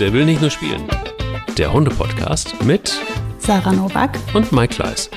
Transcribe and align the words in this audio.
Der 0.00 0.12
will 0.12 0.24
nicht 0.24 0.40
nur 0.40 0.50
spielen. 0.50 0.86
Der 1.56 1.72
Hunde-Podcast 1.72 2.62
mit 2.64 2.96
Sarah 3.40 3.72
Novak 3.72 4.16
und 4.32 4.52
Mike 4.52 4.76
Kleiss. 4.76 5.10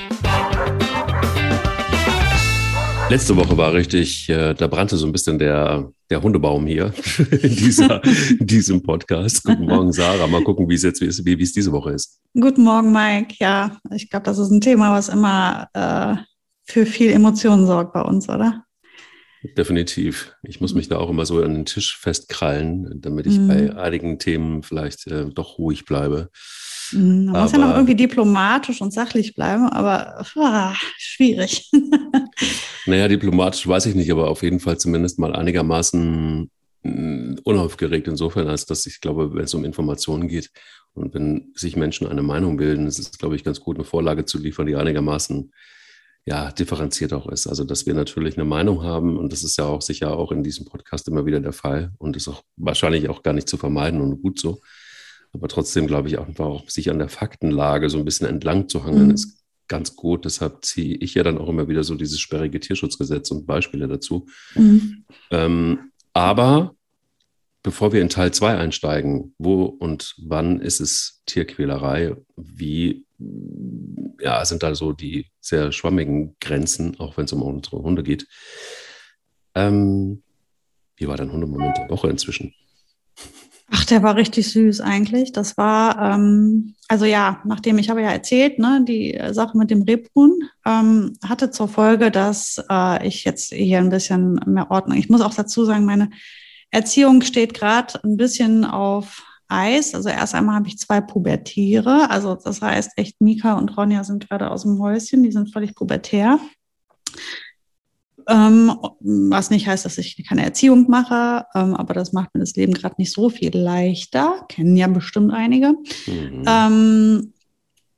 Letzte 3.08 3.36
Woche 3.36 3.56
war 3.56 3.72
richtig, 3.72 4.28
äh, 4.28 4.54
da 4.54 4.66
brannte 4.66 4.96
so 4.96 5.06
ein 5.06 5.12
bisschen 5.12 5.38
der, 5.38 5.88
der 6.10 6.20
Hundebaum 6.20 6.66
hier 6.66 6.92
in, 7.30 7.54
dieser, 7.54 8.02
in 8.04 8.44
diesem 8.44 8.82
Podcast. 8.82 9.44
Guten 9.44 9.66
Morgen, 9.66 9.92
Sarah. 9.92 10.26
Mal 10.26 10.42
gucken, 10.42 10.68
wie 10.68 10.74
es 10.74 10.82
jetzt 10.82 11.00
wie 11.00 11.42
es 11.42 11.52
diese 11.52 11.70
Woche 11.70 11.92
ist. 11.92 12.20
Guten 12.34 12.64
Morgen, 12.64 12.90
Mike. 12.90 13.36
Ja, 13.38 13.76
ich 13.94 14.10
glaube, 14.10 14.24
das 14.24 14.38
ist 14.38 14.50
ein 14.50 14.60
Thema, 14.60 14.90
was 14.90 15.08
immer 15.08 15.68
äh, 15.74 16.16
für 16.64 16.86
viel 16.86 17.12
Emotionen 17.12 17.66
sorgt 17.66 17.92
bei 17.92 18.02
uns, 18.02 18.28
oder? 18.28 18.64
Definitiv. 19.42 20.34
Ich 20.42 20.60
muss 20.60 20.74
mich 20.74 20.88
da 20.88 20.98
auch 20.98 21.10
immer 21.10 21.26
so 21.26 21.42
an 21.42 21.54
den 21.54 21.66
Tisch 21.66 21.98
festkrallen, 21.98 23.00
damit 23.00 23.26
ich 23.26 23.38
mhm. 23.38 23.48
bei 23.48 23.76
einigen 23.76 24.18
Themen 24.18 24.62
vielleicht 24.62 25.06
äh, 25.08 25.26
doch 25.26 25.58
ruhig 25.58 25.84
bleibe. 25.84 26.30
Mhm, 26.92 27.26
man 27.26 27.34
aber, 27.34 27.42
muss 27.42 27.52
ja 27.52 27.58
noch 27.58 27.74
irgendwie 27.74 27.96
diplomatisch 27.96 28.80
und 28.80 28.92
sachlich 28.92 29.34
bleiben, 29.34 29.68
aber 29.68 30.24
ah, 30.36 30.74
schwierig. 30.96 31.70
naja, 32.86 33.08
diplomatisch 33.08 33.66
weiß 33.66 33.86
ich 33.86 33.94
nicht, 33.96 34.12
aber 34.12 34.28
auf 34.28 34.42
jeden 34.42 34.60
Fall 34.60 34.78
zumindest 34.78 35.18
mal 35.18 35.34
einigermaßen 35.34 36.48
mm, 36.82 37.34
unaufgeregt 37.42 38.06
insofern, 38.06 38.46
als 38.46 38.66
dass 38.66 38.86
ich 38.86 39.00
glaube, 39.00 39.34
wenn 39.34 39.44
es 39.44 39.54
um 39.54 39.64
Informationen 39.64 40.28
geht 40.28 40.50
und 40.94 41.14
wenn 41.14 41.52
sich 41.56 41.76
Menschen 41.76 42.06
eine 42.06 42.22
Meinung 42.22 42.58
bilden, 42.58 42.86
ist 42.86 42.98
es, 42.98 43.18
glaube 43.18 43.34
ich, 43.34 43.42
ganz 43.42 43.60
gut, 43.60 43.76
eine 43.76 43.84
Vorlage 43.84 44.24
zu 44.24 44.38
liefern, 44.38 44.66
die 44.66 44.76
einigermaßen 44.76 45.50
ja, 46.24 46.52
differenziert 46.52 47.12
auch 47.12 47.26
ist. 47.28 47.46
Also, 47.46 47.64
dass 47.64 47.86
wir 47.86 47.94
natürlich 47.94 48.36
eine 48.36 48.44
Meinung 48.44 48.82
haben 48.82 49.16
und 49.16 49.32
das 49.32 49.42
ist 49.42 49.58
ja 49.58 49.64
auch 49.64 49.82
sicher 49.82 50.16
auch 50.16 50.30
in 50.30 50.44
diesem 50.44 50.66
Podcast 50.66 51.08
immer 51.08 51.26
wieder 51.26 51.40
der 51.40 51.52
Fall 51.52 51.92
und 51.98 52.16
ist 52.16 52.28
auch 52.28 52.42
wahrscheinlich 52.56 53.08
auch 53.08 53.22
gar 53.22 53.32
nicht 53.32 53.48
zu 53.48 53.56
vermeiden 53.56 54.00
und 54.00 54.22
gut 54.22 54.38
so. 54.38 54.60
Aber 55.32 55.48
trotzdem 55.48 55.86
glaube 55.86 56.08
ich 56.08 56.18
auch 56.18 56.28
einfach 56.28 56.46
auch, 56.46 56.68
sich 56.68 56.90
an 56.90 56.98
der 56.98 57.08
Faktenlage 57.08 57.90
so 57.90 57.98
ein 57.98 58.04
bisschen 58.04 58.28
entlang 58.28 58.68
zu 58.68 58.84
hangeln, 58.84 59.06
mhm. 59.06 59.14
ist 59.14 59.42
ganz 59.66 59.96
gut. 59.96 60.24
Deshalb 60.24 60.64
ziehe 60.64 60.96
ich 60.96 61.14
ja 61.14 61.22
dann 61.22 61.38
auch 61.38 61.48
immer 61.48 61.68
wieder 61.68 61.82
so 61.82 61.94
dieses 61.94 62.20
sperrige 62.20 62.60
Tierschutzgesetz 62.60 63.30
und 63.30 63.46
Beispiele 63.46 63.88
dazu. 63.88 64.26
Mhm. 64.54 65.04
Ähm, 65.30 65.92
aber 66.12 66.76
bevor 67.62 67.92
wir 67.92 68.02
in 68.02 68.10
Teil 68.10 68.32
2 68.32 68.58
einsteigen, 68.58 69.34
wo 69.38 69.64
und 69.64 70.14
wann 70.18 70.60
ist 70.60 70.80
es 70.80 71.22
Tierquälerei? 71.26 72.14
Wie 72.36 73.06
ja, 74.20 74.44
sind 74.44 74.62
da 74.62 74.74
so 74.74 74.92
die 74.92 75.26
sehr 75.40 75.72
schwammigen 75.72 76.36
Grenzen, 76.40 76.98
auch 77.00 77.16
wenn 77.16 77.24
es 77.24 77.32
um 77.32 77.42
unsere 77.42 77.82
Hunde 77.82 78.02
geht. 78.02 78.26
Ähm, 79.54 80.22
wie 80.96 81.08
war 81.08 81.16
dein 81.16 81.32
Hundemoment 81.32 81.76
der 81.76 81.90
Woche 81.90 82.08
inzwischen? 82.08 82.54
Ach, 83.74 83.84
der 83.86 84.02
war 84.02 84.16
richtig 84.16 84.50
süß 84.52 84.82
eigentlich. 84.82 85.32
Das 85.32 85.56
war, 85.56 86.14
ähm, 86.14 86.74
also 86.88 87.06
ja, 87.06 87.40
nachdem 87.44 87.78
ich 87.78 87.88
habe 87.88 88.02
ja 88.02 88.10
erzählt, 88.10 88.58
ne, 88.58 88.84
die 88.86 89.18
Sache 89.30 89.56
mit 89.56 89.70
dem 89.70 89.82
Rebhuhn 89.82 90.38
ähm, 90.66 91.16
hatte 91.26 91.50
zur 91.50 91.68
Folge, 91.68 92.10
dass 92.10 92.62
äh, 92.70 93.06
ich 93.06 93.24
jetzt 93.24 93.52
hier 93.52 93.78
ein 93.78 93.88
bisschen 93.88 94.38
mehr 94.46 94.70
Ordnung. 94.70 94.98
Ich 94.98 95.08
muss 95.08 95.22
auch 95.22 95.34
dazu 95.34 95.64
sagen, 95.64 95.86
meine 95.86 96.10
Erziehung 96.70 97.22
steht 97.22 97.54
gerade 97.54 98.02
ein 98.04 98.18
bisschen 98.18 98.66
auf 98.66 99.24
Eis. 99.52 99.94
Also 99.94 100.08
erst 100.08 100.34
einmal 100.34 100.56
habe 100.56 100.68
ich 100.68 100.78
zwei 100.78 101.00
Pubertiere. 101.00 102.10
Also 102.10 102.34
das 102.34 102.62
heißt 102.62 102.92
echt, 102.96 103.20
Mika 103.20 103.54
und 103.54 103.76
Ronja 103.76 104.04
sind 104.04 104.28
gerade 104.28 104.50
aus 104.50 104.62
dem 104.62 104.78
Häuschen, 104.80 105.22
die 105.22 105.32
sind 105.32 105.52
völlig 105.52 105.74
pubertär. 105.74 106.38
Ähm, 108.28 108.76
was 109.00 109.50
nicht 109.50 109.66
heißt, 109.66 109.84
dass 109.84 109.98
ich 109.98 110.24
keine 110.28 110.44
Erziehung 110.44 110.88
mache, 110.88 111.44
ähm, 111.54 111.74
aber 111.74 111.92
das 111.94 112.12
macht 112.12 112.34
mir 112.34 112.40
das 112.40 112.54
Leben 112.54 112.72
gerade 112.72 112.94
nicht 112.98 113.12
so 113.12 113.28
viel 113.30 113.56
leichter. 113.56 114.44
Kennen 114.48 114.76
ja 114.76 114.86
bestimmt 114.86 115.32
einige. 115.32 115.72
Mhm. 116.06 116.44
Ähm, 116.46 117.32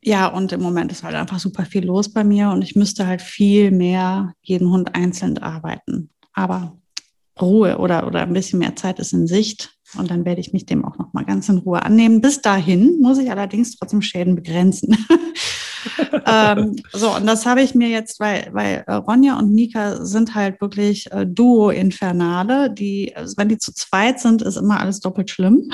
ja, 0.03 0.29
und 0.29 0.53
im 0.53 0.61
Moment 0.61 0.93
ist 0.93 1.03
halt 1.03 1.15
einfach 1.15 1.39
super 1.39 1.65
viel 1.65 1.85
los 1.85 2.13
bei 2.13 2.25
mir 2.25 2.51
und 2.51 2.63
ich 2.63 2.77
müsste 2.77 3.07
halt 3.07 3.23
viel 3.23 3.71
mehr 3.71 4.35
jeden 4.43 4.71
Hund 4.71 4.95
einzeln 4.95 5.39
arbeiten. 5.39 6.11
Aber 6.35 6.77
Ruhe 7.41 7.79
oder, 7.79 8.07
oder 8.07 8.23
ein 8.23 8.33
bisschen 8.33 8.59
mehr 8.59 8.77
Zeit 8.77 8.99
ist 8.99 9.13
in 9.13 9.27
Sicht. 9.27 9.74
Und 9.97 10.11
dann 10.11 10.25
werde 10.25 10.41
ich 10.41 10.53
mich 10.53 10.67
dem 10.67 10.85
auch 10.85 10.99
noch 10.99 11.13
mal 11.13 11.25
ganz 11.25 11.49
in 11.49 11.59
Ruhe 11.59 11.83
annehmen. 11.83 12.21
Bis 12.21 12.43
dahin 12.43 13.01
muss 13.01 13.19
ich 13.19 13.31
allerdings 13.31 13.77
trotzdem 13.77 14.03
Schäden 14.03 14.35
begrenzen. 14.35 14.97
ähm, 16.27 16.77
so, 16.93 17.15
und 17.15 17.27
das 17.27 17.47
habe 17.47 17.63
ich 17.63 17.75
mir 17.75 17.89
jetzt, 17.89 18.21
weil, 18.21 18.49
weil 18.53 18.85
äh, 18.87 18.95
Ronja 18.95 19.39
und 19.39 19.53
Mika 19.53 20.05
sind 20.05 20.35
halt 20.35 20.61
wirklich 20.61 21.11
äh, 21.13 21.27
Duo-Infernale. 21.27 22.71
Die, 22.71 23.15
also 23.15 23.37
wenn 23.37 23.49
die 23.49 23.59
zu 23.59 23.73
zweit 23.73 24.21
sind, 24.21 24.43
ist 24.43 24.57
immer 24.57 24.81
alles 24.81 25.01
doppelt 25.01 25.31
schlimm. 25.31 25.69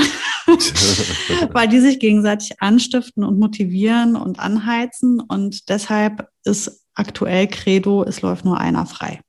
weil 1.53 1.69
die 1.69 1.81
sich 1.81 1.99
gegenseitig 1.99 2.61
anstiften 2.61 3.25
und 3.25 3.39
motivieren 3.39 4.17
und 4.17 4.39
anheizen. 4.39 5.21
Und 5.21 5.69
deshalb 5.69 6.29
ist 6.45 6.85
aktuell 6.95 7.47
Credo, 7.47 8.05
es 8.05 8.23
läuft 8.23 8.45
nur 8.45 8.59
einer 8.59 8.87
frei. 8.87 9.21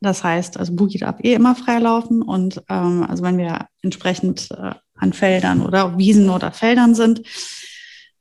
Das 0.00 0.22
heißt, 0.22 0.58
also 0.58 0.74
Boogie 0.74 0.98
darf 0.98 1.16
eh 1.22 1.34
immer 1.34 1.54
freilaufen 1.54 2.22
und 2.22 2.62
ähm, 2.68 3.04
also 3.08 3.22
wenn 3.22 3.38
wir 3.38 3.66
entsprechend 3.82 4.48
äh, 4.52 4.74
an 4.94 5.12
Feldern 5.12 5.62
oder 5.62 5.98
Wiesen 5.98 6.30
oder 6.30 6.52
Feldern 6.52 6.94
sind, 6.94 7.22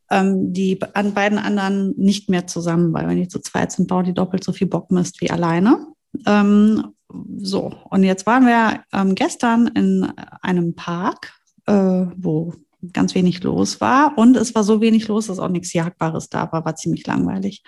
ähm, 0.10 0.54
die 0.54 0.80
an 0.94 1.14
beiden 1.14 1.38
anderen 1.38 1.94
nicht 1.98 2.30
mehr 2.30 2.48
zusammen, 2.48 2.94
weil 2.94 3.08
wenn 3.08 3.18
die 3.18 3.28
zu 3.28 3.40
zweit 3.40 3.72
sind, 3.72 3.88
bauen 3.88 4.06
die 4.06 4.14
doppelt 4.14 4.44
so 4.44 4.54
viel 4.54 4.68
Bockmist 4.68 5.22
wie 5.22 5.30
alleine. 5.30 5.86
Ähm, 6.26 6.94
so, 7.38 7.74
und 7.90 8.04
jetzt 8.04 8.26
waren 8.26 8.46
wir 8.46 8.84
ähm, 8.94 9.16
gestern 9.16 9.68
in 9.68 10.12
einem 10.42 10.76
Park, 10.76 11.34
äh, 11.66 11.74
wo 11.74 12.54
ganz 12.94 13.16
wenig 13.16 13.44
los 13.44 13.82
war 13.82 14.18
und 14.18 14.36
es 14.38 14.54
war 14.56 14.64
so 14.64 14.82
wenig 14.82 15.08
los, 15.08 15.28
dass 15.28 15.40
auch 15.40 15.50
nichts 15.50 15.74
Jagbares 15.74 16.30
da 16.30 16.52
war, 16.52 16.64
war 16.66 16.76
ziemlich 16.76 17.06
langweilig. 17.06 17.64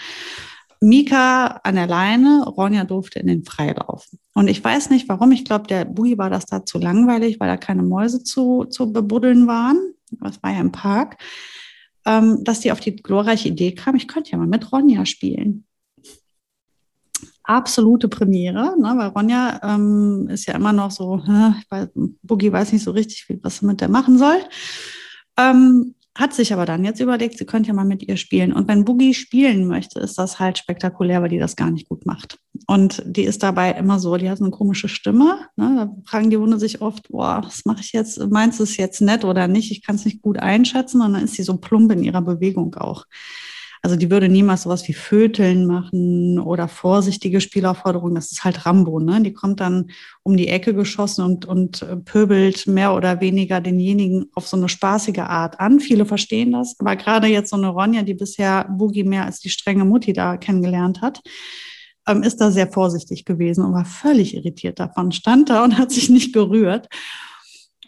Mika 0.82 1.60
an 1.64 1.76
der 1.76 1.88
Leine, 1.88 2.46
Ronja 2.46 2.86
durfte 2.86 3.20
in 3.20 3.28
den 3.28 3.44
Freilauf. 3.44 4.08
Und 4.34 4.48
ich 4.48 4.64
weiß 4.64 4.90
nicht 4.90 5.10
warum, 5.10 5.32
ich 5.32 5.44
glaube, 5.44 5.68
der 5.68 5.86
Bui 5.86 6.18
war 6.18 6.30
das 6.30 6.46
da 6.46 6.66
zu 6.66 6.80
langweilig, 6.80 7.40
weil 7.40 7.50
da 7.50 7.58
keine 7.58 7.84
Mäuse 7.84 8.24
zu, 8.24 8.66
zu 8.66 8.94
bebuddeln 8.94 9.48
waren. 9.48 9.94
Das 10.12 10.42
war 10.42 10.52
ja 10.52 10.62
im 10.62 10.72
Park. 10.72 11.18
Ähm, 12.06 12.44
dass 12.46 12.62
die 12.62 12.72
auf 12.72 12.80
die 12.80 12.96
glorreiche 12.96 13.50
Idee 13.50 13.74
kam, 13.74 13.96
ich 13.96 14.08
könnte 14.08 14.32
ja 14.32 14.38
mal 14.38 14.48
mit 14.48 14.72
Ronja 14.72 15.06
spielen. 15.06 15.66
Absolute 17.44 18.08
Premiere, 18.08 18.80
ne, 18.80 18.94
weil 18.96 19.10
Ronja 19.10 19.60
ähm, 19.64 20.30
ist 20.30 20.46
ja 20.46 20.54
immer 20.56 20.72
noch 20.72 20.92
so, 20.92 21.18
weiß, 21.70 21.90
Boogie 22.24 22.54
weiß 22.54 22.72
nicht 22.72 22.84
so 22.84 22.92
richtig, 22.92 23.28
was 23.42 23.62
er 23.62 23.68
mit 23.68 23.82
der 23.82 23.90
machen 23.90 24.18
soll. 24.18 24.38
Ähm, 25.36 25.96
hat 26.20 26.34
sich 26.34 26.52
aber 26.52 26.66
dann 26.66 26.84
jetzt 26.84 27.00
überlegt, 27.00 27.38
sie 27.38 27.46
könnte 27.46 27.70
ja 27.70 27.74
mal 27.74 27.86
mit 27.86 28.04
ihr 28.04 28.18
spielen. 28.18 28.52
Und 28.52 28.68
wenn 28.68 28.84
Boogie 28.84 29.14
spielen 29.14 29.68
möchte, 29.68 30.00
ist 30.02 30.18
das 30.18 30.38
halt 30.38 30.58
spektakulär, 30.58 31.22
weil 31.22 31.30
die 31.30 31.40
das 31.40 31.56
gar 31.56 31.72
nicht 31.72 31.88
gut 31.88 32.06
macht. 32.06 32.38
Und 32.68 33.02
die 33.06 33.24
ist 33.24 33.42
dabei 33.42 33.72
immer 33.72 34.00
so, 34.00 34.18
die 34.18 34.30
hat 34.30 34.42
eine 34.42 34.50
komische 34.50 34.90
Stimme. 34.90 35.48
Ne? 35.56 35.76
Da 35.78 35.96
fragen 36.06 36.30
die 36.30 36.36
Hunde 36.36 36.60
sich 36.60 36.82
oft, 36.82 37.08
boah, 37.08 37.42
was 37.44 37.64
mache 37.64 37.80
ich 37.80 37.94
jetzt? 37.94 38.20
Meinst 38.30 38.60
du 38.60 38.64
es 38.64 38.76
jetzt 38.76 39.00
nett 39.00 39.24
oder 39.24 39.48
nicht? 39.48 39.72
Ich 39.72 39.82
kann 39.82 39.96
es 39.96 40.04
nicht 40.04 40.22
gut 40.22 40.38
einschätzen. 40.38 41.02
Und 41.02 41.14
dann 41.14 41.24
ist 41.24 41.36
sie 41.36 41.44
so 41.44 41.56
plump 41.56 41.92
in 41.94 42.04
ihrer 42.04 42.22
Bewegung 42.22 42.76
auch. 42.76 43.06
Also 43.82 43.96
die 43.96 44.12
würde 44.12 44.28
niemals 44.28 44.64
sowas 44.64 44.88
wie 44.88 44.94
Föteln 44.94 45.66
machen 45.66 46.38
oder 46.40 46.68
vorsichtige 46.68 47.40
Spielaufforderungen. 47.40 48.16
Das 48.16 48.32
ist 48.32 48.44
halt 48.44 48.66
Rambo, 48.66 49.00
ne? 49.00 49.22
Die 49.22 49.34
kommt 49.34 49.62
dann 49.62 49.92
um 50.24 50.36
die 50.36 50.50
Ecke 50.50 50.74
geschossen 50.74 51.24
und, 51.24 51.46
und 51.46 51.82
äh, 51.82 51.96
pöbelt 51.96 52.68
mehr 52.68 52.94
oder 52.94 53.22
weniger 53.22 53.62
denjenigen 53.62 54.26
auf 54.34 54.48
so 54.48 54.58
eine 54.58 54.68
spaßige 54.68 55.20
Art 55.20 55.60
an. 55.60 55.80
Viele 55.80 56.06
verstehen 56.06 56.52
das. 56.52 56.76
Aber 56.80 56.96
gerade 56.98 57.28
jetzt 57.28 57.52
so 57.52 57.56
eine 57.56 57.70
Ronja, 57.70 58.04
die 58.04 58.16
bisher 58.16 58.68
Boogie 58.70 59.04
mehr 59.04 59.26
als 59.26 59.40
die 59.40 59.50
strenge 59.50 59.86
Mutti 59.86 60.12
da 60.12 60.36
kennengelernt 60.36 61.02
hat, 61.02 61.22
ähm, 62.08 62.24
ist 62.24 62.42
da 62.42 62.52
sehr 62.52 62.68
vorsichtig 62.68 63.24
gewesen 63.24 63.64
und 63.64 63.74
war 63.74 63.86
völlig 63.86 64.36
irritiert 64.36 64.80
davon, 64.80 65.12
stand 65.12 65.50
da 65.50 65.64
und 65.64 65.78
hat 65.78 65.92
sich 65.92 66.10
nicht 66.10 66.34
gerührt 66.34 66.88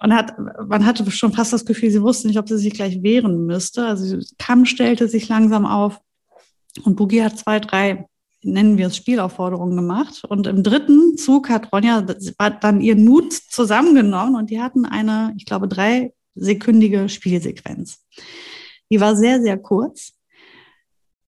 und 0.01 0.13
hat, 0.13 0.33
man 0.67 0.85
hatte 0.85 1.09
schon 1.11 1.31
fast 1.31 1.53
das 1.53 1.65
Gefühl, 1.65 1.91
sie 1.91 2.01
wusste 2.01 2.27
nicht, 2.27 2.39
ob 2.39 2.49
sie 2.49 2.57
sich 2.57 2.73
gleich 2.73 3.03
wehren 3.03 3.45
müsste. 3.45 3.85
Also 3.85 4.17
Kamm 4.39 4.65
stellte 4.65 5.07
sich 5.07 5.29
langsam 5.29 5.65
auf 5.65 5.99
und 6.83 6.95
Boogie 6.95 7.23
hat 7.23 7.37
zwei, 7.37 7.59
drei, 7.59 8.07
nennen 8.43 8.79
wir 8.79 8.87
es 8.87 8.97
Spielaufforderungen 8.97 9.75
gemacht. 9.75 10.23
Und 10.27 10.47
im 10.47 10.63
dritten 10.63 11.17
Zug 11.17 11.49
hat 11.49 11.71
Ronja 11.71 12.01
dann 12.01 12.81
ihren 12.81 13.05
Mut 13.05 13.31
zusammengenommen 13.31 14.35
und 14.35 14.49
die 14.49 14.59
hatten 14.59 14.85
eine, 14.85 15.33
ich 15.37 15.45
glaube, 15.45 15.67
drei 15.67 16.13
sekündige 16.33 17.07
Spielsequenz. 17.07 18.03
Die 18.89 18.99
war 18.99 19.15
sehr, 19.15 19.41
sehr 19.41 19.57
kurz. 19.57 20.13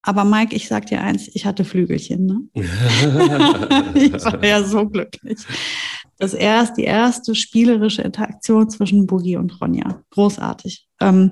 Aber 0.02 0.26
Mike, 0.26 0.56
ich 0.56 0.68
sag 0.68 0.88
dir 0.88 1.02
eins, 1.02 1.30
ich 1.34 1.46
hatte 1.46 1.64
Flügelchen. 1.64 2.26
Ne? 2.26 2.42
ich 3.94 4.14
war 4.14 4.44
ja 4.44 4.64
so 4.64 4.90
glücklich. 4.90 5.40
Das 6.20 6.34
erst, 6.34 6.78
die 6.78 6.84
erste 6.84 7.36
spielerische 7.36 8.02
Interaktion 8.02 8.70
zwischen 8.70 9.08
Boogie 9.08 9.36
und 9.36 9.60
Ronja. 9.60 10.04
Großartig. 10.12 10.88
Ähm, 11.02 11.32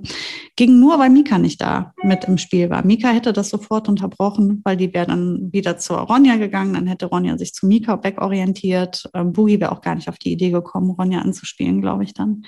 ging 0.55 0.79
nur, 0.79 0.99
weil 0.99 1.09
Mika 1.09 1.37
nicht 1.37 1.61
da 1.61 1.93
mit 2.03 2.25
im 2.25 2.37
Spiel 2.37 2.69
war. 2.69 2.85
Mika 2.85 3.09
hätte 3.09 3.31
das 3.31 3.49
sofort 3.49 3.87
unterbrochen, 3.87 4.61
weil 4.63 4.77
die 4.77 4.93
wäre 4.93 5.07
dann 5.07 5.53
wieder 5.53 5.77
zur 5.77 5.99
Ronja 5.99 6.35
gegangen. 6.37 6.73
Dann 6.73 6.87
hätte 6.87 7.05
Ronja 7.05 7.37
sich 7.37 7.53
zu 7.53 7.67
Mika 7.67 8.03
wegorientiert. 8.03 9.09
Ähm, 9.13 9.31
Boogie 9.33 9.59
wäre 9.59 9.71
auch 9.71 9.81
gar 9.81 9.95
nicht 9.95 10.09
auf 10.09 10.17
die 10.17 10.31
Idee 10.33 10.49
gekommen, 10.49 10.91
Ronja 10.91 11.19
anzuspielen, 11.19 11.81
glaube 11.81 12.03
ich 12.03 12.13
dann. 12.13 12.43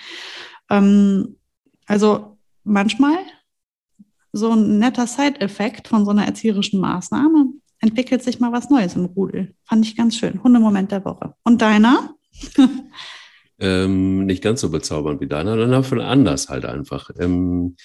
Ähm, 0.69 1.37
Also 1.85 2.37
manchmal 2.63 3.17
so 4.31 4.51
ein 4.51 4.79
netter 4.79 5.05
Side-Effekt 5.05 5.87
von 5.87 6.05
so 6.05 6.11
einer 6.11 6.25
erzieherischen 6.25 6.79
Maßnahme 6.79 7.53
entwickelt 7.79 8.23
sich 8.23 8.39
mal 8.39 8.51
was 8.51 8.69
Neues 8.69 8.95
im 8.95 9.05
Rudel. 9.05 9.53
Fand 9.65 9.85
ich 9.85 9.95
ganz 9.95 10.15
schön. 10.15 10.41
Hundemoment 10.41 10.91
der 10.91 11.03
Woche. 11.05 11.35
Und 11.43 11.61
deiner? 11.61 12.15
ähm, 13.59 14.25
nicht 14.25 14.43
ganz 14.43 14.61
so 14.61 14.69
bezaubernd 14.69 15.21
wie 15.21 15.27
deiner, 15.27 15.57
sondern 15.57 15.83
von 15.83 16.01
anders 16.01 16.49
halt 16.49 16.65
einfach. 16.65 17.09
Ähm, 17.19 17.75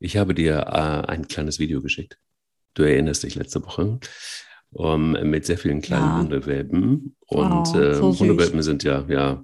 ich 0.00 0.16
habe 0.16 0.34
dir 0.34 0.66
äh, 0.68 1.10
ein 1.10 1.28
kleines 1.28 1.58
Video 1.58 1.82
geschickt. 1.82 2.18
Du 2.74 2.82
erinnerst 2.82 3.22
dich 3.22 3.34
letzte 3.34 3.64
Woche. 3.64 3.98
Um, 4.70 5.12
mit 5.12 5.46
sehr 5.46 5.56
vielen 5.56 5.80
kleinen 5.80 6.04
ja. 6.04 6.18
Hundewelpen. 6.18 7.16
Und 7.26 7.52
oh, 7.52 7.64
so 7.64 7.80
äh, 7.80 7.96
Hundewelpen 7.96 8.62
sind 8.62 8.84
ja, 8.84 9.06
ja, 9.08 9.42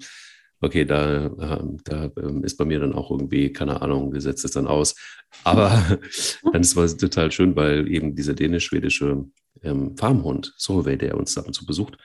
okay, 0.61 0.85
da, 0.85 1.27
ähm, 1.27 1.79
da 1.85 2.11
ähm, 2.19 2.45
ist 2.45 2.57
bei 2.57 2.65
mir 2.65 2.81
dann 2.81 2.93
auch 2.93 3.11
irgendwie, 3.11 3.51
keine 3.53 3.81
Ahnung, 3.81 4.11
gesetzt 4.11 4.45
es 4.45 4.53
dann 4.53 4.67
aus. 4.67 4.95
Aber 5.43 5.83
dann 6.53 6.61
ist 6.61 6.77
es 6.77 6.97
total 6.97 7.33
schön, 7.33 7.57
weil 7.57 7.89
eben 7.91 8.15
dieser 8.15 8.35
dänisch-schwedische 8.35 9.25
ähm, 9.63 9.97
Farmhund, 9.97 10.53
Solveig, 10.57 10.99
der 10.99 11.17
uns 11.17 11.39
ab 11.39 11.47
und 11.47 11.55
zu 11.55 11.65
besucht, 11.65 11.97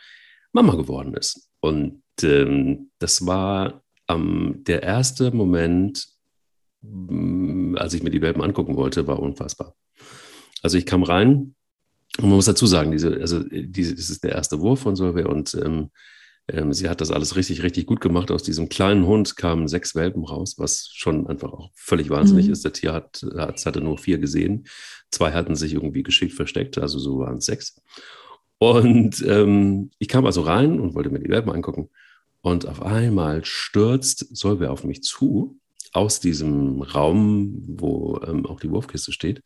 Mama 0.53 0.75
geworden 0.75 1.13
ist. 1.13 1.49
Und 1.59 2.01
ähm, 2.23 2.91
das 2.99 3.25
war 3.25 3.83
ähm, 4.07 4.63
der 4.67 4.83
erste 4.83 5.31
Moment, 5.31 6.07
mm, 6.81 7.75
als 7.77 7.93
ich 7.93 8.03
mir 8.03 8.11
die 8.11 8.21
Welpen 8.21 8.41
angucken 8.41 8.75
wollte, 8.75 9.07
war 9.07 9.19
unfassbar. 9.19 9.75
Also 10.61 10.77
ich 10.77 10.85
kam 10.85 11.03
rein 11.03 11.55
und 12.17 12.27
man 12.27 12.31
muss 12.31 12.45
dazu 12.45 12.65
sagen, 12.65 12.91
diese, 12.91 13.17
also 13.19 13.43
diese, 13.49 13.95
das 13.95 14.09
ist 14.09 14.23
der 14.23 14.33
erste 14.33 14.59
Wurf 14.59 14.81
von 14.81 14.95
Solveig 14.95 15.27
und 15.27 15.53
ähm, 15.55 15.89
ähm, 16.51 16.73
sie 16.73 16.89
hat 16.89 17.01
das 17.01 17.11
alles 17.11 17.35
richtig, 17.35 17.63
richtig 17.63 17.85
gut 17.85 18.01
gemacht. 18.01 18.31
Aus 18.31 18.43
diesem 18.43 18.69
kleinen 18.69 19.05
Hund 19.05 19.37
kamen 19.37 19.67
sechs 19.67 19.95
Welpen 19.95 20.23
raus, 20.23 20.55
was 20.57 20.89
schon 20.93 21.27
einfach 21.27 21.51
auch 21.51 21.69
völlig 21.75 22.09
wahnsinnig 22.09 22.47
mhm. 22.47 22.53
ist. 22.53 22.65
Der 22.65 22.73
Tier 22.73 22.93
hat, 22.93 23.25
hat, 23.37 23.65
hatte 23.65 23.81
nur 23.81 23.97
vier 23.97 24.17
gesehen. 24.17 24.65
Zwei 25.11 25.31
hatten 25.31 25.55
sich 25.55 25.73
irgendwie 25.73 26.03
geschickt 26.03 26.33
versteckt, 26.33 26.77
also 26.77 26.99
so 26.99 27.19
waren 27.19 27.37
es 27.37 27.45
sechs. 27.45 27.81
Und 28.57 29.23
ähm, 29.25 29.91
ich 29.99 30.07
kam 30.07 30.25
also 30.25 30.41
rein 30.41 30.79
und 30.79 30.93
wollte 30.95 31.09
mir 31.09 31.19
die 31.19 31.29
Welpen 31.29 31.51
angucken. 31.51 31.89
Und 32.41 32.67
auf 32.67 32.81
einmal 32.81 33.43
stürzt 33.43 34.35
Solveig 34.35 34.69
auf 34.69 34.83
mich 34.83 35.03
zu, 35.03 35.59
aus 35.91 36.19
diesem 36.19 36.81
Raum, 36.81 37.63
wo 37.67 38.19
ähm, 38.25 38.45
auch 38.45 38.59
die 38.59 38.69
Wurfkiste 38.69 39.11
steht, 39.11 39.41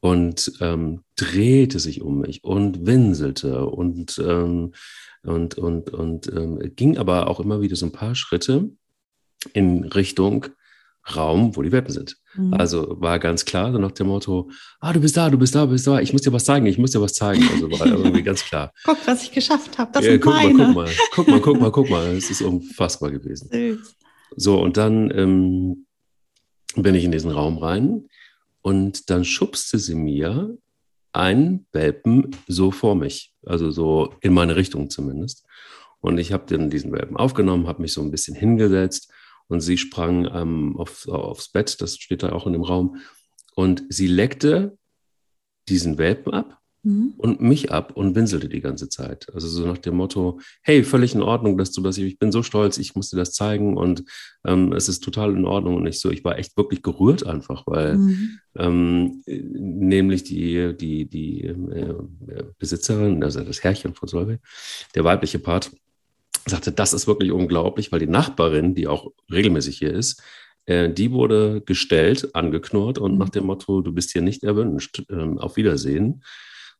und 0.00 0.52
ähm, 0.60 1.02
drehte 1.16 1.80
sich 1.80 2.02
um 2.02 2.20
mich 2.20 2.44
und 2.44 2.86
winselte 2.86 3.66
und 3.66 4.18
ähm, 4.18 4.72
und, 5.26 5.58
und, 5.58 5.90
und 5.90 6.28
ähm, 6.28 6.72
ging 6.76 6.98
aber 6.98 7.28
auch 7.28 7.40
immer 7.40 7.60
wieder 7.60 7.76
so 7.76 7.86
ein 7.86 7.92
paar 7.92 8.14
Schritte 8.14 8.70
in 9.52 9.84
Richtung 9.84 10.46
Raum, 11.14 11.54
wo 11.56 11.62
die 11.62 11.70
Welpen 11.70 11.92
sind. 11.92 12.16
Mhm. 12.34 12.54
Also 12.54 12.96
war 13.00 13.18
ganz 13.18 13.44
klar, 13.44 13.72
so 13.72 13.78
nach 13.78 13.92
dem 13.92 14.08
Motto, 14.08 14.50
ah, 14.80 14.92
du 14.92 15.00
bist 15.00 15.16
da, 15.16 15.30
du 15.30 15.38
bist 15.38 15.54
da, 15.54 15.66
du 15.66 15.72
bist 15.72 15.86
da, 15.86 16.00
ich 16.00 16.12
muss 16.12 16.22
dir 16.22 16.32
was 16.32 16.44
zeigen, 16.44 16.66
ich 16.66 16.78
muss 16.78 16.90
dir 16.90 17.00
was 17.00 17.14
zeigen. 17.14 17.48
Also 17.52 17.70
war 17.70 17.86
irgendwie 17.86 18.22
ganz 18.22 18.44
klar. 18.44 18.72
guck, 18.84 18.98
was 19.06 19.22
ich 19.22 19.32
geschafft 19.32 19.78
habe, 19.78 19.90
das 19.92 20.04
ja, 20.04 20.12
sind 20.12 20.22
guck 20.22 20.34
meine. 20.34 20.68
Mal, 20.68 20.90
guck 21.12 21.28
mal, 21.28 21.40
guck 21.40 21.60
mal, 21.60 21.60
guck 21.60 21.60
mal, 21.60 21.70
guck 21.70 21.90
mal, 21.90 22.16
es 22.16 22.30
ist 22.30 22.42
unfassbar 22.42 23.10
gewesen. 23.10 23.48
Süß. 23.52 23.94
So, 24.36 24.60
und 24.60 24.76
dann 24.76 25.10
ähm, 25.16 25.86
bin 26.74 26.94
ich 26.94 27.04
in 27.04 27.12
diesen 27.12 27.30
Raum 27.30 27.58
rein 27.58 28.08
und 28.62 29.10
dann 29.10 29.24
schubste 29.24 29.78
sie 29.78 29.94
mir 29.94 30.56
einen 31.12 31.66
Welpen 31.72 32.32
so 32.48 32.70
vor 32.70 32.96
mich, 32.96 33.32
also 33.46 33.70
so 33.70 34.14
in 34.20 34.34
meine 34.34 34.56
Richtung 34.56 34.90
zumindest. 34.90 35.44
Und 36.00 36.18
ich 36.18 36.32
habe 36.32 36.44
dann 36.46 36.68
diesen 36.68 36.92
Welpen 36.92 37.16
aufgenommen, 37.16 37.68
habe 37.68 37.82
mich 37.82 37.92
so 37.92 38.02
ein 38.02 38.10
bisschen 38.10 38.34
hingesetzt 38.34 39.10
und 39.48 39.60
sie 39.60 39.76
sprang 39.76 40.28
ähm, 40.32 40.76
auf, 40.76 41.08
aufs 41.08 41.50
Bett, 41.50 41.80
das 41.80 41.96
steht 41.96 42.22
da 42.22 42.32
auch 42.32 42.46
in 42.46 42.52
dem 42.52 42.62
Raum, 42.62 42.96
und 43.54 43.84
sie 43.88 44.06
leckte 44.06 44.76
diesen 45.68 45.98
Welpen 45.98 46.32
ab 46.32 46.60
mhm. 46.86 47.14
und 47.16 47.40
mich 47.40 47.72
ab 47.72 47.96
und 47.96 48.14
winselte 48.14 48.48
die 48.48 48.60
ganze 48.60 48.88
Zeit. 48.88 49.26
Also 49.34 49.48
so 49.48 49.66
nach 49.66 49.78
dem 49.78 49.96
Motto, 49.96 50.40
hey, 50.62 50.84
völlig 50.84 51.14
in 51.14 51.22
Ordnung, 51.22 51.58
dass 51.58 51.72
du 51.72 51.82
das, 51.82 51.98
ich 51.98 52.18
bin 52.18 52.32
so 52.32 52.42
stolz, 52.42 52.78
ich 52.78 52.94
musste 52.94 53.16
das 53.16 53.32
zeigen 53.32 53.76
und 53.76 54.04
ähm, 54.44 54.72
es 54.72 54.88
ist 54.88 55.02
total 55.02 55.34
in 55.34 55.44
Ordnung. 55.44 55.76
Und 55.76 55.86
ich 55.86 55.98
so, 55.98 56.10
ich 56.10 56.24
war 56.24 56.38
echt 56.38 56.56
wirklich 56.56 56.82
gerührt 56.82 57.26
einfach, 57.26 57.64
weil 57.66 57.98
mhm. 57.98 58.38
ähm, 58.56 59.22
nämlich 59.26 60.24
die, 60.24 60.76
die, 60.76 61.06
die 61.06 61.44
äh, 61.44 61.94
Besitzerin, 62.58 63.22
also 63.22 63.42
das 63.42 63.62
Herrchen 63.64 63.94
von 63.94 64.08
Solveig, 64.08 64.40
der 64.94 65.04
weibliche 65.04 65.38
Part, 65.38 65.72
sagte, 66.50 66.72
das 66.72 66.92
ist 66.92 67.06
wirklich 67.06 67.32
unglaublich, 67.32 67.92
weil 67.92 68.00
die 68.00 68.06
Nachbarin, 68.06 68.74
die 68.74 68.86
auch 68.86 69.10
regelmäßig 69.30 69.78
hier 69.78 69.92
ist, 69.92 70.22
äh, 70.66 70.90
die 70.90 71.12
wurde 71.12 71.62
gestellt, 71.64 72.34
angeknurrt 72.34 72.98
und 72.98 73.12
mhm. 73.12 73.18
nach 73.18 73.30
dem 73.30 73.46
Motto, 73.46 73.80
du 73.80 73.92
bist 73.92 74.12
hier 74.12 74.22
nicht 74.22 74.44
erwünscht, 74.44 75.02
ähm, 75.10 75.38
auf 75.38 75.56
Wiedersehen. 75.56 76.22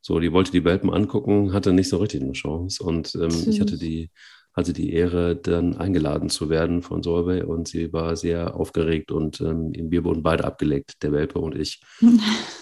So, 0.01 0.21
die 0.21 0.33
wollte 0.33 0.53
die 0.53 0.65
Welpen 0.65 0.93
angucken, 0.93 1.53
hatte 1.53 1.73
nicht 1.73 1.89
so 1.89 1.97
richtig 1.97 2.23
eine 2.23 2.33
Chance. 2.33 2.83
Und 2.83 3.17
ähm, 3.17 3.45
ich 3.49 3.61
hatte 3.61 3.77
die, 3.77 4.11
hatte 4.53 4.73
die 4.73 4.93
Ehre, 4.93 5.37
dann 5.37 5.77
eingeladen 5.77 6.31
zu 6.31 6.49
werden 6.49 6.83
von 6.83 7.03
Solveig 7.03 7.47
und 7.47 7.69
sie 7.69 7.93
war 7.93 8.17
sehr 8.17 8.55
aufgeregt 8.55 9.11
und 9.11 9.41
ähm, 9.41 9.73
wir 9.75 10.05
wurden 10.05 10.23
beide 10.23 10.45
abgelegt, 10.45 11.03
der 11.03 11.13
Welpe 11.13 11.39
und 11.39 11.57
ich. 11.57 11.83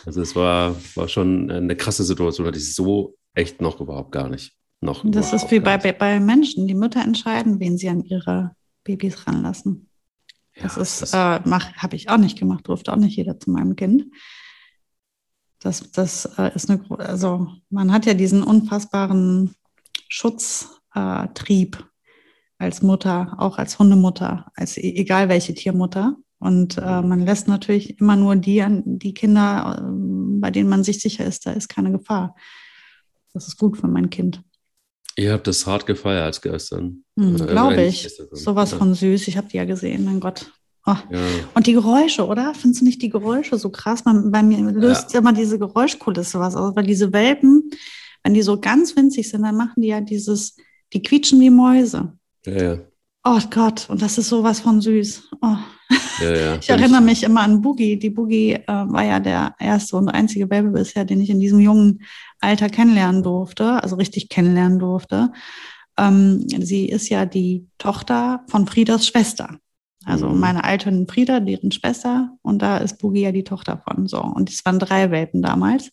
Also 0.07 0.21
es 0.21 0.37
war, 0.37 0.77
war 0.97 1.09
schon 1.09 1.51
eine 1.51 1.77
krasse 1.77 2.05
Situation, 2.05 2.47
hatte 2.47 2.59
ich 2.59 2.75
so 2.75 3.17
echt 3.33 3.63
noch 3.63 3.81
überhaupt 3.81 4.13
gar 4.13 4.29
nicht. 4.29 4.53
Noch 4.85 5.03
das 5.07 5.33
ist 5.33 5.51
wie 5.51 5.61
bei, 5.61 5.79
bei 5.79 6.21
Menschen. 6.21 6.67
Die 6.67 6.75
Mütter 6.75 7.01
entscheiden, 7.03 7.59
wen 7.59 7.79
sie 7.79 7.89
an 7.89 8.05
ihre 8.05 8.55
Babys 8.85 9.27
ranlassen. 9.27 9.89
Das 10.61 10.77
ja, 10.77 10.83
ist, 10.83 11.15
äh, 11.15 11.17
habe 11.17 11.97
ich 11.97 12.11
auch 12.11 12.19
nicht 12.19 12.39
gemacht, 12.39 12.69
durfte 12.69 12.93
auch 12.93 12.99
nicht 12.99 13.17
jeder 13.17 13.41
zu 13.41 13.51
meinem 13.51 13.77
Kind. 13.77 14.05
Das, 15.59 15.91
das 15.91 16.27
äh, 16.37 16.55
ist 16.55 16.69
eine, 16.69 16.85
also 16.99 17.49
man 17.71 17.93
hat 17.93 18.05
ja 18.05 18.13
diesen 18.13 18.43
unfassbaren 18.43 19.55
Schutztrieb 20.09 21.77
äh, 21.77 21.83
als 22.59 22.83
Mutter, 22.83 23.37
auch 23.39 23.57
als 23.57 23.79
Hundemutter, 23.79 24.53
als 24.55 24.77
e, 24.77 24.97
egal 24.97 25.31
welche 25.31 25.55
Tiermutter. 25.55 26.17
Und 26.39 26.77
äh, 26.77 27.01
man 27.01 27.21
lässt 27.21 27.49
natürlich 27.49 27.99
immer 28.01 28.17
nur 28.17 28.37
die 28.37 28.63
die 28.85 29.15
Kinder, 29.15 29.79
äh, 29.79 30.41
bei 30.41 30.51
denen 30.51 30.69
man 30.69 30.85
sich 30.85 31.01
sicher 31.01 31.25
ist, 31.25 31.47
da 31.47 31.53
ist 31.53 31.69
keine 31.69 31.91
Gefahr. 31.91 32.37
Das 33.33 33.49
ist 33.49 33.57
gut 33.57 33.79
für 33.79 33.89
mein 33.89 34.11
Kind. 34.11 34.43
Ihr 35.17 35.33
habt 35.33 35.47
das 35.47 35.67
hart 35.67 35.87
gefeiert 35.87 36.43
gestern. 36.43 37.05
Hm, 37.19 37.37
Glaube 37.37 37.83
ich. 37.85 38.09
Sowas 38.33 38.73
ja. 38.73 38.79
von 38.79 38.95
süß. 38.95 39.29
Ich 39.29 39.37
habe 39.37 39.49
die 39.49 39.57
ja 39.57 39.65
gesehen, 39.65 40.05
mein 40.05 40.21
Gott. 40.21 40.51
Oh. 40.87 40.97
Ja. 41.11 41.19
Und 41.55 41.67
die 41.67 41.73
Geräusche, 41.73 42.27
oder? 42.27 42.53
Findest 42.55 42.83
du 42.83 42.85
nicht 42.85 43.01
die 43.01 43.09
Geräusche 43.09 43.57
so 43.57 43.71
krass? 43.71 44.05
Man, 44.05 44.31
bei 44.31 44.43
mir 44.43 44.59
löst 44.59 45.13
ja. 45.13 45.21
immer 45.21 45.33
diese 45.33 45.59
Geräuschkulisse 45.59 46.41
was 46.41 46.57
aus, 46.57 46.77
weil 46.77 46.85
diese 46.85 47.13
Welpen, 47.13 47.71
wenn 48.23 48.35
die 48.35 48.43
so 48.43 48.61
ganz 48.61 48.95
winzig 48.97 49.31
sind, 49.31 49.43
dann 49.43 49.57
machen 49.57 49.81
die 49.83 49.89
ja 49.89 50.01
dieses, 50.01 50.57
die 50.93 51.03
quietschen 51.03 51.41
wie 51.41 51.51
Mäuse. 51.51 52.13
Ja, 52.45 52.63
ja. 52.63 52.79
Oh 53.27 53.41
Gott, 53.51 53.89
und 53.89 54.03
das 54.03 54.19
ist 54.19 54.29
sowas 54.29 54.61
von 54.61 54.83
süß. 54.83 55.31
Oh. 55.41 55.57
Ja, 56.21 56.37
ja, 56.37 56.55
ich 56.61 56.69
erinnere 56.69 57.01
mich 57.01 57.23
immer 57.23 57.41
an 57.41 57.63
Boogie. 57.63 57.99
Die 57.99 58.11
Boogie 58.11 58.53
äh, 58.53 58.67
war 58.67 59.03
ja 59.03 59.19
der 59.19 59.55
erste 59.59 59.97
und 59.97 60.11
einzige 60.11 60.51
Welpe 60.51 60.71
bisher, 60.71 61.07
den 61.07 61.23
ich 61.23 61.31
in 61.31 61.41
diesem 61.41 61.59
jungen 61.59 62.03
Alter 62.41 62.69
kennenlernen 62.69 63.23
durfte, 63.23 63.83
also 63.83 63.97
richtig 63.97 64.29
kennenlernen 64.29 64.79
durfte. 64.79 65.33
Ähm, 65.97 66.47
sie 66.49 66.87
ist 66.87 67.09
ja 67.09 67.25
die 67.25 67.67
Tochter 67.79 68.45
von 68.49 68.67
Friedas 68.67 69.07
Schwester. 69.07 69.59
Also 70.05 70.29
mhm. 70.29 70.41
meine 70.41 70.65
alten 70.65 71.09
Frieda, 71.09 71.41
deren 71.41 71.73
Schwester, 71.73 72.37
und 72.43 72.61
da 72.61 72.77
ist 72.77 72.99
Boogie 72.99 73.23
ja 73.23 73.33
die 73.33 73.45
Tochter 73.45 73.83
von. 73.89 74.07
So, 74.07 74.21
und 74.21 74.51
es 74.51 74.65
waren 74.67 74.79
drei 74.79 75.11
Welpen 75.11 75.41
damals. 75.41 75.91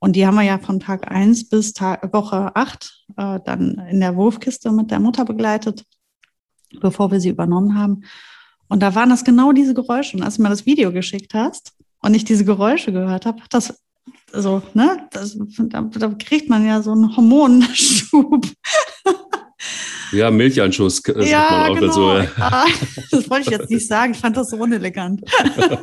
Und 0.00 0.16
die 0.16 0.26
haben 0.26 0.34
wir 0.34 0.42
ja 0.42 0.58
von 0.58 0.80
Tag 0.80 1.10
eins 1.10 1.48
bis 1.48 1.72
Tag, 1.72 2.12
Woche 2.12 2.54
acht 2.56 3.06
äh, 3.16 3.38
dann 3.44 3.80
in 3.88 4.00
der 4.00 4.16
Wurfkiste 4.16 4.70
mit 4.70 4.90
der 4.90 5.00
Mutter 5.00 5.24
begleitet, 5.24 5.86
bevor 6.80 7.10
wir 7.10 7.20
sie 7.20 7.28
übernommen 7.28 7.78
haben. 7.78 8.04
Und 8.68 8.82
da 8.82 8.94
waren 8.94 9.10
das 9.10 9.24
genau 9.24 9.52
diese 9.52 9.74
Geräusche. 9.74 10.16
Und 10.16 10.22
als 10.22 10.36
du 10.36 10.42
mir 10.42 10.48
das 10.48 10.66
Video 10.66 10.92
geschickt 10.92 11.34
hast 11.34 11.72
und 12.00 12.14
ich 12.14 12.24
diese 12.24 12.44
Geräusche 12.44 12.92
gehört 12.92 13.26
habe, 13.26 13.42
das 13.50 13.74
so, 14.32 14.62
ne, 14.74 15.08
das, 15.12 15.36
da, 15.58 15.82
da 15.82 16.08
kriegt 16.08 16.48
man 16.48 16.66
ja 16.66 16.82
so 16.82 16.92
einen 16.92 17.14
Hormonschub. 17.16 18.46
Ja, 20.12 20.30
Milchanschuss 20.30 20.96
sagt 20.98 21.24
ja, 21.24 21.46
man 21.50 21.70
auch 21.70 21.74
genau. 21.74 22.18
dazu. 22.18 22.28
Ja. 22.38 22.66
Das 23.10 23.30
wollte 23.30 23.50
ich 23.50 23.58
jetzt 23.58 23.70
nicht 23.70 23.86
sagen. 23.86 24.12
Ich 24.12 24.18
fand 24.18 24.36
das 24.36 24.50
so 24.50 24.56
unelegant. 24.56 25.22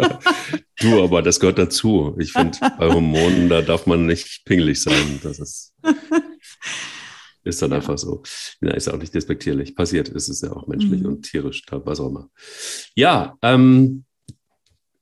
du, 0.79 1.03
aber 1.03 1.23
das 1.23 1.39
gehört 1.39 1.57
dazu. 1.57 2.15
Ich 2.19 2.31
finde, 2.31 2.57
bei 2.77 2.93
Hormonen, 2.93 3.49
da 3.49 3.61
darf 3.61 3.87
man 3.87 4.05
nicht 4.05 4.45
pingelig 4.45 4.81
sein. 4.83 5.19
Das 5.23 5.39
ist, 5.39 5.73
ist 7.43 7.61
dann 7.61 7.71
ja. 7.71 7.77
einfach 7.77 7.97
so. 7.97 8.23
Ja, 8.61 8.71
ist 8.71 8.89
auch 8.89 8.97
nicht 8.97 9.13
despektierlich. 9.13 9.75
Passiert 9.75 10.09
ist 10.09 10.29
es 10.29 10.41
ja 10.41 10.51
auch 10.51 10.67
menschlich 10.67 11.01
mhm. 11.01 11.07
und 11.07 11.23
tierisch, 11.23 11.63
was 11.69 11.99
auch 11.99 12.09
immer. 12.09 12.29
Ja, 12.95 13.37
ähm, 13.41 14.05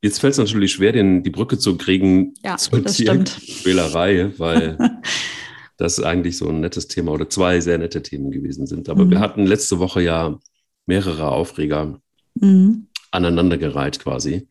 Jetzt 0.01 0.19
fällt 0.19 0.33
es 0.33 0.37
natürlich 0.37 0.73
schwer, 0.73 0.91
den, 0.91 1.23
die 1.23 1.31
Brücke 1.31 1.57
zu 1.57 1.75
kriegen 1.75 2.35
ja, 2.43 2.57
zur 2.57 2.85
Tierquälerei, 2.85 4.31
weil 4.37 4.77
das 5.77 6.01
eigentlich 6.01 6.37
so 6.37 6.49
ein 6.49 6.59
nettes 6.59 6.87
Thema 6.87 7.11
oder 7.11 7.29
zwei 7.29 7.59
sehr 7.61 7.79
nette 7.79 8.03
Themen 8.03 8.29
gewesen 8.29 8.67
sind. 8.67 8.89
Aber 8.89 9.05
mhm. 9.05 9.11
wir 9.11 9.19
hatten 9.19 9.45
letzte 9.45 9.79
Woche 9.79 10.01
ja 10.01 10.37
mehrere 10.85 11.31
Aufreger 11.31 11.99
mhm. 12.35 12.87
aneinandergereiht 13.11 13.99
quasi. 13.99 14.47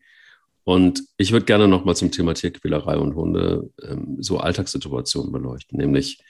Und 0.65 1.03
ich 1.15 1.31
würde 1.31 1.45
gerne 1.45 1.69
noch 1.69 1.85
mal 1.85 1.95
zum 1.95 2.11
Thema 2.11 2.33
Tierquälerei 2.33 2.97
und 2.97 3.15
Hunde 3.15 3.69
ähm, 3.81 4.17
so 4.19 4.39
Alltagssituationen 4.39 5.31
beleuchten. 5.31 5.77
Nämlich, 5.77 6.21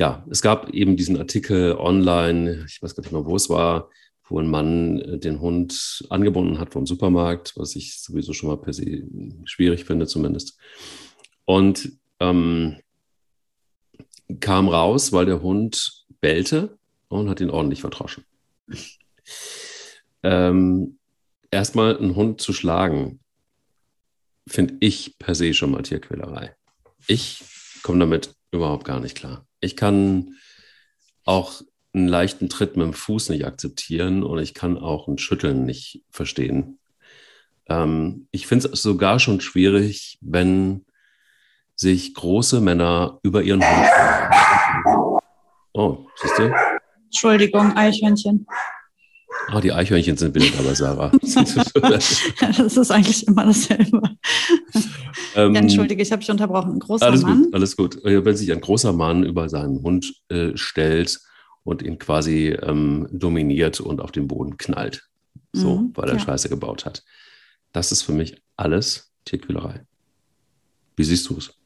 ja, 0.00 0.24
es 0.30 0.40
gab 0.40 0.70
eben 0.70 0.96
diesen 0.96 1.18
Artikel 1.18 1.76
online, 1.76 2.64
ich 2.66 2.82
weiß 2.82 2.94
gar 2.94 3.02
nicht 3.02 3.12
mehr, 3.12 3.26
wo 3.26 3.36
es 3.36 3.50
war, 3.50 3.90
wo 4.26 4.40
ein 4.40 4.48
Mann 4.48 4.98
äh, 4.98 5.18
den 5.18 5.40
Hund 5.40 6.06
angebunden 6.08 6.58
hat 6.58 6.72
vom 6.72 6.86
Supermarkt, 6.86 7.52
was 7.56 7.76
ich 7.76 8.00
sowieso 8.00 8.32
schon 8.32 8.48
mal 8.48 8.56
per 8.56 8.72
se 8.72 9.02
schwierig 9.44 9.84
finde 9.84 10.06
zumindest. 10.06 10.58
Und 11.44 11.92
ähm, 12.18 12.78
kam 14.40 14.68
raus, 14.68 15.12
weil 15.12 15.26
der 15.26 15.42
Hund 15.42 16.06
bellte 16.22 16.78
und 17.08 17.28
hat 17.28 17.40
ihn 17.42 17.50
ordentlich 17.50 17.82
vertroschen. 17.82 18.24
ähm, 20.22 20.96
Erstmal 21.50 21.98
einen 21.98 22.14
Hund 22.14 22.40
zu 22.40 22.52
schlagen, 22.54 23.20
finde 24.46 24.76
ich 24.80 25.18
per 25.18 25.34
se 25.34 25.52
schon 25.52 25.72
mal 25.72 25.82
Tierquälerei. 25.82 26.54
Ich 27.06 27.42
komme 27.82 27.98
damit 27.98 28.34
überhaupt 28.52 28.84
gar 28.84 29.00
nicht 29.00 29.16
klar. 29.16 29.44
Ich 29.60 29.76
kann 29.76 30.34
auch 31.24 31.62
einen 31.92 32.08
leichten 32.08 32.48
Tritt 32.48 32.76
mit 32.76 32.86
dem 32.86 32.92
Fuß 32.92 33.30
nicht 33.30 33.44
akzeptieren 33.44 34.22
und 34.22 34.38
ich 34.38 34.54
kann 34.54 34.78
auch 34.78 35.08
ein 35.08 35.18
Schütteln 35.18 35.64
nicht 35.64 36.02
verstehen. 36.10 36.78
Ähm, 37.68 38.28
ich 38.30 38.46
finde 38.46 38.68
es 38.68 38.82
sogar 38.82 39.18
schon 39.18 39.40
schwierig, 39.40 40.18
wenn 40.20 40.84
sich 41.74 42.14
große 42.14 42.60
Männer 42.60 43.18
über 43.22 43.42
ihren 43.42 43.62
Hund. 43.62 45.20
Oh, 45.72 46.06
siehst 46.16 46.38
du? 46.38 46.52
Entschuldigung, 47.04 47.76
Eichhörnchen. 47.76 48.46
Ah, 49.52 49.60
die 49.60 49.72
Eichhörnchen 49.72 50.16
sind 50.16 50.34
wild, 50.34 50.56
aber 50.58 50.74
Sarah. 50.74 51.10
das 51.20 52.76
ist 52.76 52.90
eigentlich 52.90 53.26
immer 53.26 53.46
dasselbe. 53.46 54.00
Ähm, 55.34 55.54
ja, 55.54 55.60
entschuldige, 55.60 56.02
ich 56.02 56.12
habe 56.12 56.20
dich 56.20 56.30
unterbrochen. 56.30 56.74
Ein 56.74 56.78
großer 56.78 57.06
alles 57.06 57.22
Mann. 57.22 57.44
Gut, 57.44 57.54
alles 57.54 57.76
gut. 57.76 58.04
Äh, 58.04 58.24
wenn 58.24 58.36
sich 58.36 58.52
ein 58.52 58.60
großer 58.60 58.92
Mann 58.92 59.24
über 59.24 59.48
seinen 59.48 59.82
Hund 59.82 60.14
äh, 60.28 60.56
stellt 60.56 61.18
und 61.64 61.82
ihn 61.82 61.98
quasi 61.98 62.56
ähm, 62.62 63.08
dominiert 63.10 63.80
und 63.80 64.00
auf 64.00 64.12
den 64.12 64.28
Boden 64.28 64.56
knallt, 64.56 65.08
so, 65.52 65.78
mhm, 65.78 65.92
weil 65.94 66.08
er 66.08 66.16
ja. 66.16 66.20
Scheiße 66.20 66.48
gebaut 66.48 66.84
hat. 66.84 67.02
Das 67.72 67.90
ist 67.90 68.02
für 68.02 68.12
mich 68.12 68.40
alles 68.56 69.12
Tierquälerei. 69.24 69.84
Wie 70.96 71.04
siehst 71.04 71.28
du 71.28 71.38
es? 71.38 71.59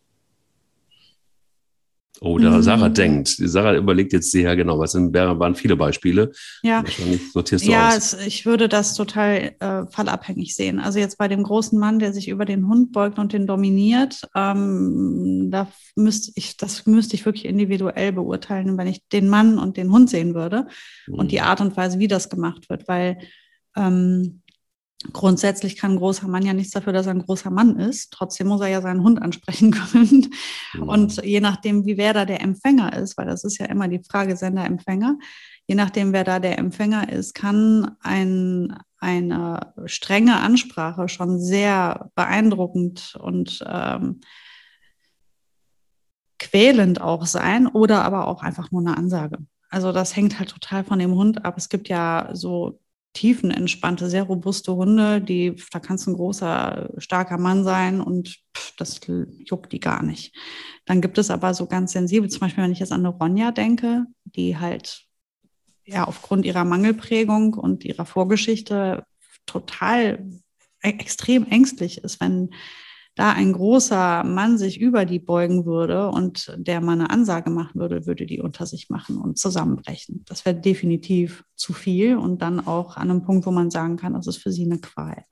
Oder 2.21 2.53
mhm. 2.53 2.63
Sarah 2.63 2.89
denkt. 2.89 3.29
Sarah 3.29 3.75
überlegt 3.75 4.13
jetzt 4.13 4.31
sehr 4.31 4.55
genau, 4.55 4.79
was 4.79 4.93
sind, 4.93 5.13
waren 5.13 5.55
viele 5.57 5.77
Beispiele. 5.77 6.31
Ja, 6.63 6.85
sortierst 7.33 7.67
du 7.67 7.73
ja 7.73 7.89
aus. 7.89 8.15
ich 8.25 8.47
würde 8.47 8.69
das 8.69 8.95
total 8.95 9.55
äh, 9.59 9.87
fallabhängig 9.91 10.55
sehen. 10.55 10.79
Also 10.79 11.01
jetzt 11.01 11.19
bei 11.19 11.27
dem 11.27 11.43
großen 11.43 11.79
Mann, 11.79 11.99
der 11.99 12.13
sich 12.13 12.29
über 12.29 12.45
den 12.45 12.69
Hund 12.69 12.93
beugt 12.93 13.19
und 13.19 13.33
den 13.33 13.47
dominiert, 13.47 14.23
ähm, 14.35 15.49
da 15.51 15.69
müsste 15.97 16.33
ich, 16.37 16.57
das 16.57 16.87
müsste 16.87 17.17
ich 17.17 17.27
wirklich 17.27 17.47
individuell 17.47 18.13
beurteilen, 18.13 18.79
wenn 18.79 18.87
ich 18.87 19.07
den 19.09 19.29
Mann 19.29 19.59
und 19.59 19.77
den 19.77 19.91
Hund 19.91 20.09
sehen 20.09 20.35
würde 20.35 20.69
mhm. 21.09 21.15
und 21.15 21.33
die 21.33 21.41
Art 21.41 21.61
und 21.61 21.77
Weise, 21.77 21.99
wie 21.99 22.09
das 22.09 22.31
gemacht 22.31 22.71
wird, 22.71 22.87
weil 22.87 23.19
ähm, 23.77 24.43
Grundsätzlich 25.13 25.77
kann 25.77 25.93
ein 25.93 25.99
großer 25.99 26.29
Mann 26.29 26.47
ja 26.47 26.55
nichts 26.55 26.73
dafür, 26.73 26.93
dass 26.93 27.07
er 27.07 27.13
ein 27.13 27.25
großer 27.25 27.51
Mann 27.51 27.79
ist. 27.79 28.13
Trotzdem 28.13 28.49
muss 28.49 28.61
er 28.61 28.69
ja 28.69 28.81
seinen 28.81 29.03
Hund 29.03 29.21
ansprechen 29.21 29.71
können. 29.93 30.31
Mhm. 30.75 30.83
Und 30.83 31.25
je 31.25 31.41
nachdem, 31.41 31.85
wie 31.85 31.97
wer 31.97 32.15
da 32.15 32.25
der 32.25 32.41
Empfänger 32.41 32.97
ist, 32.97 33.17
weil 33.19 33.27
das 33.27 33.45
ist 33.45 33.59
ja 33.59 33.67
immer 33.67 33.89
die 33.89 34.03
Frage 34.03 34.37
Sender-Empfänger, 34.37 35.19
je 35.67 35.75
nachdem, 35.75 36.13
wer 36.13 36.25
da 36.25 36.39
der 36.39 36.59
Empfänger 36.59 37.13
ist, 37.13 37.35
kann 37.35 37.97
ein, 38.01 38.77
eine 38.99 39.75
strenge 39.87 40.37
Ansprache 40.41 41.09
schon 41.09 41.39
sehr 41.39 42.11
beeindruckend 42.15 43.17
und 43.21 43.65
ähm, 43.67 44.21
quälend 46.39 47.01
auch 47.01 47.27
sein 47.27 47.67
oder 47.67 48.05
aber 48.05 48.27
auch 48.29 48.43
einfach 48.43 48.71
nur 48.71 48.81
eine 48.81 48.97
Ansage. 48.97 49.39
Also 49.71 49.93
das 49.93 50.15
hängt 50.15 50.39
halt 50.39 50.51
total 50.51 50.85
von 50.85 50.99
dem 50.99 51.15
Hund 51.15 51.45
ab. 51.45 51.55
Es 51.57 51.69
gibt 51.69 51.89
ja 51.89 52.31
so 52.33 52.79
tiefenentspannte, 53.15 54.11
sehr 54.11 54.25
robuste 54.25 54.75
Hunde, 54.75 55.21
die, 55.21 55.57
da 55.73 55.81
kannst 55.81 56.07
du 56.07 56.11
ein 56.11 56.17
großer, 56.17 56.91
starker 56.99 57.39
Mann 57.39 57.65
sein 57.65 58.01
und 58.01 58.41
pff, 58.57 58.77
das 58.77 59.01
juckt 59.07 59.73
die 59.73 59.81
gar 59.81 60.03
nicht. 60.03 60.37
Dann 60.85 61.01
gibt 61.01 61.17
es 61.17 61.31
aber 61.31 61.55
so 61.55 61.67
ganz 61.67 61.93
sensibel, 61.93 62.29
zum 62.29 62.41
Beispiel, 62.41 62.65
wenn 62.65 62.73
ich 62.73 62.81
jetzt 62.81 62.93
an 62.93 63.07
eine 63.07 63.17
Ronja 63.17 63.53
denke, 63.53 64.05
die 64.25 64.59
halt 64.59 65.07
ja 65.87 66.05
aufgrund 66.05 66.45
ihrer 66.45 66.65
Mangelprägung 66.65 67.55
und 67.55 67.85
ihrer 67.85 68.05
Vorgeschichte 68.05 69.05
total 69.47 70.27
e-, 70.83 70.89
extrem 70.89 71.47
ängstlich 71.47 71.99
ist, 71.99 72.21
wenn 72.21 72.51
da 73.15 73.31
ein 73.33 73.53
großer 73.53 74.25
Mann 74.25 74.59
sich 74.59 74.81
über 74.81 75.05
die 75.05 75.21
beugen 75.21 75.67
würde 75.67 76.11
und 76.11 76.53
der 76.57 76.81
mal 76.81 76.93
eine 76.93 77.11
Ansage 77.11 77.51
machen 77.51 77.81
würde, 77.81 78.07
würde 78.07 78.27
die 78.27 78.41
unter 78.41 78.67
sich 78.67 78.91
machen 78.91 79.19
und 79.19 79.39
zusammenbrechen. 79.39 80.25
Das 80.27 80.45
wäre 80.45 80.57
definitiv 80.57 81.45
zu 81.55 81.73
viel 81.73 82.17
und 82.17 82.43
dann 82.43 82.67
auch 82.67 82.97
an 82.97 83.11
einem 83.11 83.23
Punkt, 83.23 83.47
wo 83.47 83.53
man 83.53 83.71
sagen 83.71 83.97
kann, 83.97 84.15
das 84.15 84.27
ist 84.27 84.39
für 84.39 84.51
sie 84.51 84.65
eine 84.65 84.79
Qual. 84.79 85.25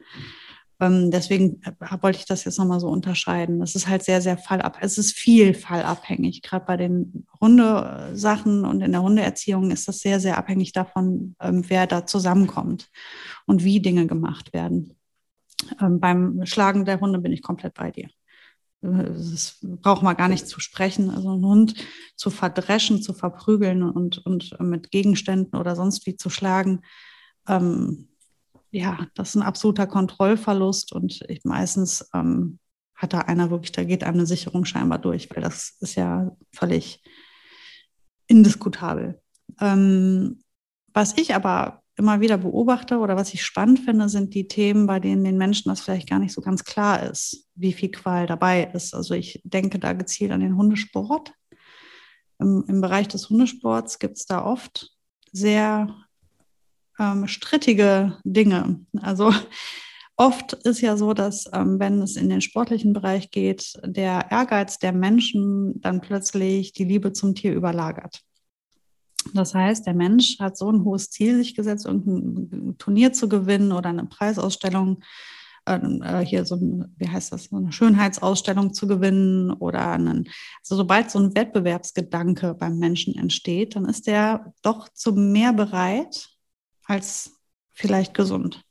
Ähm, 0.83 1.11
deswegen 1.13 1.61
äh, 1.63 1.73
wollte 2.01 2.19
ich 2.19 2.27
das 2.27 2.45
jetzt 2.45 2.59
nochmal 2.59 2.81
so 2.81 2.89
unterscheiden. 2.89 3.61
Das 3.61 3.77
ist 3.77 3.87
halt 3.87 4.03
sehr, 4.03 4.21
sehr 4.21 4.37
fallabhängig. 4.37 4.85
Es 4.85 4.99
ist 4.99 5.13
viel 5.13 5.55
fallabhängig. 5.55 6.43
Gerade 6.43 6.65
bei 6.65 6.77
den 6.77 7.27
Hundesachen 7.41 8.65
und 8.65 8.81
in 8.81 8.91
der 8.93 9.03
Hundeerziehung 9.03 9.71
ist 9.71 9.87
das 9.87 10.01
sehr, 10.01 10.19
sehr 10.19 10.39
abhängig 10.39 10.73
davon, 10.73 11.37
ähm, 11.41 11.63
wer 11.69 11.87
da 11.87 12.05
zusammenkommt 12.05 12.91
und 13.47 13.63
wie 13.63 13.81
Dinge 13.81 14.09
gemacht 14.09 14.53
werden. 14.53 14.97
Ähm, 15.81 16.01
beim 16.01 16.45
Schlagen 16.47 16.85
der 16.85 17.01
Hunde 17.01 17.19
bin 17.19 17.33
ich 17.33 17.43
komplett 17.43 17.75
bei 17.75 17.91
dir. 17.91 18.09
Das 18.81 19.59
braucht 19.63 20.03
man 20.03 20.17
gar 20.17 20.29
nicht 20.29 20.49
zu 20.49 20.59
sprechen. 20.59 21.11
Also 21.11 21.31
einen 21.31 21.45
Hund 21.45 21.75
zu 22.17 22.31
verdreschen, 22.31 23.01
zu 23.01 23.15
verprügeln 23.15 23.83
und, 23.85 24.19
und 24.27 24.59
mit 24.61 24.91
Gegenständen 24.91 25.59
oder 25.59 25.77
sonst 25.77 26.05
wie 26.07 26.17
zu 26.17 26.31
schlagen, 26.31 26.83
ähm, 27.47 28.09
ja, 28.71 29.07
das 29.15 29.31
ist 29.31 29.35
ein 29.37 29.43
absoluter 29.43 29.87
Kontrollverlust 29.87 30.93
und 30.93 31.21
ich, 31.29 31.45
meistens 31.45 32.09
ähm, 32.15 32.59
hat 32.95 33.13
da 33.13 33.21
einer 33.21 33.51
wirklich, 33.51 33.73
da 33.73 33.85
geht 33.85 34.03
eine 34.03 34.27
Sicherung 34.27 34.65
scheinbar 34.65 34.99
durch, 34.99 35.29
weil 35.31 35.43
das 35.43 35.77
ist 35.81 35.95
ja 35.95 36.35
völlig 36.53 37.03
indiskutabel. 38.29 39.21
Ähm, 39.61 40.43
was 40.95 41.17
ich 41.19 41.35
aber 41.35 41.82
immer 41.97 42.21
wieder 42.21 42.39
beobachte 42.39 42.99
oder 42.99 43.17
was 43.17 43.35
ich 43.35 43.45
spannend 43.45 43.81
finde, 43.81 44.09
sind 44.09 44.35
die 44.35 44.49
Themen, 44.49 44.87
bei 44.87 44.99
denen 44.99 45.25
den 45.25 45.37
Menschen 45.37 45.69
das 45.69 45.81
vielleicht 45.81 46.09
gar 46.09 46.19
nicht 46.19 46.33
so 46.33 46.41
ganz 46.41 46.65
klar 46.65 47.03
ist, 47.03 47.49
wie 47.55 47.73
viel 47.73 47.91
Qual 47.91 48.27
dabei 48.27 48.65
ist. 48.73 48.95
Also 48.95 49.15
ich 49.15 49.41
denke 49.45 49.79
da 49.79 49.93
gezielt 49.93 50.33
an 50.33 50.41
den 50.41 50.57
Hundesport. 50.57 51.33
Im, 52.39 52.65
im 52.67 52.81
Bereich 52.81 53.09
des 53.09 53.29
Hundesports 53.29 53.99
gibt 53.99 54.17
es 54.17 54.27
da 54.27 54.45
oft 54.45 54.91
sehr 55.33 55.95
ähm, 56.99 57.27
strittige 57.27 58.19
Dinge. 58.25 58.81
Also 59.01 59.33
oft 60.17 60.55
ist 60.55 60.81
ja 60.81 60.97
so, 60.97 61.13
dass 61.13 61.49
ähm, 61.53 61.79
wenn 61.79 62.01
es 62.01 62.17
in 62.17 62.31
den 62.31 62.41
sportlichen 62.41 62.95
Bereich 62.95 63.31
geht, 63.31 63.75
der 63.85 64.31
Ehrgeiz 64.31 64.79
der 64.79 64.93
Menschen 64.93 65.81
dann 65.83 66.01
plötzlich 66.01 66.73
die 66.73 66.85
Liebe 66.85 67.13
zum 67.13 67.35
Tier 67.35 67.53
überlagert. 67.53 68.23
Das 69.35 69.55
heißt, 69.55 69.87
der 69.87 69.95
Mensch 69.95 70.39
hat 70.39 70.57
so 70.57 70.71
ein 70.71 70.85
hohes 70.85 71.11
Ziel 71.11 71.37
sich 71.37 71.55
gesetzt, 71.55 71.87
irgendein 71.87 72.77
Turnier 72.79 73.13
zu 73.13 73.29
gewinnen 73.29 73.73
oder 73.73 73.91
eine 73.91 74.07
Preisausstellung, 74.07 75.03
ähm, 75.67 76.03
äh, 76.03 76.25
hier 76.25 76.45
so 76.45 76.57
ein, 76.57 76.95
wie 76.97 77.09
heißt 77.09 77.33
das, 77.33 77.53
eine 77.53 77.73
Schönheitsausstellung 77.73 78.75
zu 78.75 78.87
gewinnen 78.87 79.53
oder 79.53 79.93
einen, 79.93 80.29
also 80.61 80.77
sobald 80.77 81.11
so 81.11 81.21
ein 81.21 81.35
Wettbewerbsgedanke 81.35 82.55
beim 82.55 82.79
Menschen 82.79 83.15
entsteht, 83.15 83.77
dann 83.77 83.85
ist 83.85 84.07
der 84.07 84.53
doch 84.63 84.89
zu 84.89 85.13
mehr 85.13 85.53
bereit 85.53 86.29
als 86.85 87.39
vielleicht 87.71 88.15
gesund. 88.15 88.65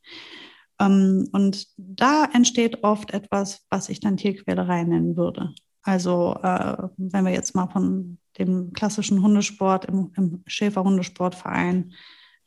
Ähm, 0.79 1.29
und 1.31 1.67
da 1.77 2.25
entsteht 2.33 2.83
oft 2.83 3.13
etwas, 3.13 3.65
was 3.69 3.89
ich 3.89 3.99
dann 3.99 4.17
Tierquälerei 4.17 4.83
nennen 4.83 5.15
würde. 5.15 5.53
Also 5.83 6.35
äh, 6.43 6.89
wenn 6.97 7.25
wir 7.25 7.31
jetzt 7.31 7.55
mal 7.55 7.67
von 7.67 8.17
dem 8.37 8.73
klassischen 8.73 9.21
Hundesport 9.21 9.85
im, 9.85 10.11
im 10.15 10.43
Schäferhundesportverein 10.47 11.93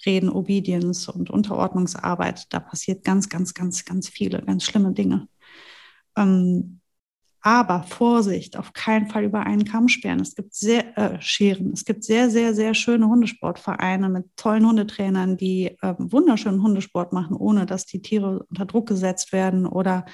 reden, 0.04 0.28
Obedience 0.28 1.08
und 1.08 1.30
Unterordnungsarbeit, 1.30 2.52
da 2.52 2.60
passiert 2.60 3.04
ganz, 3.04 3.28
ganz, 3.28 3.54
ganz, 3.54 3.84
ganz 3.84 4.08
viele, 4.08 4.42
ganz 4.42 4.64
schlimme 4.64 4.92
Dinge. 4.92 5.28
Ähm, 6.16 6.80
aber 7.46 7.82
Vorsicht, 7.82 8.56
auf 8.56 8.72
keinen 8.72 9.10
Fall 9.10 9.24
über 9.24 9.44
einen 9.44 9.66
Kamm 9.66 9.86
scheren. 9.88 10.20
Es 10.20 10.34
gibt 10.34 10.54
sehr 10.54 10.96
äh, 10.96 11.20
scheren. 11.20 11.72
Es 11.74 11.84
gibt 11.84 12.02
sehr, 12.02 12.30
sehr, 12.30 12.54
sehr 12.54 12.72
schöne 12.72 13.06
Hundesportvereine 13.06 14.08
mit 14.08 14.24
tollen 14.36 14.66
Hundetrainern, 14.66 15.36
die 15.36 15.76
äh, 15.82 15.94
wunderschönen 15.98 16.62
Hundesport 16.62 17.12
machen, 17.12 17.36
ohne 17.36 17.66
dass 17.66 17.84
die 17.84 18.00
Tiere 18.00 18.46
unter 18.48 18.64
Druck 18.64 18.88
gesetzt 18.88 19.32
werden 19.32 19.66
oder 19.66 20.06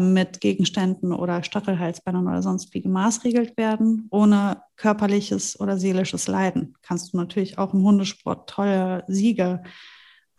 mit 0.00 0.40
Gegenständen 0.40 1.12
oder 1.12 1.44
Stachelhalsbändern 1.44 2.26
oder 2.26 2.42
sonst 2.42 2.74
wie 2.74 2.82
gemaßregelt 2.82 3.56
werden, 3.56 4.08
ohne 4.10 4.62
körperliches 4.76 5.60
oder 5.60 5.78
seelisches 5.78 6.26
Leiden. 6.26 6.74
Kannst 6.82 7.12
du 7.12 7.16
natürlich 7.16 7.58
auch 7.58 7.72
im 7.72 7.82
Hundesport 7.82 8.50
tolle 8.50 9.04
Siege 9.06 9.62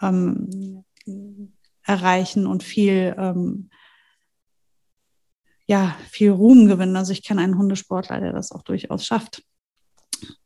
ähm, 0.01 0.83
erreichen 1.83 2.45
und 2.45 2.63
viel 2.63 3.15
ähm, 3.17 3.69
ja, 5.67 5.95
viel 6.09 6.31
Ruhm 6.31 6.67
gewinnen. 6.67 6.95
Also 6.95 7.11
ich 7.11 7.23
kenne 7.23 7.41
einen 7.41 7.57
Hundesportler, 7.57 8.19
der 8.21 8.31
das 8.31 8.51
auch 8.51 8.63
durchaus 8.63 9.05
schafft. 9.05 9.43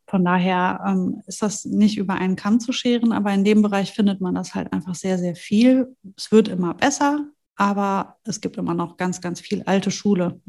Von 0.08 0.26
daher 0.26 0.84
ähm, 0.86 1.22
ist 1.28 1.42
das 1.42 1.64
nicht 1.64 1.98
über 1.98 2.16
einen 2.16 2.36
Kamm 2.36 2.60
zu 2.60 2.74
scheren, 2.74 3.14
aber 3.14 3.34
in 3.34 3.46
dem 3.46 3.62
Bereich 3.62 3.94
findet 3.94 4.20
man 4.20 4.36
das 4.36 4.56
halt 4.56 4.74
einfach 4.74 4.96
sehr, 4.96 5.18
sehr 5.18 5.36
viel. 5.36 5.96
Es 6.18 6.32
wird 6.32 6.50
immer 6.50 6.74
besser, 6.74 7.28
aber 7.62 8.16
es 8.24 8.42
gibt 8.42 8.58
immer 8.58 8.74
noch 8.74 8.98
ganz, 8.98 9.22
ganz 9.22 9.40
viel 9.40 9.62
alte 9.68 9.92
Schule. 9.92 10.42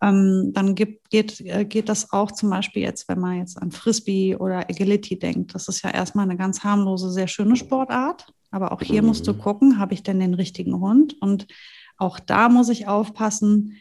Ähm, 0.00 0.52
dann 0.54 0.74
gibt, 0.74 1.10
geht, 1.10 1.38
äh, 1.42 1.66
geht 1.66 1.90
das 1.90 2.14
auch 2.14 2.32
zum 2.32 2.48
Beispiel 2.48 2.80
jetzt, 2.80 3.10
wenn 3.10 3.20
man 3.20 3.36
jetzt 3.36 3.60
an 3.60 3.72
Frisbee 3.72 4.34
oder 4.34 4.70
Agility 4.70 5.18
denkt. 5.18 5.54
Das 5.54 5.68
ist 5.68 5.82
ja 5.82 5.90
erstmal 5.90 6.24
eine 6.24 6.38
ganz 6.38 6.64
harmlose, 6.64 7.10
sehr 7.10 7.28
schöne 7.28 7.56
Sportart. 7.56 8.32
Aber 8.50 8.72
auch 8.72 8.80
hier 8.80 9.02
musst 9.02 9.26
du 9.26 9.34
mhm. 9.34 9.38
gucken, 9.38 9.78
habe 9.78 9.92
ich 9.92 10.02
denn 10.02 10.18
den 10.18 10.32
richtigen 10.32 10.80
Hund? 10.80 11.14
Und 11.20 11.46
auch 11.98 12.18
da 12.18 12.48
muss 12.48 12.70
ich 12.70 12.88
aufpassen, 12.88 13.76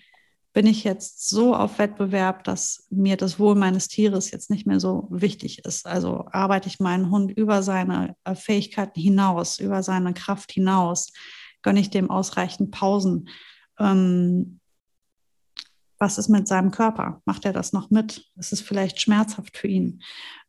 bin 0.51 0.65
ich 0.65 0.83
jetzt 0.83 1.29
so 1.29 1.55
auf 1.55 1.79
Wettbewerb, 1.79 2.43
dass 2.43 2.87
mir 2.89 3.15
das 3.15 3.39
Wohl 3.39 3.55
meines 3.55 3.87
Tieres 3.87 4.31
jetzt 4.31 4.49
nicht 4.49 4.67
mehr 4.67 4.81
so 4.81 5.07
wichtig 5.09 5.63
ist. 5.63 5.87
Also 5.87 6.25
arbeite 6.29 6.67
ich 6.67 6.81
meinen 6.81 7.09
Hund 7.09 7.31
über 7.31 7.63
seine 7.63 8.17
äh, 8.25 8.35
Fähigkeiten 8.35 8.99
hinaus, 8.99 9.59
über 9.59 9.81
seine 9.81 10.13
Kraft 10.13 10.51
hinaus, 10.51 11.13
gönne 11.61 11.79
ich 11.79 11.89
dem 11.89 12.09
ausreichend 12.09 12.71
Pausen. 12.71 13.29
Ähm, 13.79 14.59
was 15.99 16.17
ist 16.17 16.29
mit 16.29 16.47
seinem 16.47 16.71
Körper? 16.71 17.21
Macht 17.25 17.45
er 17.45 17.53
das 17.53 17.73
noch 17.73 17.89
mit? 17.89 18.29
Ist 18.35 18.53
es 18.53 18.61
vielleicht 18.61 19.01
schmerzhaft 19.01 19.57
für 19.57 19.67
ihn? 19.67 20.01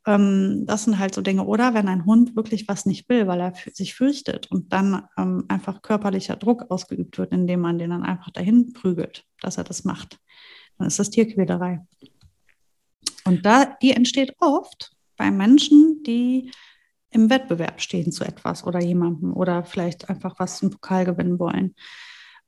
Ähm, 0.07 0.65
das 0.67 0.85
sind 0.85 0.99
halt 0.99 1.15
so 1.15 1.23
Dinge. 1.23 1.45
Oder 1.45 1.75
wenn 1.75 1.89
ein 1.89 2.05
Hund 2.05 2.37
wirklich 2.37 2.69
was 2.69 2.87
nicht 2.87 3.09
will, 3.09 3.27
weil 3.27 3.41
er 3.41 3.55
sich 3.73 3.95
fürchtet 3.95 4.51
und 4.51 4.73
dann 4.73 5.09
ähm, 5.17 5.45
einfach 5.49 5.83
körperlicher 5.83 6.37
Druck 6.37 6.71
ausgeübt 6.71 7.19
wird, 7.19 7.33
indem 7.33 7.61
man 7.61 7.79
den 7.79 7.91
dann 7.91 8.03
einfach 8.03 8.31
dahin 8.31 8.73
prügelt, 8.73 9.25
dass 9.41 9.57
er 9.57 9.65
das 9.65 9.85
macht, 9.85 10.19
dann 10.77 10.87
ist 10.87 10.99
das 10.99 11.11
Tierquälerei. 11.11 11.87
Und 13.25 13.45
da, 13.45 13.65
die 13.83 13.93
entsteht 13.93 14.35
oft 14.41 14.93
bei 15.17 15.31
Menschen, 15.31 16.03
die 16.07 16.51
im 17.11 17.31
Wettbewerb 17.31 17.81
stehen 17.81 18.13
zu 18.13 18.25
etwas 18.25 18.65
oder 18.65 18.81
jemandem 18.81 19.33
oder 19.33 19.65
vielleicht 19.65 20.11
einfach 20.11 20.35
was 20.39 20.63
im 20.63 20.71
Pokal 20.71 21.05
gewinnen 21.05 21.39
wollen. 21.39 21.75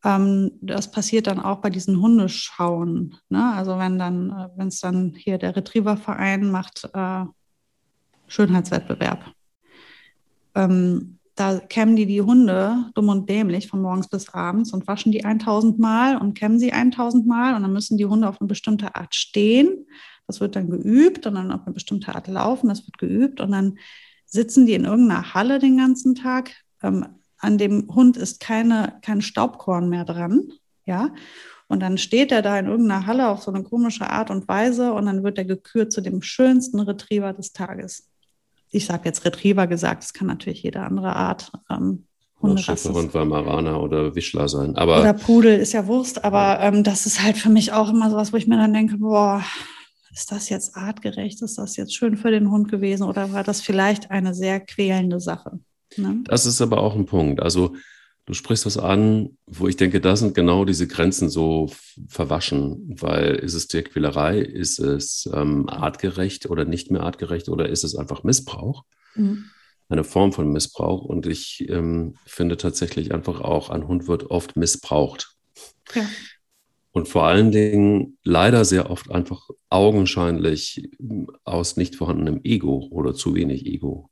Ähm, 0.05 0.52
das 0.61 0.90
passiert 0.90 1.26
dann 1.26 1.40
auch 1.40 1.59
bei 1.59 1.71
diesen 1.71 2.00
Hundeschauen. 2.00 3.17
Ne? 3.29 3.52
Also 3.55 3.79
wenn 3.79 3.99
dann, 3.99 4.31
äh, 4.31 4.49
wenn 4.57 4.69
es 4.69 4.81
dann 4.81 5.14
hier 5.17 5.38
der 5.38 5.57
Retrieververein 5.57 6.50
macht 6.50 6.88
äh, 6.93 7.25
Schönheitswettbewerb. 8.26 9.25
Ähm, 10.55 11.19
da 11.35 11.59
kämmen 11.59 11.97
die 11.97 12.07
die 12.07 12.21
Hunde 12.21 12.90
dumm 12.95 13.09
und 13.09 13.29
dämlich 13.29 13.67
von 13.67 13.81
morgens 13.81 14.09
bis 14.09 14.29
abends 14.29 14.73
und 14.73 14.87
waschen 14.87 15.11
die 15.11 15.25
1000 15.25 15.79
Mal 15.79 16.17
und 16.19 16.35
kämmen 16.35 16.59
sie 16.59 16.73
1000 16.73 17.26
Mal 17.26 17.55
und 17.55 17.62
dann 17.62 17.73
müssen 17.73 17.97
die 17.97 18.05
Hunde 18.05 18.29
auf 18.29 18.40
eine 18.40 18.49
bestimmte 18.49 18.95
Art 18.95 19.14
stehen. 19.14 19.87
Das 20.26 20.40
wird 20.40 20.55
dann 20.55 20.71
geübt 20.71 21.26
und 21.26 21.35
dann 21.35 21.50
auf 21.50 21.62
eine 21.64 21.73
bestimmte 21.73 22.14
Art 22.14 22.29
laufen. 22.29 22.69
Das 22.69 22.87
wird 22.87 22.99
geübt 22.99 23.40
und 23.40 23.52
dann 23.52 23.79
sitzen 24.30 24.64
die 24.64 24.75
in 24.75 24.84
irgendeiner 24.84 25.34
Halle 25.34 25.58
den 25.58 25.76
ganzen 25.76 26.14
Tag. 26.14 26.52
Ähm, 26.82 27.06
an 27.38 27.58
dem 27.58 27.94
Hund 27.94 28.16
ist 28.16 28.40
keine, 28.40 28.99
kein 29.02 29.22
Staubkorn 29.22 29.88
mehr 29.88 30.04
dran, 30.04 30.52
ja. 30.84 31.10
Und 31.68 31.80
dann 31.80 31.99
steht 31.99 32.32
er 32.32 32.42
da 32.42 32.58
in 32.58 32.66
irgendeiner 32.66 33.06
Halle 33.06 33.28
auf 33.28 33.42
so 33.42 33.52
eine 33.52 33.62
komische 33.62 34.10
Art 34.10 34.30
und 34.30 34.49
Weise 34.49 34.92
und 34.92 35.06
dann 35.06 35.22
wird 35.22 35.38
er 35.38 35.44
gekürt 35.44 35.92
zu 35.92 36.00
dem 36.00 36.20
schönsten 36.20 36.80
Retriever 36.80 37.32
des 37.32 37.52
Tages. 37.52 38.08
Ich 38.70 38.87
sage 38.87 39.02
jetzt 39.04 39.25
Retriever 39.25 39.66
gesagt, 39.66 40.02
es 40.02 40.12
kann 40.12 40.26
natürlich 40.26 40.62
jede 40.62 40.80
andere 40.80 41.14
Art 41.14 41.52
ähm, 41.70 42.06
Schäferhund, 42.56 43.12
Weimaraner 43.14 43.82
oder 43.82 44.14
Wischler 44.14 44.49
sein. 44.49 44.76
Aber 44.76 45.00
oder 45.00 45.12
Pudel 45.12 45.58
ist 45.58 45.72
ja 45.72 45.87
Wurst, 45.87 46.25
aber 46.25 46.61
ähm, 46.61 46.83
das 46.83 47.07
ist 47.07 47.22
halt 47.22 47.37
für 47.37 47.50
mich 47.50 47.72
auch 47.72 47.90
immer 47.90 48.11
so 48.11 48.16
was, 48.16 48.33
wo 48.33 48.37
ich 48.37 48.46
mir 48.46 48.57
dann 48.57 48.72
denke, 48.72 48.96
boah, 48.96 49.44
ist 50.12 50.33
das 50.33 50.49
jetzt 50.49 50.77
artgerecht? 50.77 51.42
Ist 51.42 51.59
das 51.59 51.77
jetzt 51.77 51.94
schön 51.94 52.16
für 52.16 52.31
den 52.31 52.51
Hund 52.51 52.70
gewesen 52.70 53.05
oder 53.05 53.33
war 53.33 53.44
das 53.44 53.61
vielleicht 53.61 54.11
eine 54.11 54.35
sehr 54.35 54.61
quälende 54.61 55.20
Sache? 55.20 55.61
Ne? 55.96 56.23
Das 56.25 56.46
ist 56.46 56.61
aber 56.61 56.79
auch 56.79 56.94
ein 56.94 57.07
Punkt. 57.07 57.40
Also 57.40 57.75
du 58.27 58.35
sprichst 58.35 58.66
was 58.66 58.77
an, 58.77 59.37
wo 59.46 59.68
ich 59.68 59.77
denke, 59.77 60.01
da 60.01 60.16
sind 60.16 60.35
genau 60.35 60.64
diese 60.64 60.87
Grenzen 60.87 61.29
so 61.29 61.70
verwaschen, 62.09 62.96
weil 63.01 63.37
ist 63.37 63.55
es 63.55 63.68
Tierquälerei, 63.68 64.38
ist 64.38 64.79
es 64.79 65.29
ähm, 65.33 65.68
artgerecht 65.68 66.49
oder 66.51 66.64
nicht 66.64 66.90
mehr 66.90 67.03
artgerecht 67.03 67.49
oder 67.49 67.68
ist 67.68 67.85
es 67.85 67.94
einfach 67.96 68.23
Missbrauch? 68.25 68.85
Mhm. 69.14 69.46
Eine 69.88 70.05
Form 70.05 70.33
von 70.33 70.53
Missbrauch. 70.53 71.05
Und 71.05 71.27
ich 71.27 71.68
ähm, 71.68 72.14
finde 72.25 72.57
tatsächlich 72.57 73.12
einfach 73.12 73.40
auch, 73.40 73.70
ein 73.70 73.88
Hund 73.88 74.07
wird 74.07 74.31
oft 74.31 74.57
missbraucht. 74.57 75.35
Ja. 75.94 76.07
Und 76.92 77.09
vor 77.09 77.24
allen 77.24 77.53
Dingen 77.53 78.18
leider 78.24 78.64
sehr 78.64 78.90
oft 78.90 79.11
einfach 79.11 79.48
augenscheinlich 79.68 80.90
aus 81.44 81.76
nicht 81.76 81.94
vorhandenem 81.94 82.40
Ego 82.42 82.88
oder 82.90 83.14
zu 83.14 83.35
wenig 83.35 83.64
Ego 83.66 84.11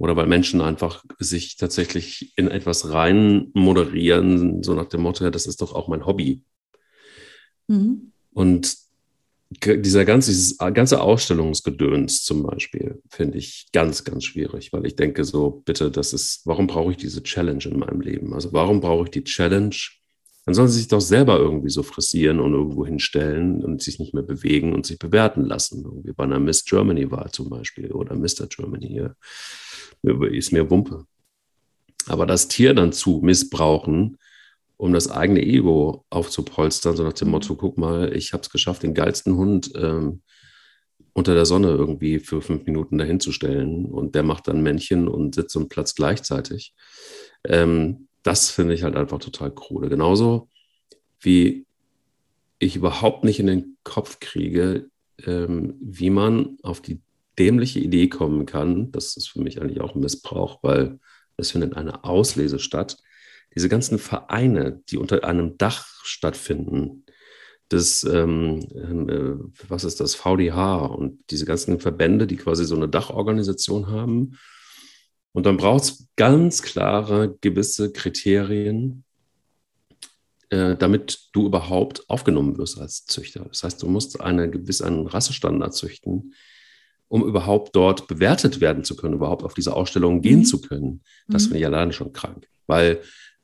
oder 0.00 0.16
weil 0.16 0.26
Menschen 0.26 0.62
einfach 0.62 1.04
sich 1.18 1.58
tatsächlich 1.58 2.32
in 2.36 2.48
etwas 2.48 2.90
rein 2.90 3.50
moderieren, 3.52 4.62
so 4.62 4.74
nach 4.74 4.86
dem 4.86 5.02
Motto, 5.02 5.24
ja, 5.24 5.30
das 5.30 5.46
ist 5.46 5.60
doch 5.60 5.74
auch 5.74 5.88
mein 5.88 6.06
Hobby. 6.06 6.42
Mhm. 7.68 8.12
Und 8.32 8.78
dieser 9.50 10.06
ganze, 10.06 10.30
dieses 10.30 10.56
ganze 10.56 11.02
Ausstellungsgedöns 11.02 12.22
zum 12.22 12.44
Beispiel 12.44 13.02
finde 13.10 13.36
ich 13.36 13.68
ganz, 13.74 14.04
ganz 14.04 14.24
schwierig, 14.24 14.72
weil 14.72 14.86
ich 14.86 14.96
denke 14.96 15.24
so, 15.24 15.62
bitte, 15.66 15.90
das 15.90 16.14
ist, 16.14 16.46
warum 16.46 16.66
brauche 16.66 16.92
ich 16.92 16.96
diese 16.96 17.22
Challenge 17.22 17.64
in 17.64 17.78
meinem 17.78 18.00
Leben? 18.00 18.32
Also 18.32 18.54
warum 18.54 18.80
brauche 18.80 19.04
ich 19.04 19.10
die 19.10 19.24
Challenge? 19.24 19.76
Dann 20.46 20.54
sollen 20.54 20.68
sie 20.68 20.78
sich 20.78 20.88
doch 20.88 21.00
selber 21.00 21.38
irgendwie 21.38 21.70
so 21.70 21.82
frisieren 21.82 22.40
und 22.40 22.54
irgendwo 22.54 22.86
hinstellen 22.86 23.62
und 23.62 23.82
sich 23.82 23.98
nicht 23.98 24.14
mehr 24.14 24.22
bewegen 24.22 24.72
und 24.72 24.86
sich 24.86 24.98
bewerten 24.98 25.44
lassen. 25.44 25.84
Irgendwie 25.84 26.12
bei 26.12 26.24
einer 26.24 26.40
Miss 26.40 26.64
Germany-Wahl 26.64 27.30
zum 27.30 27.50
Beispiel 27.50 27.92
oder 27.92 28.16
Mr. 28.16 28.46
Germany. 28.48 28.96
Ja 28.96 29.14
ist 30.02 30.52
mir 30.52 30.70
Wumpe. 30.70 31.06
Aber 32.06 32.26
das 32.26 32.48
Tier 32.48 32.74
dann 32.74 32.92
zu 32.92 33.20
missbrauchen, 33.22 34.18
um 34.76 34.92
das 34.92 35.10
eigene 35.10 35.42
Ego 35.42 36.06
aufzupolstern, 36.08 36.96
so 36.96 37.04
nach 37.04 37.12
dem 37.12 37.28
Motto, 37.28 37.54
guck 37.54 37.76
mal, 37.76 38.16
ich 38.16 38.32
habe 38.32 38.42
es 38.42 38.50
geschafft, 38.50 38.82
den 38.82 38.94
geilsten 38.94 39.36
Hund 39.36 39.70
ähm, 39.76 40.22
unter 41.12 41.34
der 41.34 41.44
Sonne 41.44 41.68
irgendwie 41.68 42.18
für 42.18 42.40
fünf 42.40 42.64
Minuten 42.64 42.96
dahinzustellen 42.96 43.84
und 43.84 44.14
der 44.14 44.22
macht 44.22 44.48
dann 44.48 44.62
Männchen 44.62 45.08
und 45.08 45.34
Sitz 45.34 45.54
und 45.56 45.68
Platz 45.68 45.94
gleichzeitig. 45.94 46.74
Ähm, 47.44 48.08
das 48.22 48.50
finde 48.50 48.74
ich 48.74 48.82
halt 48.82 48.96
einfach 48.96 49.18
total 49.18 49.50
krude. 49.50 49.88
Genauso 49.88 50.48
wie 51.20 51.66
ich 52.58 52.76
überhaupt 52.76 53.24
nicht 53.24 53.40
in 53.40 53.46
den 53.46 53.76
Kopf 53.84 54.20
kriege, 54.20 54.90
ähm, 55.26 55.76
wie 55.80 56.10
man 56.10 56.58
auf 56.62 56.80
die 56.80 57.00
dämliche 57.38 57.80
Idee 57.80 58.08
kommen 58.08 58.46
kann, 58.46 58.92
das 58.92 59.16
ist 59.16 59.28
für 59.28 59.40
mich 59.40 59.60
eigentlich 59.60 59.80
auch 59.80 59.94
ein 59.94 60.00
Missbrauch, 60.00 60.62
weil 60.62 60.98
es 61.36 61.52
findet 61.52 61.74
eine 61.74 62.04
Auslese 62.04 62.58
statt. 62.58 62.98
Diese 63.54 63.68
ganzen 63.68 63.98
Vereine, 63.98 64.82
die 64.90 64.98
unter 64.98 65.24
einem 65.24 65.56
Dach 65.56 65.86
stattfinden, 66.04 67.04
das, 67.70 68.04
ähm, 68.04 68.58
äh, 69.08 69.68
was 69.68 69.84
ist 69.84 70.00
das, 70.00 70.14
VDH 70.14 70.86
und 70.86 71.18
diese 71.30 71.46
ganzen 71.46 71.80
Verbände, 71.80 72.26
die 72.26 72.36
quasi 72.36 72.64
so 72.64 72.74
eine 72.74 72.88
Dachorganisation 72.88 73.86
haben. 73.86 74.36
Und 75.32 75.46
dann 75.46 75.56
braucht 75.56 75.84
es 75.84 76.08
ganz 76.16 76.62
klare 76.62 77.36
gewisse 77.40 77.92
Kriterien, 77.92 79.04
äh, 80.50 80.76
damit 80.76 81.28
du 81.32 81.46
überhaupt 81.46 82.08
aufgenommen 82.10 82.58
wirst 82.58 82.78
als 82.78 83.04
Züchter. 83.06 83.44
Das 83.48 83.62
heißt, 83.62 83.82
du 83.82 83.88
musst 83.88 84.20
eine 84.20 84.50
gewisse, 84.50 84.86
einen 84.86 85.06
Rassestandard 85.06 85.74
züchten, 85.74 86.34
um 87.08 87.24
überhaupt 87.24 87.74
dort 87.76 88.08
bewertet 88.08 88.60
werden 88.60 88.84
zu 88.84 88.96
können, 88.96 89.14
überhaupt 89.14 89.44
auf 89.44 89.54
diese 89.54 89.74
Ausstellung 89.74 90.22
gehen 90.22 90.40
mhm. 90.40 90.44
zu 90.44 90.60
können. 90.60 91.02
Das 91.28 91.42
mhm. 91.42 91.46
finde 91.48 91.58
ich 91.60 91.66
alleine 91.66 91.92
schon 91.92 92.12
krank. 92.12 92.48
Weil 92.66 93.00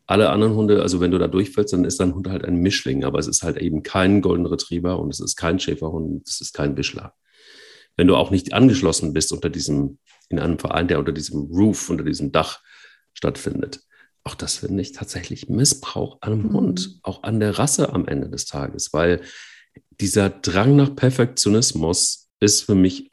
alle 0.06 0.30
anderen 0.30 0.54
Hunde, 0.54 0.82
also 0.82 1.00
wenn 1.00 1.10
du 1.10 1.18
da 1.18 1.26
durchfällst, 1.26 1.72
dann 1.72 1.84
ist 1.84 1.98
dein 1.98 2.14
Hund 2.14 2.28
halt 2.28 2.44
ein 2.44 2.56
Mischling, 2.56 3.04
aber 3.04 3.18
es 3.18 3.26
ist 3.26 3.42
halt 3.42 3.56
eben 3.56 3.82
kein 3.82 4.22
Golden 4.22 4.46
Retriever 4.46 5.00
und 5.00 5.12
es 5.12 5.20
ist 5.20 5.36
kein 5.36 5.58
Schäferhund, 5.58 6.28
es 6.28 6.40
ist 6.40 6.54
kein 6.54 6.76
Wischler. 6.76 7.14
Wenn 7.96 8.06
du 8.06 8.14
auch 8.14 8.30
nicht 8.30 8.52
angeschlossen 8.52 9.12
bist 9.12 9.32
unter 9.32 9.50
diesem, 9.50 9.98
in 10.28 10.38
einem 10.38 10.58
Verein, 10.58 10.88
der 10.88 10.98
unter 10.98 11.12
diesem 11.12 11.42
Roof, 11.42 11.90
unter 11.90 12.04
diesem 12.04 12.32
Dach 12.32 12.60
stattfindet. 13.14 13.80
Auch 14.24 14.34
das 14.34 14.56
finde 14.56 14.82
ich 14.82 14.92
tatsächlich 14.92 15.48
Missbrauch 15.48 16.18
an 16.20 16.32
einem 16.32 16.42
mhm. 16.48 16.52
Hund, 16.52 16.98
auch 17.02 17.22
an 17.22 17.40
der 17.40 17.58
Rasse 17.58 17.92
am 17.92 18.08
Ende 18.08 18.28
des 18.28 18.46
Tages, 18.46 18.92
weil 18.92 19.20
dieser 20.00 20.30
Drang 20.30 20.76
nach 20.76 20.94
Perfektionismus 20.94 22.28
ist 22.40 22.62
für 22.62 22.74
mich 22.74 23.08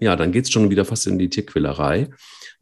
ja, 0.00 0.16
dann 0.16 0.32
geht 0.32 0.44
es 0.44 0.50
schon 0.50 0.70
wieder 0.70 0.84
fast 0.84 1.06
in 1.06 1.18
die 1.18 1.28
Tierquälerei, 1.28 2.08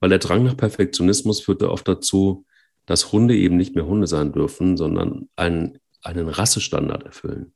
weil 0.01 0.11
der 0.11 0.19
Drang 0.19 0.43
nach 0.43 0.57
Perfektionismus 0.57 1.41
führt 1.41 1.63
oft 1.63 1.87
dazu, 1.87 2.45
dass 2.85 3.13
Hunde 3.13 3.37
eben 3.37 3.57
nicht 3.57 3.75
mehr 3.75 3.87
Hunde 3.87 4.07
sein 4.07 4.33
dürfen, 4.33 4.77
sondern 4.77 5.29
einen, 5.37 5.79
einen 6.03 6.29
Rassestandard 6.29 7.05
erfüllen. 7.05 7.53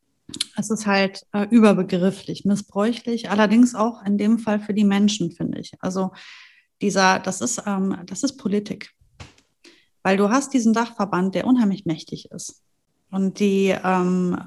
Es 0.57 0.71
ist 0.71 0.87
halt 0.87 1.23
äh, 1.33 1.47
überbegrifflich, 1.51 2.45
missbräuchlich, 2.45 3.31
allerdings 3.31 3.75
auch 3.75 4.05
in 4.05 4.19
dem 4.19 4.39
Fall 4.39 4.61
für 4.61 4.75
die 4.75 4.85
Menschen, 4.85 5.33
finde 5.33 5.61
ich. 5.61 5.73
Also 5.81 6.13
dieser, 6.81 7.19
das 7.19 7.41
ist, 7.41 7.63
ähm, 7.67 7.97
das 8.07 8.23
ist 8.23 8.37
Politik. 8.37 8.91
Weil 10.03 10.17
du 10.17 10.31
hast 10.31 10.53
diesen 10.53 10.73
Dachverband, 10.73 11.35
der 11.35 11.47
unheimlich 11.47 11.85
mächtig 11.85 12.31
ist. 12.31 12.63
Und 13.11 13.41
die 13.41 13.75
ähm, 13.85 14.39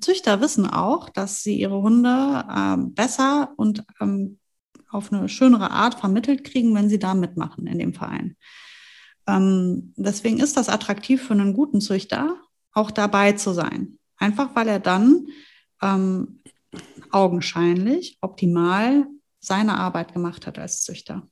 Züchter 0.00 0.40
wissen 0.40 0.66
auch, 0.66 1.08
dass 1.08 1.42
sie 1.42 1.58
ihre 1.58 1.80
Hunde 1.80 2.44
ähm, 2.54 2.94
besser 2.94 3.52
und 3.56 3.84
ähm, 4.00 4.38
auf 4.90 5.12
eine 5.12 5.28
schönere 5.28 5.70
Art 5.70 5.94
vermittelt 5.94 6.44
kriegen, 6.44 6.74
wenn 6.74 6.88
sie 6.88 6.98
da 6.98 7.14
mitmachen 7.14 7.66
in 7.66 7.78
dem 7.78 7.94
Verein. 7.94 8.36
Ähm, 9.26 9.94
deswegen 9.96 10.40
ist 10.40 10.56
das 10.56 10.68
attraktiv 10.68 11.22
für 11.22 11.34
einen 11.34 11.54
guten 11.54 11.80
Züchter, 11.80 12.36
auch 12.72 12.90
dabei 12.90 13.32
zu 13.32 13.52
sein. 13.52 13.98
Einfach 14.20 14.54
weil 14.54 14.68
er 14.68 14.78
dann 14.78 15.26
ähm, 15.82 16.40
augenscheinlich 17.10 18.18
optimal 18.20 19.06
seine 19.40 19.78
Arbeit 19.78 20.12
gemacht 20.12 20.46
hat 20.46 20.58
als 20.58 20.82
Züchter. 20.82 21.26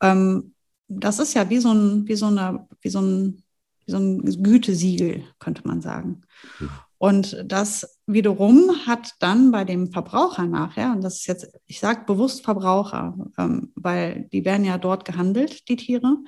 Ähm, 0.00 0.54
das 0.88 1.20
ist 1.20 1.34
ja 1.34 1.48
wie 1.50 1.58
so 1.58 1.72
ein, 1.72 2.08
wie 2.08 2.16
so 2.16 2.26
eine, 2.26 2.66
wie 2.80 2.88
so 2.88 3.00
ein, 3.00 3.44
wie 3.84 3.92
so 3.92 3.98
ein 3.98 4.42
Gütesiegel, 4.42 5.24
könnte 5.38 5.66
man 5.68 5.80
sagen. 5.82 6.22
Mhm. 6.58 6.70
Und 6.98 7.44
das 7.46 7.98
wiederum 8.06 8.86
hat 8.86 9.14
dann 9.20 9.50
bei 9.52 9.64
dem 9.64 9.90
Verbraucher 9.90 10.46
nachher, 10.46 10.92
und 10.92 11.02
das 11.02 11.20
ist 11.20 11.26
jetzt, 11.26 11.48
ich 11.66 11.80
sage 11.80 12.04
bewusst 12.06 12.44
Verbraucher, 12.44 13.16
ähm, 13.38 13.72
weil 13.74 14.28
die 14.32 14.44
werden 14.44 14.64
ja 14.64 14.76
dort 14.76 15.04
gehandelt, 15.04 15.68
die 15.68 15.76
Tiere, 15.76 16.18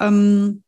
ähm, 0.00 0.64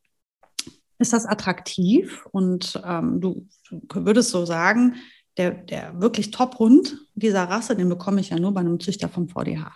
ist 1.02 1.12
das 1.12 1.26
attraktiv 1.26 2.24
und 2.32 2.80
ähm, 2.84 3.20
du, 3.20 3.46
würdest 3.70 4.30
so 4.30 4.44
sagen, 4.44 4.96
der, 5.36 5.50
der 5.50 6.00
wirklich 6.00 6.30
Top-Hund 6.30 6.96
dieser 7.14 7.44
Rasse, 7.44 7.76
den 7.76 7.88
bekomme 7.88 8.20
ich 8.20 8.30
ja 8.30 8.38
nur 8.38 8.52
bei 8.52 8.60
einem 8.60 8.80
Züchter 8.80 9.08
vom 9.08 9.28
VDH. 9.28 9.74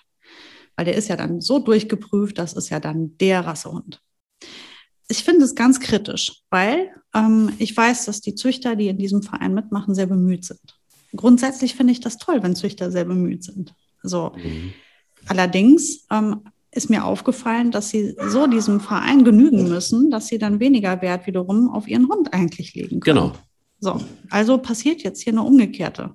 Weil 0.76 0.84
der 0.84 0.94
ist 0.94 1.08
ja 1.08 1.16
dann 1.16 1.40
so 1.40 1.58
durchgeprüft, 1.58 2.38
das 2.38 2.52
ist 2.52 2.68
ja 2.68 2.80
dann 2.80 3.16
der 3.18 3.46
Rassehund. 3.46 4.02
Ich 5.08 5.24
finde 5.24 5.44
es 5.44 5.54
ganz 5.54 5.80
kritisch, 5.80 6.42
weil 6.50 6.90
ähm, 7.14 7.52
ich 7.58 7.76
weiß, 7.76 8.06
dass 8.06 8.20
die 8.20 8.34
Züchter, 8.34 8.76
die 8.76 8.88
in 8.88 8.98
diesem 8.98 9.22
Verein 9.22 9.54
mitmachen, 9.54 9.94
sehr 9.94 10.06
bemüht 10.06 10.44
sind. 10.44 10.78
Grundsätzlich 11.14 11.74
finde 11.74 11.92
ich 11.92 12.00
das 12.00 12.18
toll, 12.18 12.42
wenn 12.42 12.56
Züchter 12.56 12.90
sehr 12.90 13.04
bemüht 13.04 13.44
sind. 13.44 13.74
So. 14.02 14.32
Mhm. 14.36 14.72
Allerdings 15.26 16.06
ähm, 16.10 16.42
ist 16.76 16.90
mir 16.90 17.04
aufgefallen, 17.04 17.70
dass 17.70 17.88
sie 17.88 18.14
so 18.28 18.46
diesem 18.46 18.80
Verein 18.80 19.24
genügen 19.24 19.68
müssen, 19.68 20.10
dass 20.10 20.26
sie 20.26 20.38
dann 20.38 20.60
weniger 20.60 21.00
Wert 21.02 21.26
wiederum 21.26 21.70
auf 21.70 21.88
ihren 21.88 22.08
Hund 22.08 22.32
eigentlich 22.32 22.74
legen 22.74 23.00
können. 23.00 23.18
Genau. 23.18 23.32
So, 23.78 24.00
also 24.30 24.58
passiert 24.58 25.02
jetzt 25.02 25.22
hier 25.22 25.32
eine 25.32 25.42
umgekehrte 25.42 26.14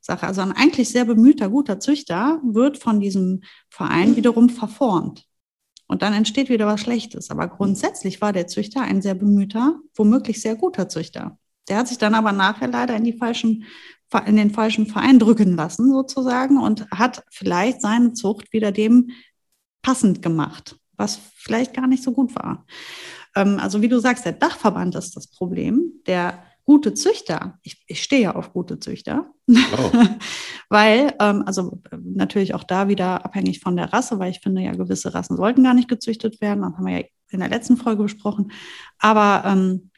Sache. 0.00 0.26
Also 0.26 0.40
ein 0.40 0.52
eigentlich 0.52 0.88
sehr 0.88 1.04
bemühter, 1.04 1.48
guter 1.48 1.80
Züchter 1.80 2.40
wird 2.44 2.78
von 2.78 3.00
diesem 3.00 3.42
Verein 3.68 4.16
wiederum 4.16 4.48
verformt. 4.48 5.24
Und 5.86 6.02
dann 6.02 6.14
entsteht 6.14 6.48
wieder 6.48 6.66
was 6.66 6.80
Schlechtes. 6.80 7.30
Aber 7.30 7.48
grundsätzlich 7.48 8.20
war 8.20 8.32
der 8.32 8.46
Züchter 8.46 8.80
ein 8.80 9.02
sehr 9.02 9.14
bemühter, 9.14 9.80
womöglich 9.94 10.40
sehr 10.40 10.56
guter 10.56 10.88
Züchter. 10.88 11.38
Der 11.68 11.76
hat 11.76 11.88
sich 11.88 11.98
dann 11.98 12.14
aber 12.14 12.32
nachher 12.32 12.68
leider 12.68 12.96
in 12.96 13.04
die 13.04 13.12
falschen 13.12 13.64
in 14.26 14.36
den 14.36 14.50
falschen 14.50 14.86
Verein 14.86 15.18
drücken 15.18 15.56
lassen, 15.56 15.90
sozusagen, 15.90 16.58
und 16.58 16.86
hat 16.90 17.24
vielleicht 17.30 17.80
seine 17.80 18.12
Zucht 18.12 18.52
wieder 18.52 18.72
dem 18.72 19.10
passend 19.82 20.22
gemacht, 20.22 20.76
was 20.96 21.18
vielleicht 21.34 21.74
gar 21.74 21.86
nicht 21.86 22.02
so 22.02 22.12
gut 22.12 22.34
war. 22.34 22.64
Ähm, 23.34 23.58
also 23.58 23.82
wie 23.82 23.88
du 23.88 23.98
sagst, 24.00 24.24
der 24.24 24.32
Dachverband 24.32 24.94
ist 24.94 25.16
das 25.16 25.28
Problem. 25.28 25.92
Der 26.06 26.42
gute 26.64 26.94
Züchter, 26.94 27.58
ich, 27.62 27.82
ich 27.86 28.02
stehe 28.02 28.22
ja 28.22 28.34
auf 28.34 28.52
gute 28.52 28.78
Züchter, 28.78 29.26
oh. 29.48 29.92
weil, 30.68 31.14
ähm, 31.20 31.42
also 31.44 31.82
natürlich 31.90 32.54
auch 32.54 32.64
da 32.64 32.88
wieder 32.88 33.24
abhängig 33.24 33.60
von 33.60 33.76
der 33.76 33.92
Rasse, 33.92 34.18
weil 34.18 34.30
ich 34.30 34.40
finde 34.40 34.62
ja, 34.62 34.72
gewisse 34.72 35.12
Rassen 35.12 35.36
sollten 35.36 35.64
gar 35.64 35.74
nicht 35.74 35.88
gezüchtet 35.88 36.40
werden, 36.40 36.62
das 36.62 36.74
haben 36.74 36.86
wir 36.86 36.98
ja 37.00 37.04
in 37.30 37.40
der 37.40 37.48
letzten 37.48 37.76
Folge 37.76 38.04
besprochen. 38.04 38.52
Aber 38.98 39.42
ähm, 39.46 39.90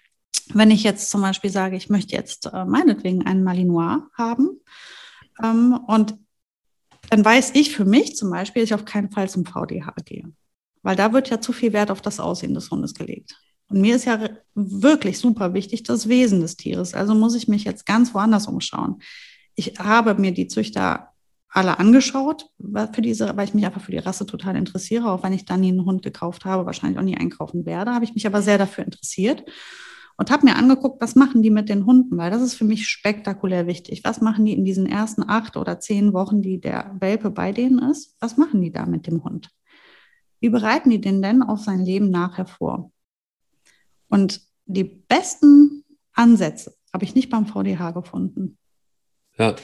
wenn 0.53 0.71
ich 0.71 0.85
jetzt 0.85 1.11
zum 1.11 1.21
Beispiel 1.21 1.51
sage, 1.51 1.77
ich 1.77 1.91
möchte 1.91 2.17
jetzt 2.17 2.47
äh, 2.47 2.65
meinetwegen 2.65 3.27
einen 3.27 3.45
Malinois 3.45 4.03
haben 4.17 4.61
ähm, 5.43 5.79
und 5.87 6.17
dann 7.11 7.25
weiß 7.25 7.53
ich 7.55 7.75
für 7.75 7.85
mich 7.85 8.17
zum 8.17 8.31
Beispiel, 8.31 8.63
dass 8.63 8.71
ich 8.71 8.75
auf 8.75 8.85
keinen 8.85 9.11
Fall 9.11 9.29
zum 9.29 9.45
VDH 9.45 9.95
gehe. 10.05 10.33
Weil 10.83 10.97
da 10.97 11.13
wird 11.13 11.31
ja 11.31 11.41
zu 11.41 11.53
viel 11.53 11.73
Wert 11.73 11.91
auf 11.91 12.03
das 12.03 12.21
Aussehen 12.21 12.55
des 12.55 12.71
Hundes 12.71 12.95
gelegt. 12.95 13.37
Und 13.69 13.81
mir 13.81 13.97
ist 13.97 14.05
ja 14.05 14.29
wirklich 14.55 15.19
super 15.19 15.55
wichtig 15.55 15.83
das 15.83 16.09
Wesen 16.09 16.41
des 16.41 16.57
Tieres. 16.57 16.95
Also 16.95 17.15
muss 17.15 17.35
ich 17.35 17.49
mich 17.49 17.65
jetzt 17.65 17.87
ganz 17.87 18.15
woanders 18.15 18.47
umschauen. 18.47 19.01
Ich 19.55 19.79
habe 19.79 20.15
mir 20.15 20.33
die 20.33 20.49
Züchter 20.49 21.09
alle 21.49 21.79
angeschaut, 21.79 22.51
für 22.59 23.01
diese, 23.01 23.37
weil 23.37 23.47
ich 23.47 23.55
mich 23.55 23.65
einfach 23.65 23.81
für 23.81 23.93
die 23.93 23.99
Rasse 23.99 24.27
total 24.27 24.57
interessiere, 24.57 25.11
auch 25.11 25.23
wenn 25.23 25.33
ich 25.33 25.45
dann 25.45 25.61
nie 25.61 25.69
einen 25.69 25.85
Hund 25.85 26.03
gekauft 26.03 26.45
habe, 26.45 26.67
wahrscheinlich 26.67 26.99
auch 26.99 27.05
nie 27.05 27.17
einkaufen 27.17 27.65
werde, 27.65 27.93
habe 27.93 28.05
ich 28.05 28.15
mich 28.15 28.27
aber 28.27 28.43
sehr 28.43 28.59
dafür 28.59 28.85
interessiert 28.85 29.45
und 30.17 30.31
habe 30.31 30.47
mir 30.47 30.57
angeguckt, 30.57 31.01
was 31.01 31.17
machen 31.17 31.43
die 31.43 31.51
mit 31.51 31.69
den 31.69 31.87
Hunden, 31.87 32.17
weil 32.17 32.31
das 32.31 32.43
ist 32.43 32.55
für 32.55 32.65
mich 32.65 32.89
spektakulär 32.89 33.67
wichtig. 33.67 34.03
Was 34.05 34.21
machen 34.21 34.45
die 34.45 34.53
in 34.53 34.65
diesen 34.65 34.87
ersten 34.87 35.29
acht 35.29 35.57
oder 35.57 35.81
zehn 35.81 36.13
Wochen, 36.13 36.41
die 36.41 36.61
der 36.61 36.95
Welpe 37.01 37.31
bei 37.31 37.53
denen 37.53 37.79
ist? 37.91 38.15
Was 38.21 38.37
machen 38.37 38.61
die 38.63 38.71
da 38.71 38.87
mit 38.87 39.07
dem 39.07 39.25
Hund? 39.25 39.51
Wie 40.41 40.51
bereiten 40.51 40.91
die 40.91 41.01
den 41.01 41.23
denn 41.23 41.43
auf 41.43 41.61
sein 41.61 41.85
Leben 41.85 42.11
nachher 42.11 42.47
vor? 42.47 42.93
Und 44.09 44.41
die 44.67 44.85
besten 44.85 45.85
Ansätze 46.13 46.75
habe 46.93 47.05
ich 47.05 47.15
nicht 47.15 47.31
beim 47.31 47.47
VDH 47.47 47.91
gefunden. 47.91 48.57
Ja, 49.37 49.57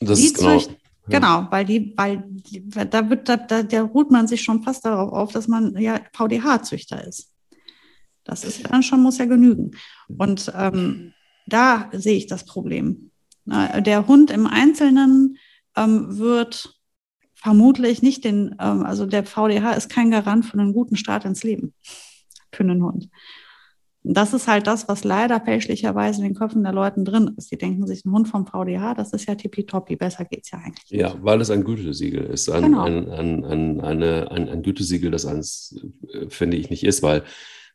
das 0.00 0.20
die 0.20 0.26
ist 0.26 0.36
genau. 0.36 0.58
Zücht, 0.58 0.70
ja. 1.08 1.18
Genau, 1.18 1.46
weil 1.50 1.64
die, 1.64 1.94
weil 1.96 2.22
die, 2.26 2.68
da 2.68 3.10
wird, 3.10 3.28
da, 3.28 3.36
da, 3.36 3.62
da 3.62 3.82
ruht 3.82 4.10
man 4.10 4.28
sich 4.28 4.42
schon 4.42 4.62
fast 4.62 4.84
darauf 4.84 5.12
auf, 5.12 5.32
dass 5.32 5.48
man 5.48 5.76
ja 5.80 6.00
VDH-Züchter 6.12 7.04
ist. 7.06 7.32
Das 8.26 8.44
ist 8.44 8.70
dann 8.70 8.82
schon, 8.82 9.02
muss 9.02 9.18
ja 9.18 9.24
genügen. 9.24 9.70
Und 10.08 10.52
ähm, 10.56 11.12
da 11.46 11.88
sehe 11.92 12.16
ich 12.16 12.26
das 12.26 12.44
Problem. 12.44 13.10
Der 13.46 14.08
Hund 14.08 14.30
im 14.32 14.46
Einzelnen 14.46 15.38
ähm, 15.76 16.18
wird 16.18 16.76
vermutlich 17.36 18.02
nicht 18.02 18.24
den, 18.24 18.56
ähm, 18.60 18.84
also 18.84 19.06
der 19.06 19.24
VDH 19.24 19.74
ist 19.74 19.88
kein 19.88 20.10
Garant 20.10 20.44
für 20.44 20.58
einen 20.58 20.72
guten 20.72 20.96
Start 20.96 21.24
ins 21.24 21.44
Leben 21.44 21.74
für 22.52 22.64
einen 22.64 22.82
Hund. 22.82 23.08
das 24.02 24.32
ist 24.32 24.48
halt 24.48 24.66
das, 24.66 24.88
was 24.88 25.04
leider 25.04 25.40
fälschlicherweise 25.40 26.20
in 26.22 26.28
den 26.28 26.34
Köpfen 26.34 26.62
der 26.62 26.72
Leuten 26.72 27.04
drin 27.04 27.32
ist. 27.36 27.50
Die 27.50 27.58
denken 27.58 27.86
sich, 27.86 28.04
ein 28.04 28.12
Hund 28.12 28.28
vom 28.28 28.46
VDH, 28.46 28.94
das 28.94 29.12
ist 29.12 29.26
ja 29.26 29.34
tippitoppi, 29.34 29.96
besser 29.96 30.24
geht 30.24 30.44
es 30.44 30.50
ja 30.52 30.58
eigentlich. 30.58 30.88
Ja, 30.90 31.12
nicht. 31.12 31.24
weil 31.24 31.40
es 31.40 31.50
ein 31.50 31.64
Gütesiegel 31.64 32.24
ist. 32.24 32.48
Ein, 32.48 32.62
genau. 32.62 32.84
ein, 32.84 33.10
ein, 33.10 33.44
ein, 33.44 33.80
eine, 33.80 34.30
ein, 34.30 34.48
ein 34.48 34.62
Gütesiegel, 34.62 35.10
das 35.10 35.26
eins, 35.26 35.76
äh, 36.12 36.30
finde 36.30 36.56
ich, 36.56 36.70
nicht 36.70 36.84
ist, 36.84 37.02
weil 37.02 37.24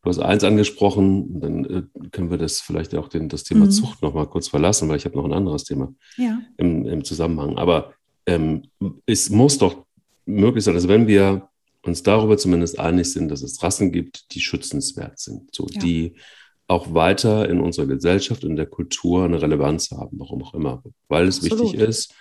Du 0.03 0.09
hast 0.09 0.19
eins 0.19 0.43
angesprochen, 0.43 1.39
dann 1.39 1.65
äh, 1.65 2.09
können 2.09 2.31
wir 2.31 2.39
das 2.39 2.59
vielleicht 2.59 2.95
auch 2.95 3.07
den, 3.07 3.29
das 3.29 3.43
Thema 3.43 3.65
mhm. 3.65 3.71
Zucht 3.71 4.01
noch 4.01 4.15
mal 4.15 4.25
kurz 4.25 4.47
verlassen, 4.47 4.89
weil 4.89 4.97
ich 4.97 5.05
habe 5.05 5.15
noch 5.15 5.25
ein 5.25 5.33
anderes 5.33 5.63
Thema 5.63 5.93
ja. 6.17 6.39
im, 6.57 6.87
im 6.87 7.03
Zusammenhang. 7.03 7.57
Aber 7.57 7.93
ähm, 8.25 8.63
es 9.05 9.29
muss 9.29 9.59
doch 9.59 9.85
möglich 10.25 10.63
sein, 10.63 10.73
also 10.73 10.87
wenn 10.87 11.07
wir 11.07 11.49
uns 11.83 12.01
darüber 12.01 12.37
zumindest 12.37 12.79
einig 12.79 13.11
sind, 13.11 13.29
dass 13.29 13.43
es 13.43 13.61
Rassen 13.61 13.91
gibt, 13.91 14.33
die 14.33 14.39
schützenswert 14.39 15.19
sind, 15.19 15.53
so 15.53 15.67
ja. 15.69 15.79
die 15.79 16.15
auch 16.67 16.93
weiter 16.93 17.47
in 17.49 17.59
unserer 17.59 17.85
Gesellschaft 17.85 18.43
und 18.43 18.55
der 18.55 18.65
Kultur 18.65 19.25
eine 19.25 19.41
Relevanz 19.41 19.91
haben, 19.91 20.19
warum 20.19 20.41
auch 20.43 20.53
immer, 20.53 20.81
weil 21.09 21.27
es 21.27 21.43
Absolut. 21.43 21.73
wichtig 21.73 21.79
ist, 21.79 22.15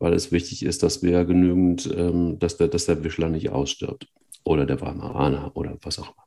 weil 0.00 0.14
es 0.14 0.32
wichtig 0.32 0.64
ist, 0.64 0.82
dass 0.82 1.02
wir 1.02 1.24
genügend, 1.24 1.88
ähm, 1.96 2.38
dass, 2.40 2.56
der, 2.56 2.68
dass 2.68 2.86
der 2.86 3.04
Wischler 3.04 3.28
nicht 3.28 3.50
ausstirbt 3.50 4.08
oder 4.42 4.66
der 4.66 4.80
Weimaraner 4.80 5.52
oder 5.54 5.76
was 5.82 5.98
auch 5.98 6.06
immer 6.06 6.24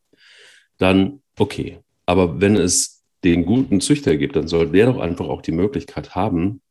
dann 0.78 1.22
okay. 1.38 1.80
Aber 2.06 2.40
wenn 2.42 2.56
es 2.56 3.04
den 3.24 3.46
guten 3.46 3.82
Züchter 3.82 4.16
gibt, 4.18 4.36
dann 4.36 4.48
soll 4.48 4.72
der 4.72 4.88
doch 4.88 5.00
einfach 5.00 5.28
auch 5.28 5.42
die 5.42 5.52
Möglichkeit 5.52 6.16
haben, 6.16 6.62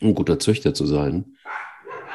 ein 0.00 0.14
guter 0.14 0.38
Züchter 0.38 0.74
zu 0.74 0.86
sein 0.86 1.36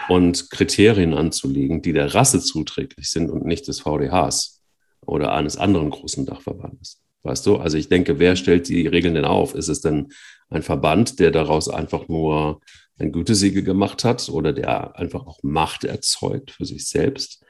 und 0.10 0.50
Kriterien 0.52 1.14
anzulegen, 1.14 1.82
die 1.82 1.94
der 1.94 2.14
Rasse 2.14 2.42
zuträglich 2.42 3.10
sind 3.10 3.30
und 3.30 3.46
nicht 3.46 3.68
des 3.68 3.82
VDHs 3.82 4.62
oder 5.06 5.34
eines 5.34 5.58
anderen 5.58 5.90
großen 5.90 6.26
Dachverbandes. 6.26 7.02
Weißt 7.24 7.46
du? 7.46 7.58
Also 7.58 7.78
ich 7.78 7.88
denke, 7.88 8.20
wer 8.20 8.36
stellt 8.36 8.68
die 8.68 8.88
Regeln 8.88 9.16
denn 9.16 9.26
auf? 9.26 9.54
Ist 9.54 9.68
es 9.68 9.82
denn 9.82 10.12
ein 10.50 10.64
Verband, 10.64 11.20
der 11.20 11.32
daraus 11.32 11.70
einfach 11.70 12.08
nur 12.08 12.62
ein 12.98 13.12
Gütesiegel 13.12 13.64
gemacht 13.64 14.04
hat 14.04 14.28
oder 14.30 14.54
der 14.54 14.98
einfach 14.98 15.26
auch 15.26 15.40
Macht 15.44 15.84
erzeugt 15.84 16.52
für 16.52 16.66
sich 16.66 16.88
selbst? 16.88 17.44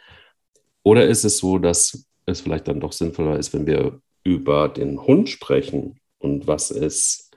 Oder 0.84 1.08
ist 1.08 1.24
es 1.24 1.38
so, 1.38 1.58
dass 1.58 2.06
es 2.32 2.42
vielleicht 2.42 2.68
dann 2.68 2.80
doch 2.80 2.92
sinnvoller 2.92 3.38
ist, 3.38 3.54
wenn 3.54 3.68
wir 3.68 4.02
über 4.24 4.70
den 4.70 5.02
Hund 5.02 5.30
sprechen 5.30 6.00
und 6.20 6.48
was 6.48 6.72
ist 6.72 7.32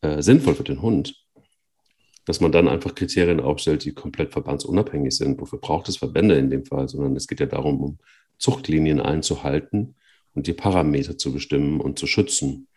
äh, 0.00 0.22
sinnvoll 0.22 0.54
für 0.54 0.64
den 0.64 0.82
Hund, 0.82 1.14
dass 2.24 2.40
man 2.40 2.52
dann 2.52 2.68
einfach 2.68 2.94
Kriterien 2.94 3.40
aufstellt, 3.40 3.84
die 3.84 3.92
komplett 3.92 4.32
verbandsunabhängig 4.32 5.16
sind. 5.16 5.40
Wofür 5.40 5.58
braucht 5.58 5.88
es 5.88 5.96
Verbände 5.96 6.36
in 6.36 6.50
dem 6.50 6.64
Fall? 6.64 6.88
Sondern 6.88 7.16
es 7.16 7.26
geht 7.26 7.40
ja 7.40 7.46
darum, 7.46 7.82
um 7.82 7.98
Zuchtlinien 8.38 9.00
einzuhalten 9.00 9.94
und 10.34 10.46
die 10.46 10.52
Parameter 10.52 11.18
zu 11.18 11.32
bestimmen 11.32 11.80
und 11.80 11.98
zu 11.98 12.06
schützen. 12.06 12.68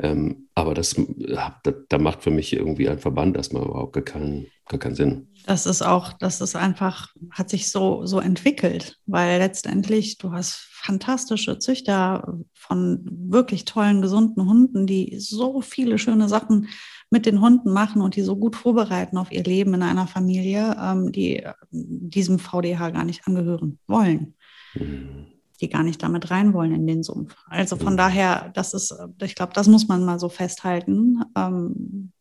Ähm, 0.00 0.48
aber 0.54 0.74
das, 0.74 0.96
da, 0.96 1.60
da, 1.88 1.98
macht 1.98 2.22
für 2.22 2.30
mich 2.30 2.52
irgendwie 2.52 2.88
ein 2.88 2.98
Verband 2.98 3.36
erstmal 3.36 3.62
überhaupt 3.62 3.92
gar 3.92 4.02
keinen, 4.02 4.46
gar 4.66 4.80
keinen 4.80 4.96
Sinn. 4.96 5.28
Das 5.46 5.66
ist 5.66 5.82
auch, 5.82 6.12
das 6.14 6.40
ist 6.40 6.56
einfach, 6.56 7.14
hat 7.30 7.48
sich 7.48 7.70
so, 7.70 8.04
so 8.04 8.18
entwickelt, 8.18 8.98
weil 9.06 9.38
letztendlich 9.38 10.18
du 10.18 10.32
hast 10.32 10.66
fantastische 10.72 11.58
Züchter 11.58 12.38
von 12.54 13.00
wirklich 13.04 13.64
tollen, 13.66 14.02
gesunden 14.02 14.48
Hunden, 14.48 14.86
die 14.86 15.16
so 15.18 15.60
viele 15.60 15.98
schöne 15.98 16.28
Sachen 16.28 16.68
mit 17.10 17.24
den 17.24 17.40
Hunden 17.40 17.72
machen 17.72 18.02
und 18.02 18.16
die 18.16 18.22
so 18.22 18.36
gut 18.36 18.56
vorbereiten 18.56 19.16
auf 19.16 19.30
ihr 19.30 19.44
Leben 19.44 19.74
in 19.74 19.82
einer 19.82 20.08
Familie, 20.08 20.76
ähm, 20.80 21.12
die 21.12 21.46
diesem 21.70 22.40
VDH 22.40 22.90
gar 22.90 23.04
nicht 23.04 23.26
angehören 23.28 23.78
wollen. 23.86 24.34
Mhm 24.74 25.33
die 25.64 25.70
gar 25.70 25.82
nicht 25.82 26.02
damit 26.02 26.30
rein 26.30 26.52
wollen 26.52 26.74
in 26.74 26.86
den 26.86 27.02
Sumpf. 27.02 27.34
Also 27.46 27.76
von 27.76 27.94
mhm. 27.94 27.98
daher, 27.98 28.50
das 28.54 28.74
ist, 28.74 28.94
ich 29.22 29.34
glaube, 29.34 29.52
das 29.54 29.66
muss 29.66 29.88
man 29.88 30.04
mal 30.04 30.18
so 30.18 30.28
festhalten. 30.28 31.22
Ähm, 31.36 32.12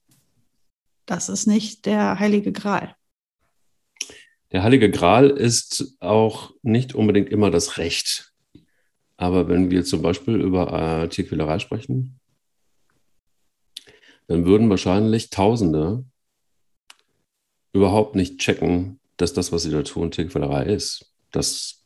das 1.05 1.29
ist 1.29 1.45
nicht 1.45 1.85
der 1.85 2.19
heilige 2.19 2.51
Gral. 2.51 2.95
Der 4.51 4.63
heilige 4.63 4.89
Gral 4.89 5.29
ist 5.29 5.97
auch 5.99 6.53
nicht 6.61 6.95
unbedingt 6.95 7.29
immer 7.29 7.51
das 7.51 7.77
Recht. 7.77 8.33
Aber 9.17 9.49
wenn 9.49 9.71
wir 9.71 9.83
zum 9.83 10.01
Beispiel 10.01 10.35
über 10.35 11.03
äh, 11.03 11.09
Tierquälerei 11.09 11.59
sprechen, 11.59 12.19
dann 14.27 14.45
würden 14.45 14.69
wahrscheinlich 14.69 15.29
Tausende 15.29 16.05
überhaupt 17.73 18.15
nicht 18.15 18.37
checken, 18.39 18.99
dass 19.17 19.33
das, 19.33 19.51
was 19.51 19.63
sie 19.63 19.71
da 19.71 19.81
tun, 19.81 20.11
Tierquälerei 20.11 20.65
ist. 20.65 21.11
Das 21.31 21.82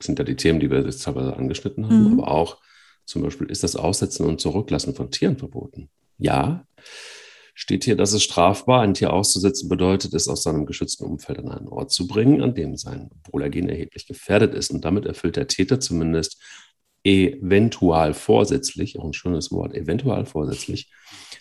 sind 0.00 0.18
ja 0.18 0.24
die 0.24 0.36
Themen, 0.36 0.60
die 0.60 0.70
wir 0.70 0.82
jetzt 0.82 1.04
teilweise 1.04 1.36
angeschnitten 1.36 1.86
haben, 1.86 2.12
mhm. 2.12 2.20
aber 2.20 2.30
auch 2.30 2.58
zum 3.06 3.22
Beispiel, 3.22 3.48
ist 3.48 3.62
das 3.62 3.76
Aussetzen 3.76 4.26
und 4.26 4.40
Zurücklassen 4.40 4.94
von 4.94 5.10
Tieren 5.10 5.38
verboten? 5.38 5.88
Ja. 6.18 6.66
Steht 7.54 7.84
hier, 7.84 7.96
dass 7.96 8.12
es 8.12 8.22
strafbar, 8.22 8.82
ein 8.82 8.92
Tier 8.92 9.12
auszusetzen 9.12 9.68
bedeutet, 9.68 10.12
es 10.12 10.28
aus 10.28 10.42
seinem 10.42 10.66
geschützten 10.66 11.04
Umfeld 11.04 11.38
an 11.38 11.48
einen 11.48 11.68
Ort 11.68 11.90
zu 11.90 12.06
bringen, 12.06 12.42
an 12.42 12.54
dem 12.54 12.76
sein 12.76 13.08
Wohlergehen 13.30 13.68
erheblich 13.70 14.06
gefährdet 14.06 14.54
ist. 14.54 14.70
Und 14.70 14.84
damit 14.84 15.06
erfüllt 15.06 15.36
der 15.36 15.46
Täter 15.46 15.80
zumindest 15.80 16.38
eventual 17.02 18.12
vorsätzlich, 18.12 18.98
auch 18.98 19.04
ein 19.04 19.14
schönes 19.14 19.52
Wort, 19.52 19.74
eventual 19.74 20.26
vorsätzlich, 20.26 20.90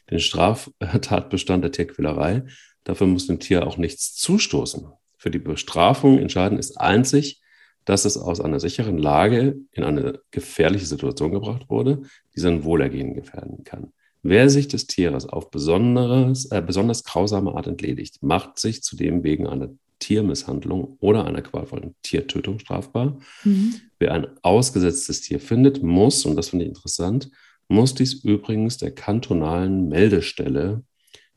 den 0.09 0.19
Straftatbestand 0.19 1.63
der 1.63 1.71
Tierquälerei. 1.71 2.43
Dafür 2.85 3.07
muss 3.07 3.27
dem 3.27 3.39
Tier 3.39 3.67
auch 3.67 3.77
nichts 3.77 4.13
zustoßen. 4.15 4.87
Für 5.17 5.31
die 5.31 5.39
Bestrafung 5.39 6.19
entscheidend 6.19 6.59
ist 6.59 6.79
einzig, 6.79 7.41
dass 7.85 8.05
es 8.05 8.17
aus 8.17 8.41
einer 8.41 8.59
sicheren 8.59 8.97
Lage 8.97 9.57
in 9.71 9.83
eine 9.83 10.19
gefährliche 10.31 10.85
Situation 10.85 11.31
gebracht 11.31 11.69
wurde, 11.69 12.01
die 12.35 12.39
sein 12.39 12.63
Wohlergehen 12.63 13.13
gefährden 13.13 13.63
kann. 13.63 13.93
Wer 14.23 14.49
sich 14.49 14.67
des 14.67 14.87
Tieres 14.87 15.27
auf 15.27 15.51
besonderes, 15.51 16.45
äh, 16.51 16.61
besonders 16.65 17.03
grausame 17.03 17.55
Art 17.55 17.67
entledigt, 17.67 18.23
macht 18.23 18.57
sich 18.59 18.81
zudem 18.81 19.23
wegen 19.23 19.45
einer 19.45 19.69
Tiermisshandlung 19.99 20.97
oder 20.99 21.25
einer 21.25 21.43
qualvollen 21.43 21.95
Tiertötung 22.01 22.59
strafbar. 22.59 23.19
Mhm. 23.43 23.75
Wer 23.99 24.13
ein 24.13 24.27
ausgesetztes 24.41 25.21
Tier 25.21 25.39
findet, 25.39 25.83
muss, 25.83 26.25
und 26.25 26.35
das 26.35 26.49
finde 26.49 26.65
ich 26.65 26.69
interessant, 26.69 27.29
muss 27.67 27.93
dies 27.93 28.13
übrigens 28.23 28.77
der 28.77 28.91
kantonalen 28.91 29.87
Meldestelle 29.87 30.83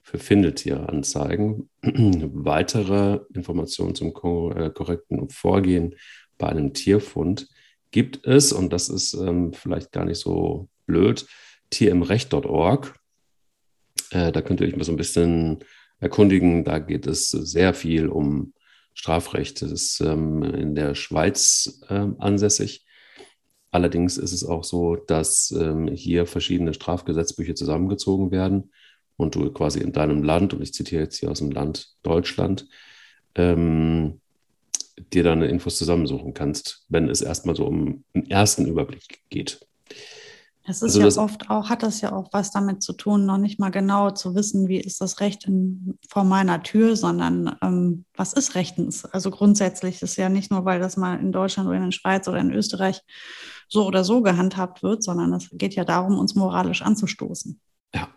für 0.03 0.19
Findetiere 0.19 0.89
anzeigen. 0.89 1.69
Weitere 1.83 3.21
Informationen 3.35 3.95
zum 3.95 4.09
äh, 4.09 4.71
korrekten 4.71 5.29
Vorgehen 5.29 5.95
bei 6.39 6.49
einem 6.49 6.73
Tierfund 6.73 7.49
gibt 7.91 8.27
es, 8.27 8.53
und 8.53 8.73
das 8.73 8.89
ist 8.89 9.15
ähm, 9.15 9.53
vielleicht 9.53 9.93
gar 9.93 10.05
nicht 10.05 10.19
so 10.19 10.69
blöd, 10.87 11.27
tierimrecht.org. 11.71 12.95
Äh, 14.11 14.33
da 14.33 14.41
könnt 14.41 14.61
ihr 14.61 14.67
euch 14.67 14.77
mal 14.77 14.85
so 14.85 14.93
ein 14.93 14.97
bisschen 14.97 15.59
erkundigen. 16.01 16.65
Da 16.65 16.79
geht 16.79 17.07
es 17.07 17.29
sehr 17.29 17.75
viel 17.75 18.09
um 18.09 18.53
Strafrecht. 18.95 19.63
Das 19.63 19.71
ist 19.71 20.01
ähm, 20.01 20.43
in 20.43 20.75
der 20.75 20.95
Schweiz 20.95 21.81
äh, 21.89 22.07
ansässig. 22.19 22.85
Allerdings 23.71 24.17
ist 24.17 24.33
es 24.33 24.45
auch 24.45 24.65
so, 24.65 24.97
dass 24.97 25.51
ähm, 25.51 25.89
hier 25.89 26.27
verschiedene 26.27 26.73
Strafgesetzbücher 26.73 27.55
zusammengezogen 27.55 28.31
werden 28.31 28.73
und 29.17 29.35
du 29.35 29.53
quasi 29.53 29.81
in 29.81 29.93
deinem 29.93 30.23
Land, 30.23 30.55
und 30.55 30.63
ich 30.63 30.73
zitiere 30.73 31.03
jetzt 31.03 31.19
hier 31.19 31.31
aus 31.31 31.39
dem 31.39 31.51
Land 31.51 31.95
Deutschland, 32.03 32.67
ähm, 33.35 34.21
dir 35.13 35.23
dann 35.23 35.43
Infos 35.43 35.77
zusammensuchen 35.77 36.35
kannst, 36.35 36.85
wenn 36.89 37.09
es 37.09 37.21
erstmal 37.21 37.57
so 37.57 37.67
um 37.67 38.05
einen 38.15 38.31
ersten 38.31 38.67
Überblick 38.67 39.21
geht. 39.31 39.61
Es 40.69 40.83
ist 40.83 40.83
also 40.83 40.99
ja 40.99 41.05
das, 41.07 41.17
oft 41.17 41.49
auch, 41.49 41.71
hat 41.71 41.83
das 41.83 42.03
ja 42.03 42.13
auch 42.13 42.29
was 42.33 42.51
damit 42.51 42.83
zu 42.83 42.93
tun, 42.93 43.25
noch 43.25 43.39
nicht 43.39 43.59
mal 43.59 43.71
genau 43.71 44.11
zu 44.11 44.35
wissen, 44.35 44.69
wie 44.69 44.79
ist 44.79 45.01
das 45.01 45.21
Recht 45.21 45.47
in, 45.47 45.99
vor 46.11 46.25
meiner 46.25 46.63
Tür, 46.63 46.95
sondern 46.95 47.57
ähm, 47.63 48.05
was 48.15 48.35
ist 48.35 48.55
rechtens? 48.55 49.07
Also 49.07 49.31
grundsätzlich 49.31 50.03
ist 50.03 50.17
ja 50.17 50.29
nicht 50.29 50.51
nur, 50.51 50.67
weil 50.67 50.79
das 50.79 50.99
mal 50.99 51.19
in 51.19 51.33
Deutschland 51.33 51.69
oder 51.69 51.79
in 51.79 51.85
der 51.85 51.93
Schweiz 51.93 52.29
oder 52.29 52.39
in 52.39 52.53
Österreich 52.53 53.01
so 53.67 53.87
oder 53.87 54.05
so 54.05 54.21
gehandhabt 54.21 54.83
wird, 54.83 55.03
sondern 55.03 55.33
es 55.33 55.49
geht 55.53 55.75
ja 55.75 55.85
darum, 55.85 56.19
uns 56.19 56.35
moralisch 56.35 56.83
anzustoßen. 56.83 57.59
Ja. 57.95 58.09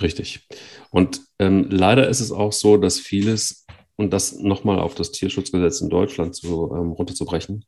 Richtig. 0.00 0.46
Und 0.90 1.22
ähm, 1.40 1.66
leider 1.70 2.08
ist 2.08 2.20
es 2.20 2.30
auch 2.30 2.52
so, 2.52 2.76
dass 2.76 3.00
vieles 3.00 3.66
und 3.96 4.12
das 4.12 4.38
nochmal 4.38 4.78
auf 4.78 4.94
das 4.94 5.12
Tierschutzgesetz 5.12 5.80
in 5.80 5.90
Deutschland 5.90 6.34
zu, 6.34 6.72
ähm, 6.74 6.92
runterzubrechen, 6.92 7.64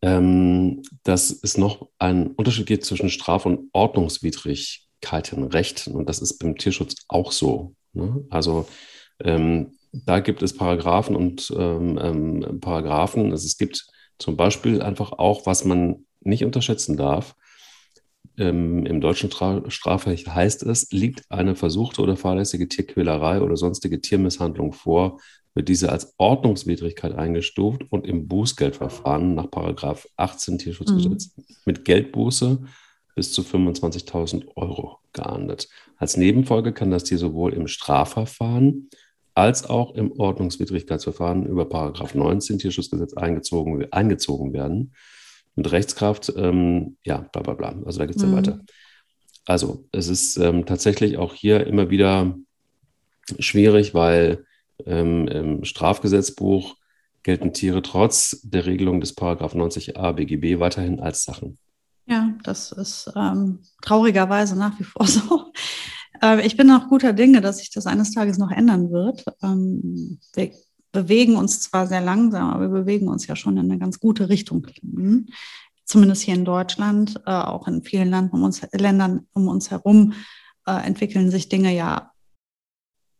ähm, 0.00 0.82
dass 1.04 1.30
es 1.30 1.56
noch 1.56 1.88
einen 1.98 2.28
Unterschied 2.28 2.66
gibt 2.66 2.84
zwischen 2.84 3.10
Straf- 3.10 3.46
und 3.46 3.68
Ordnungswidrigkeiten, 3.72 5.44
Recht. 5.44 5.88
Und 5.88 6.08
das 6.08 6.20
ist 6.20 6.38
beim 6.38 6.56
Tierschutz 6.56 6.96
auch 7.08 7.32
so. 7.32 7.74
Ne? 7.92 8.24
Also 8.30 8.66
ähm, 9.22 9.72
da 9.92 10.20
gibt 10.20 10.42
es 10.42 10.56
Paragraphen 10.56 11.16
und 11.16 11.52
ähm, 11.56 11.98
ähm, 12.02 12.60
Paragraphen. 12.60 13.30
Also 13.30 13.46
es 13.46 13.58
gibt 13.58 13.86
zum 14.18 14.36
Beispiel 14.36 14.82
einfach 14.82 15.12
auch, 15.12 15.46
was 15.46 15.64
man 15.64 16.06
nicht 16.20 16.44
unterschätzen 16.44 16.96
darf, 16.96 17.34
ähm, 18.38 18.86
im 18.86 19.00
deutschen 19.00 19.30
Stra 19.30 19.62
Strafrecht 19.68 20.34
heißt 20.34 20.62
es, 20.62 20.90
liegt 20.90 21.22
eine 21.30 21.54
versuchte 21.54 22.02
oder 22.02 22.16
fahrlässige 22.16 22.68
Tierquälerei 22.68 23.40
oder 23.40 23.56
sonstige 23.56 24.00
Tiermisshandlung 24.00 24.72
vor, 24.72 25.20
wird 25.54 25.68
diese 25.68 25.92
als 25.92 26.14
Ordnungswidrigkeit 26.16 27.14
eingestuft 27.14 27.82
und 27.90 28.06
im 28.06 28.26
Bußgeldverfahren 28.28 29.34
nach 29.34 29.50
Paragraph 29.50 30.06
18 30.16 30.58
Tierschutzgesetz 30.58 31.36
mhm. 31.36 31.44
mit 31.66 31.84
Geldbuße 31.84 32.60
bis 33.14 33.32
zu 33.32 33.42
25.000 33.42 34.46
Euro 34.56 34.98
geahndet. 35.12 35.68
Als 35.98 36.16
Nebenfolge 36.16 36.72
kann 36.72 36.90
das 36.90 37.04
Tier 37.04 37.18
sowohl 37.18 37.52
im 37.52 37.68
Strafverfahren 37.68 38.88
als 39.34 39.68
auch 39.68 39.94
im 39.94 40.12
Ordnungswidrigkeitsverfahren 40.12 41.46
über 41.46 41.66
Paragraph 41.68 42.14
19 42.14 42.58
Tierschutzgesetz 42.58 43.14
eingezogen, 43.14 43.86
eingezogen 43.90 44.52
werden 44.52 44.92
mit 45.54 45.70
Rechtskraft, 45.70 46.32
ähm, 46.36 46.96
ja, 47.04 47.18
bla 47.18 47.42
bla 47.42 47.54
bla. 47.54 47.74
Also 47.84 47.98
da 47.98 48.06
geht 48.06 48.16
es 48.16 48.22
mhm. 48.22 48.30
ja 48.30 48.36
weiter. 48.36 48.60
Also 49.44 49.88
es 49.92 50.08
ist 50.08 50.36
ähm, 50.36 50.66
tatsächlich 50.66 51.18
auch 51.18 51.34
hier 51.34 51.66
immer 51.66 51.90
wieder 51.90 52.36
schwierig, 53.38 53.94
weil 53.94 54.44
ähm, 54.86 55.28
im 55.28 55.64
Strafgesetzbuch 55.64 56.76
gelten 57.22 57.52
Tiere 57.52 57.82
trotz 57.82 58.40
der 58.42 58.66
Regelung 58.66 59.00
des 59.00 59.14
Paragraph 59.14 59.54
90a 59.54 60.12
BGB 60.12 60.60
weiterhin 60.60 61.00
als 61.00 61.24
Sachen. 61.24 61.58
Ja, 62.06 62.34
das 62.42 62.72
ist 62.72 63.12
ähm, 63.14 63.60
traurigerweise 63.80 64.56
nach 64.58 64.78
wie 64.78 64.84
vor 64.84 65.06
so. 65.06 65.52
Äh, 66.20 66.44
ich 66.46 66.56
bin 66.56 66.70
auch 66.70 66.88
guter 66.88 67.12
Dinge, 67.12 67.40
dass 67.40 67.58
sich 67.58 67.70
das 67.70 67.86
eines 67.86 68.12
Tages 68.12 68.38
noch 68.38 68.50
ändern 68.50 68.90
wird. 68.90 69.24
Ähm, 69.42 70.18
wir 70.34 70.52
bewegen 70.92 71.36
uns 71.36 71.60
zwar 71.60 71.86
sehr 71.86 72.02
langsam, 72.02 72.50
aber 72.50 72.70
wir 72.70 72.80
bewegen 72.82 73.08
uns 73.08 73.26
ja 73.26 73.34
schon 73.34 73.56
in 73.56 73.70
eine 73.70 73.78
ganz 73.78 73.98
gute 73.98 74.28
Richtung. 74.28 74.66
Mhm. 74.82 75.26
Zumindest 75.84 76.22
hier 76.22 76.34
in 76.34 76.44
Deutschland, 76.44 77.20
äh, 77.26 77.32
auch 77.32 77.66
in 77.66 77.82
vielen 77.82 78.10
Ländern 78.10 78.30
um 78.30 78.42
uns, 78.44 78.62
Ländern 78.72 79.26
um 79.32 79.48
uns 79.48 79.70
herum 79.70 80.12
äh, 80.66 80.86
entwickeln 80.86 81.30
sich 81.30 81.48
Dinge 81.48 81.74
ja 81.74 82.12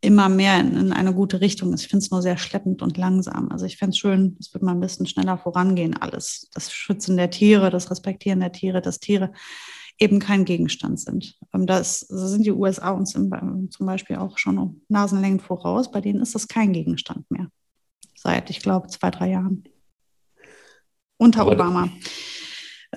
immer 0.01 0.29
mehr 0.29 0.59
in, 0.59 0.77
in 0.77 0.93
eine 0.93 1.13
gute 1.13 1.41
Richtung. 1.41 1.73
Ich 1.73 1.87
finde 1.87 2.03
es 2.03 2.11
nur 2.11 2.21
sehr 2.21 2.37
schleppend 2.37 2.81
und 2.81 2.97
langsam. 2.97 3.49
Also 3.51 3.65
ich 3.65 3.77
fände 3.77 3.91
es 3.91 3.97
schön, 3.97 4.37
es 4.39 4.53
würde 4.53 4.65
mal 4.65 4.73
ein 4.73 4.79
bisschen 4.79 5.05
schneller 5.05 5.37
vorangehen, 5.37 5.95
alles. 5.95 6.49
Das 6.53 6.71
Schützen 6.71 7.17
der 7.17 7.31
Tiere, 7.31 7.69
das 7.69 7.89
Respektieren 7.89 8.39
der 8.39 8.51
Tiere, 8.51 8.81
dass 8.81 8.99
Tiere 8.99 9.31
eben 9.99 10.19
kein 10.19 10.45
Gegenstand 10.45 10.99
sind. 10.99 11.37
Ähm, 11.53 11.65
das 11.65 12.01
sind 12.01 12.45
die 12.45 12.51
USA 12.51 12.91
uns 12.91 13.11
zum 13.11 13.85
Beispiel 13.85 14.17
auch 14.17 14.37
schon 14.37 14.57
um 14.57 14.81
Nasenlängen 14.89 15.39
voraus. 15.39 15.91
Bei 15.91 16.01
denen 16.01 16.21
ist 16.21 16.35
das 16.35 16.47
kein 16.47 16.73
Gegenstand 16.73 17.29
mehr 17.31 17.47
seit, 18.23 18.49
ich 18.49 18.61
glaube, 18.61 18.87
zwei, 18.87 19.11
drei 19.11 19.29
Jahren. 19.29 19.63
Unter 21.17 21.41
Aber 21.41 21.51
Obama. 21.51 21.89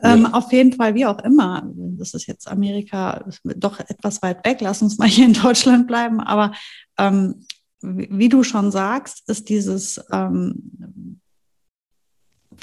Ähm, 0.02 0.22
ja. 0.22 0.32
auf 0.32 0.52
jeden 0.52 0.72
Fall, 0.72 0.94
wie 0.94 1.06
auch 1.06 1.18
immer, 1.20 1.70
das 1.74 2.14
ist 2.14 2.26
jetzt 2.26 2.48
Amerika 2.48 3.24
doch 3.44 3.80
etwas 3.80 4.20
weit 4.22 4.44
weg, 4.46 4.58
lass 4.60 4.82
uns 4.82 4.98
mal 4.98 5.08
hier 5.08 5.26
in 5.26 5.32
Deutschland 5.32 5.86
bleiben, 5.86 6.20
aber 6.20 6.52
ähm, 6.98 7.46
wie, 7.80 8.08
wie, 8.10 8.28
du 8.28 8.42
schon 8.42 8.70
sagst, 8.70 9.28
ist 9.28 9.48
dieses 9.48 10.00
ähm, 10.12 11.20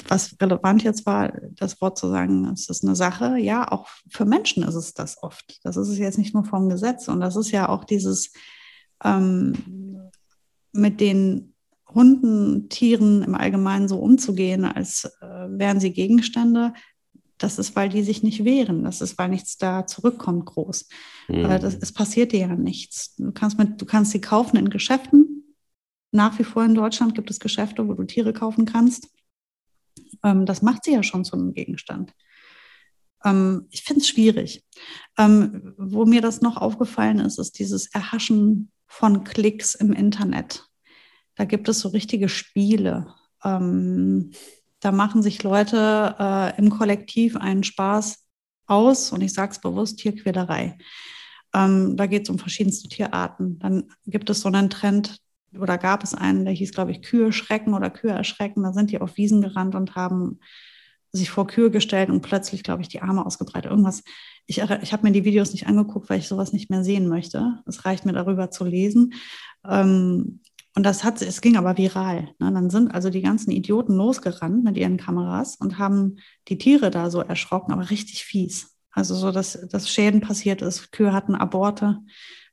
was 0.08 0.36
relevant 0.40 0.82
jetzt 0.82 1.06
war, 1.06 1.32
das 1.52 1.80
Wort 1.80 1.98
zu 1.98 2.08
sagen, 2.08 2.50
es 2.52 2.68
ist 2.68 2.84
eine 2.84 2.96
Sache. 2.96 3.38
Ja, 3.38 3.70
auch 3.70 3.88
für 4.10 4.24
Menschen 4.24 4.62
ist 4.64 4.74
es 4.74 4.94
das 4.94 5.22
oft. 5.22 5.60
Das 5.64 5.76
ist 5.76 5.88
es 5.88 5.98
jetzt 5.98 6.18
nicht 6.18 6.34
nur 6.34 6.44
vom 6.44 6.68
Gesetz. 6.68 7.08
Und 7.08 7.20
das 7.20 7.36
ist 7.36 7.50
ja 7.50 7.68
auch 7.68 7.84
dieses 7.84 8.32
ähm, 9.02 10.10
mit 10.72 11.00
den 11.00 11.53
Hunden, 11.94 12.68
Tieren 12.68 13.22
im 13.22 13.34
Allgemeinen 13.34 13.88
so 13.88 13.98
umzugehen, 13.98 14.64
als 14.64 15.04
äh, 15.20 15.26
wären 15.48 15.80
sie 15.80 15.92
Gegenstände. 15.92 16.72
Das 17.38 17.58
ist, 17.58 17.74
weil 17.76 17.88
die 17.88 18.02
sich 18.02 18.22
nicht 18.22 18.44
wehren. 18.44 18.84
Das 18.84 19.00
ist, 19.00 19.18
weil 19.18 19.28
nichts 19.28 19.58
da 19.58 19.86
zurückkommt 19.86 20.46
groß. 20.46 20.88
Mhm. 21.28 21.42
Das, 21.42 21.74
es 21.74 21.92
passiert 21.92 22.32
dir 22.32 22.40
ja 22.40 22.54
nichts. 22.54 23.16
Du 23.16 23.32
kannst, 23.32 23.58
mit, 23.58 23.80
du 23.80 23.86
kannst 23.86 24.12
sie 24.12 24.20
kaufen 24.20 24.56
in 24.56 24.70
Geschäften. 24.70 25.56
Nach 26.12 26.38
wie 26.38 26.44
vor 26.44 26.64
in 26.64 26.74
Deutschland 26.74 27.14
gibt 27.14 27.30
es 27.30 27.40
Geschäfte, 27.40 27.88
wo 27.88 27.94
du 27.94 28.04
Tiere 28.04 28.32
kaufen 28.32 28.66
kannst. 28.66 29.08
Ähm, 30.22 30.46
das 30.46 30.62
macht 30.62 30.84
sie 30.84 30.92
ja 30.92 31.02
schon 31.02 31.24
zu 31.24 31.36
einem 31.36 31.54
Gegenstand. 31.54 32.14
Ähm, 33.24 33.66
ich 33.70 33.82
finde 33.82 34.00
es 34.00 34.08
schwierig. 34.08 34.64
Ähm, 35.18 35.74
wo 35.76 36.04
mir 36.04 36.20
das 36.20 36.40
noch 36.40 36.56
aufgefallen 36.56 37.18
ist, 37.18 37.38
ist 37.38 37.58
dieses 37.58 37.86
Erhaschen 37.86 38.70
von 38.86 39.24
Klicks 39.24 39.74
im 39.74 39.92
Internet. 39.92 40.68
Da 41.34 41.44
gibt 41.44 41.68
es 41.68 41.80
so 41.80 41.88
richtige 41.88 42.28
Spiele. 42.28 43.14
Ähm, 43.42 44.32
da 44.80 44.92
machen 44.92 45.22
sich 45.22 45.42
Leute 45.42 46.14
äh, 46.18 46.58
im 46.58 46.70
Kollektiv 46.70 47.36
einen 47.36 47.64
Spaß 47.64 48.24
aus 48.66 49.12
und 49.12 49.20
ich 49.22 49.32
sage 49.32 49.52
es 49.52 49.60
bewusst, 49.60 49.98
Tierquälerei. 49.98 50.78
Ähm, 51.54 51.96
da 51.96 52.06
geht 52.06 52.24
es 52.24 52.30
um 52.30 52.38
verschiedenste 52.38 52.88
Tierarten. 52.88 53.58
Dann 53.58 53.84
gibt 54.06 54.28
es 54.30 54.40
so 54.40 54.48
einen 54.48 54.70
Trend, 54.70 55.18
oder 55.58 55.78
gab 55.78 56.02
es 56.02 56.14
einen, 56.14 56.44
der 56.44 56.54
hieß, 56.54 56.72
glaube 56.72 56.90
ich, 56.90 57.02
Kühe 57.02 57.32
schrecken 57.32 57.74
oder 57.74 57.90
Kühe 57.90 58.10
erschrecken. 58.10 58.62
Da 58.62 58.72
sind 58.72 58.90
die 58.90 59.00
auf 59.00 59.16
Wiesen 59.16 59.40
gerannt 59.40 59.74
und 59.74 59.94
haben 59.94 60.40
sich 61.12 61.30
vor 61.30 61.46
Kühe 61.46 61.70
gestellt 61.70 62.10
und 62.10 62.22
plötzlich, 62.22 62.64
glaube 62.64 62.82
ich, 62.82 62.88
die 62.88 63.00
Arme 63.00 63.24
ausgebreitet. 63.24 63.70
Irgendwas. 63.70 64.02
Ich, 64.46 64.58
ich 64.58 64.92
habe 64.92 65.02
mir 65.04 65.12
die 65.12 65.24
Videos 65.24 65.52
nicht 65.52 65.66
angeguckt, 65.66 66.10
weil 66.10 66.18
ich 66.18 66.28
sowas 66.28 66.52
nicht 66.52 66.70
mehr 66.70 66.82
sehen 66.82 67.08
möchte. 67.08 67.62
Es 67.66 67.84
reicht 67.84 68.04
mir 68.04 68.12
darüber 68.12 68.50
zu 68.50 68.64
lesen. 68.64 69.14
Ähm, 69.64 70.40
und 70.76 70.82
das 70.82 71.04
hat, 71.04 71.22
es 71.22 71.40
ging 71.40 71.56
aber 71.56 71.76
viral. 71.78 72.34
Ne? 72.40 72.52
Dann 72.52 72.68
sind 72.68 72.92
also 72.92 73.08
die 73.08 73.22
ganzen 73.22 73.50
Idioten 73.52 73.94
losgerannt 73.94 74.64
mit 74.64 74.76
ihren 74.76 74.96
Kameras 74.96 75.56
und 75.56 75.78
haben 75.78 76.16
die 76.48 76.58
Tiere 76.58 76.90
da 76.90 77.10
so 77.10 77.20
erschrocken, 77.20 77.72
aber 77.72 77.90
richtig 77.90 78.24
fies. 78.24 78.76
Also 78.90 79.14
so, 79.14 79.30
dass, 79.30 79.52
dass 79.70 79.88
Schäden 79.88 80.20
passiert 80.20 80.62
ist. 80.62 80.90
Kühe 80.90 81.12
hatten 81.12 81.34
Aborte, 81.34 82.00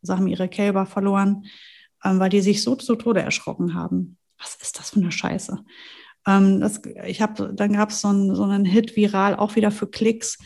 also 0.02 0.16
haben 0.16 0.28
ihre 0.28 0.50
Kälber 0.50 0.86
verloren, 0.86 1.46
ähm, 2.04 2.20
weil 2.20 2.30
die 2.30 2.42
sich 2.42 2.62
so 2.62 2.76
zu 2.76 2.96
Tode 2.96 3.22
erschrocken 3.22 3.74
haben. 3.74 4.18
Was 4.38 4.56
ist 4.56 4.78
das 4.78 4.92
für 4.92 5.00
eine 5.00 5.12
Scheiße? 5.12 5.64
Ähm, 6.28 6.60
das, 6.60 6.82
ich 7.06 7.22
habe, 7.22 7.54
dann 7.54 7.74
gab 7.74 7.90
es 7.90 8.02
so, 8.02 8.10
einen, 8.10 8.36
so 8.36 8.44
einen 8.44 8.66
Hit 8.66 8.96
viral, 8.96 9.36
auch 9.36 9.56
wieder 9.56 9.72
für 9.72 9.88
Klicks, 9.88 10.38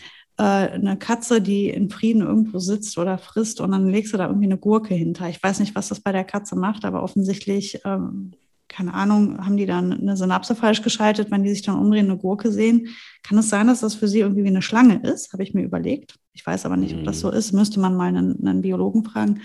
eine 0.43 0.97
Katze, 0.97 1.41
die 1.41 1.69
in 1.69 1.89
Frieden 1.89 2.21
irgendwo 2.21 2.59
sitzt 2.59 2.97
oder 2.97 3.17
frisst 3.17 3.61
und 3.61 3.71
dann 3.71 3.87
legst 3.87 4.13
du 4.13 4.17
da 4.17 4.27
irgendwie 4.27 4.47
eine 4.47 4.57
Gurke 4.57 4.93
hinter. 4.93 5.29
Ich 5.29 5.41
weiß 5.41 5.59
nicht, 5.59 5.75
was 5.75 5.87
das 5.87 6.01
bei 6.01 6.11
der 6.11 6.25
Katze 6.25 6.57
macht, 6.57 6.83
aber 6.83 7.03
offensichtlich, 7.03 7.79
ähm, 7.85 8.33
keine 8.67 8.93
Ahnung, 8.93 9.45
haben 9.45 9.55
die 9.55 9.65
dann 9.65 9.93
eine 9.93 10.17
Synapse 10.17 10.55
falsch 10.55 10.81
geschaltet, 10.81 11.31
wenn 11.31 11.43
die 11.43 11.51
sich 11.51 11.61
dann 11.61 11.79
umdrehen, 11.79 12.09
eine 12.09 12.17
Gurke 12.17 12.51
sehen. 12.51 12.89
Kann 13.23 13.37
es 13.37 13.49
sein, 13.49 13.67
dass 13.67 13.79
das 13.79 13.95
für 13.95 14.09
sie 14.09 14.19
irgendwie 14.19 14.43
wie 14.43 14.49
eine 14.49 14.61
Schlange 14.61 15.01
ist? 15.03 15.31
Habe 15.31 15.43
ich 15.43 15.53
mir 15.53 15.63
überlegt. 15.63 16.15
Ich 16.33 16.45
weiß 16.45 16.65
aber 16.65 16.75
nicht, 16.75 16.95
ob 16.95 17.03
das 17.05 17.21
so 17.21 17.29
mhm. 17.29 17.37
ist. 17.37 17.53
Müsste 17.53 17.79
man 17.79 17.95
mal 17.95 18.07
einen, 18.09 18.45
einen 18.45 18.61
Biologen 18.61 19.05
fragen. 19.05 19.41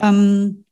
Ähm, 0.00 0.64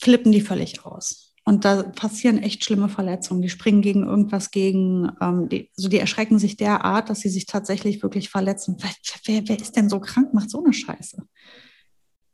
flippen 0.00 0.30
die 0.30 0.40
völlig 0.40 0.84
aus. 0.84 1.27
Und 1.48 1.64
da 1.64 1.82
passieren 1.82 2.36
echt 2.36 2.62
schlimme 2.62 2.90
Verletzungen. 2.90 3.40
Die 3.40 3.48
springen 3.48 3.80
gegen 3.80 4.02
irgendwas 4.02 4.50
gegen, 4.50 5.10
ähm, 5.18 5.48
die, 5.48 5.70
also 5.78 5.88
die 5.88 5.98
erschrecken 5.98 6.38
sich 6.38 6.58
derart, 6.58 7.08
dass 7.08 7.20
sie 7.20 7.30
sich 7.30 7.46
tatsächlich 7.46 8.02
wirklich 8.02 8.28
verletzen. 8.28 8.76
Wer, 8.78 8.90
wer, 9.24 9.48
wer 9.48 9.58
ist 9.58 9.74
denn 9.74 9.88
so 9.88 9.98
krank, 9.98 10.34
macht 10.34 10.50
so 10.50 10.62
eine 10.62 10.74
Scheiße? 10.74 11.26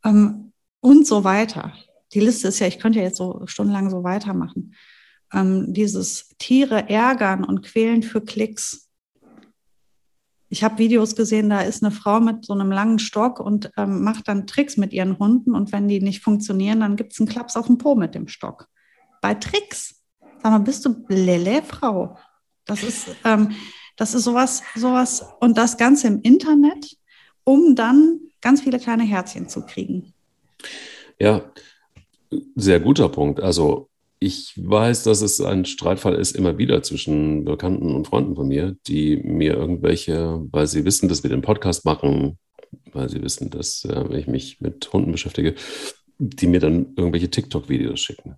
Ähm, 0.05 0.53
und 0.81 1.07
so 1.07 1.23
weiter. 1.23 1.75
Die 2.13 2.19
Liste 2.19 2.49
ist 2.49 2.59
ja, 2.59 2.67
ich 2.67 2.81
könnte 2.81 2.99
ja 2.99 3.05
jetzt 3.05 3.19
so 3.19 3.43
stundenlang 3.47 3.89
so 3.89 4.03
weitermachen. 4.03 4.75
Ähm, 5.33 5.73
dieses 5.73 6.31
Tiere 6.39 6.89
ärgern 6.89 7.45
und 7.45 7.63
quälen 7.63 8.03
für 8.03 8.21
Klicks. 8.21 8.91
Ich 10.49 10.65
habe 10.65 10.79
Videos 10.79 11.15
gesehen, 11.15 11.51
da 11.51 11.61
ist 11.61 11.85
eine 11.85 11.93
Frau 11.93 12.19
mit 12.19 12.45
so 12.45 12.53
einem 12.53 12.73
langen 12.73 12.99
Stock 12.99 13.39
und 13.39 13.71
ähm, 13.77 14.03
macht 14.03 14.27
dann 14.27 14.49
Tricks 14.49 14.77
mit 14.77 14.93
ihren 14.93 15.21
Hunden 15.21 15.55
und 15.55 15.71
wenn 15.71 15.87
die 15.87 16.01
nicht 16.01 16.21
funktionieren, 16.21 16.81
dann 16.81 16.97
gibt 16.97 17.13
es 17.13 17.21
einen 17.21 17.29
Klaps 17.29 17.55
auf 17.55 17.69
den 17.69 17.79
Po 17.79 17.95
mit 17.95 18.17
dem 18.17 18.27
Stock 18.27 18.69
bei 19.25 19.33
Tricks. 19.33 20.05
Sag 20.43 20.53
mal, 20.53 20.59
bist 20.59 20.85
du 20.85 21.03
Lele, 21.09 21.63
Frau? 21.63 22.19
Das 22.67 22.83
ist, 22.83 23.07
ähm, 23.25 23.53
das 23.97 24.15
ist 24.15 24.25
sowas, 24.25 24.63
sowas 24.75 25.25
und 25.41 25.57
das 25.57 25.79
Ganze 25.79 26.09
im 26.09 26.21
Internet, 26.21 26.99
um 27.43 27.75
dann 27.75 28.21
ganz 28.43 28.61
viele 28.61 28.79
kleine 28.79 29.05
Herzchen 29.05 29.49
zu 29.49 29.65
kriegen. 29.65 30.13
Ja, 31.19 31.51
sehr 32.55 32.81
guter 32.81 33.09
Punkt. 33.09 33.41
Also 33.41 33.89
ich 34.19 34.53
weiß, 34.63 35.05
dass 35.05 35.23
es 35.23 35.41
ein 35.41 35.65
Streitfall 35.65 36.17
ist 36.17 36.37
immer 36.37 36.59
wieder 36.59 36.83
zwischen 36.83 37.47
Bekannten 37.47 37.95
und 37.95 38.07
Freunden 38.07 38.37
von 38.37 38.47
mir, 38.47 38.77
die 38.87 39.17
mir 39.17 39.55
irgendwelche, 39.55 40.43
weil 40.53 40.67
sie 40.67 40.85
wissen, 40.85 41.09
dass 41.09 41.23
wir 41.23 41.31
den 41.31 41.41
Podcast 41.41 41.87
machen, 41.87 42.39
weil 42.93 43.09
sie 43.09 43.23
wissen, 43.23 43.49
dass 43.49 43.87
äh, 43.87 44.19
ich 44.19 44.27
mich 44.27 44.61
mit 44.61 44.93
Hunden 44.93 45.13
beschäftige, 45.13 45.55
die 46.19 46.47
mir 46.47 46.61
dann 46.61 46.93
irgendwelche 46.95 47.31
TikTok-Videos 47.31 48.01
schicken 48.01 48.37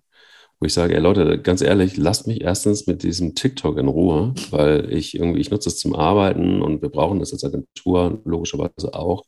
wo 0.59 0.65
ich 0.65 0.73
sage, 0.73 0.95
ey 0.95 0.99
Leute, 0.99 1.39
ganz 1.41 1.61
ehrlich, 1.61 1.97
lasst 1.97 2.27
mich 2.27 2.41
erstens 2.41 2.87
mit 2.87 3.03
diesem 3.03 3.35
TikTok 3.35 3.77
in 3.77 3.87
Ruhe, 3.87 4.33
weil 4.49 4.91
ich 4.91 5.15
irgendwie, 5.15 5.39
ich 5.39 5.51
nutze 5.51 5.69
es 5.69 5.77
zum 5.77 5.95
Arbeiten 5.95 6.61
und 6.61 6.81
wir 6.81 6.89
brauchen 6.89 7.19
das 7.19 7.31
als 7.31 7.43
Agentur 7.43 8.21
logischerweise 8.25 8.93
auch. 8.93 9.23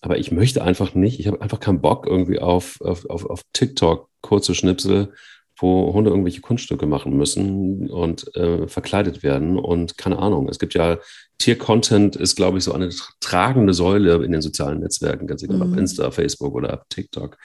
Aber 0.00 0.18
ich 0.18 0.30
möchte 0.30 0.62
einfach 0.62 0.94
nicht, 0.94 1.18
ich 1.18 1.26
habe 1.26 1.40
einfach 1.40 1.60
keinen 1.60 1.80
Bock 1.80 2.06
irgendwie 2.06 2.38
auf, 2.38 2.78
auf, 2.82 3.08
auf, 3.08 3.24
auf 3.24 3.42
TikTok 3.52 4.08
kurze 4.20 4.54
Schnipsel, 4.54 5.12
wo 5.56 5.92
Hunde 5.92 6.10
irgendwelche 6.10 6.40
Kunststücke 6.40 6.86
machen 6.86 7.16
müssen 7.16 7.88
und 7.88 8.34
äh, 8.36 8.68
verkleidet 8.68 9.22
werden. 9.22 9.58
Und 9.58 9.96
keine 9.96 10.18
Ahnung, 10.18 10.48
es 10.48 10.58
gibt 10.58 10.74
ja 10.74 10.98
Tiercontent 11.38 12.16
ist, 12.16 12.36
glaube 12.36 12.58
ich, 12.58 12.64
so 12.64 12.72
eine 12.72 12.90
tragende 13.20 13.72
Säule 13.72 14.24
in 14.24 14.32
den 14.32 14.42
sozialen 14.42 14.80
Netzwerken, 14.80 15.26
ganz 15.26 15.42
egal 15.42 15.58
mhm. 15.58 15.72
ob 15.72 15.78
Insta, 15.78 16.10
Facebook 16.10 16.54
oder 16.54 16.84
TikTok. 16.88 17.36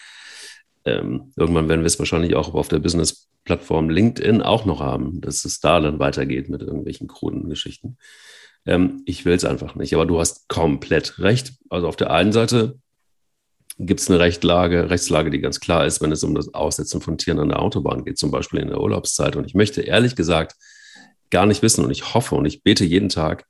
Ähm, 0.86 1.32
irgendwann 1.36 1.70
werden 1.70 1.82
wir 1.82 1.88
es 1.88 2.00
wahrscheinlich 2.00 2.36
auch 2.36 2.54
auf 2.54 2.68
der 2.68 2.80
Business-Plattform 2.80 3.90
LinkedIn 3.90 4.42
auch 4.42 4.66
noch 4.66 4.80
haben, 4.80 5.22
dass 5.22 5.46
es 5.46 5.60
da 5.60 5.80
dann 5.80 6.00
weitergeht 6.00 6.50
mit 6.50 6.62
irgendwelchen 6.62 7.08
kruden 7.08 7.50
Geschichten. 7.50 7.98
Ähm, 8.66 9.02
ich 9.06 9.26
will 9.26 9.34
es 9.34 9.46
einfach 9.46 9.76
nicht, 9.76 9.94
aber 9.94 10.06
du 10.06 10.20
hast 10.20 10.48
komplett 10.48 11.20
recht. 11.20 11.54
Also 11.70 11.88
auf 11.88 11.96
der 11.96 12.12
einen 12.12 12.32
Seite 12.32 12.80
gibt 13.78 14.02
es 14.02 14.10
eine 14.10 14.20
Rechtlage, 14.20 14.90
Rechtslage, 14.90 15.30
die 15.30 15.40
ganz 15.40 15.60
klar 15.60 15.86
ist, 15.86 16.02
wenn 16.02 16.12
es 16.12 16.24
um 16.24 16.36
das 16.36 16.54
Aussetzen 16.54 17.02
von 17.02 17.18
Tieren 17.18 17.40
an 17.40 17.50
der 17.50 17.62
Autobahn 17.62 18.04
geht, 18.04 18.18
zum 18.18 18.30
Beispiel 18.30 18.60
in 18.60 18.68
der 18.68 18.82
Urlaubszeit. 18.82 19.36
Und 19.36 19.46
ich 19.46 19.56
möchte 19.56 19.82
ehrlich 19.82 20.16
gesagt 20.16 20.56
gar 21.30 21.46
nicht 21.46 21.62
wissen 21.62 21.86
und 21.86 21.92
ich 21.92 22.14
hoffe 22.14 22.36
und 22.36 22.46
ich 22.46 22.64
bete 22.64 22.84
jeden 22.84 23.10
Tag, 23.10 23.46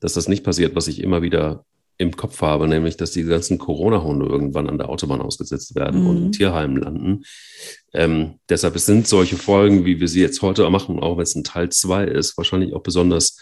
dass 0.00 0.14
das 0.14 0.28
nicht 0.28 0.44
passiert, 0.44 0.74
was 0.74 0.88
ich 0.88 1.00
immer 1.00 1.22
wieder 1.22 1.64
im 1.98 2.16
Kopf 2.16 2.40
habe, 2.42 2.68
nämlich, 2.68 2.96
dass 2.96 3.10
die 3.10 3.24
ganzen 3.24 3.58
Corona-Hunde 3.58 4.26
irgendwann 4.26 4.68
an 4.68 4.78
der 4.78 4.88
Autobahn 4.88 5.20
ausgesetzt 5.20 5.74
werden 5.74 6.02
mhm. 6.02 6.06
und 6.06 6.16
in 6.16 6.32
Tierheimen 6.32 6.76
landen. 6.76 7.24
Ähm, 7.92 8.34
deshalb 8.48 8.78
sind 8.78 9.08
solche 9.08 9.36
Folgen, 9.36 9.84
wie 9.84 9.98
wir 9.98 10.06
sie 10.06 10.20
jetzt 10.20 10.40
heute 10.40 10.68
machen, 10.70 11.00
auch 11.00 11.16
wenn 11.16 11.24
es 11.24 11.34
ein 11.34 11.44
Teil 11.44 11.70
zwei 11.70 12.04
ist, 12.04 12.38
wahrscheinlich 12.38 12.72
auch 12.72 12.82
besonders 12.82 13.38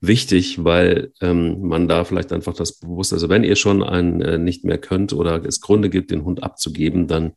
wichtig, 0.00 0.64
weil 0.64 1.12
ähm, 1.20 1.62
man 1.62 1.86
da 1.86 2.04
vielleicht 2.04 2.32
einfach 2.32 2.54
das 2.54 2.80
bewusst, 2.80 3.12
also 3.12 3.28
wenn 3.28 3.44
ihr 3.44 3.54
schon 3.54 3.84
einen 3.84 4.20
äh, 4.20 4.36
nicht 4.36 4.64
mehr 4.64 4.78
könnt 4.78 5.12
oder 5.12 5.44
es 5.44 5.60
Gründe 5.60 5.88
gibt, 5.88 6.10
den 6.10 6.24
Hund 6.24 6.42
abzugeben, 6.42 7.06
dann 7.06 7.34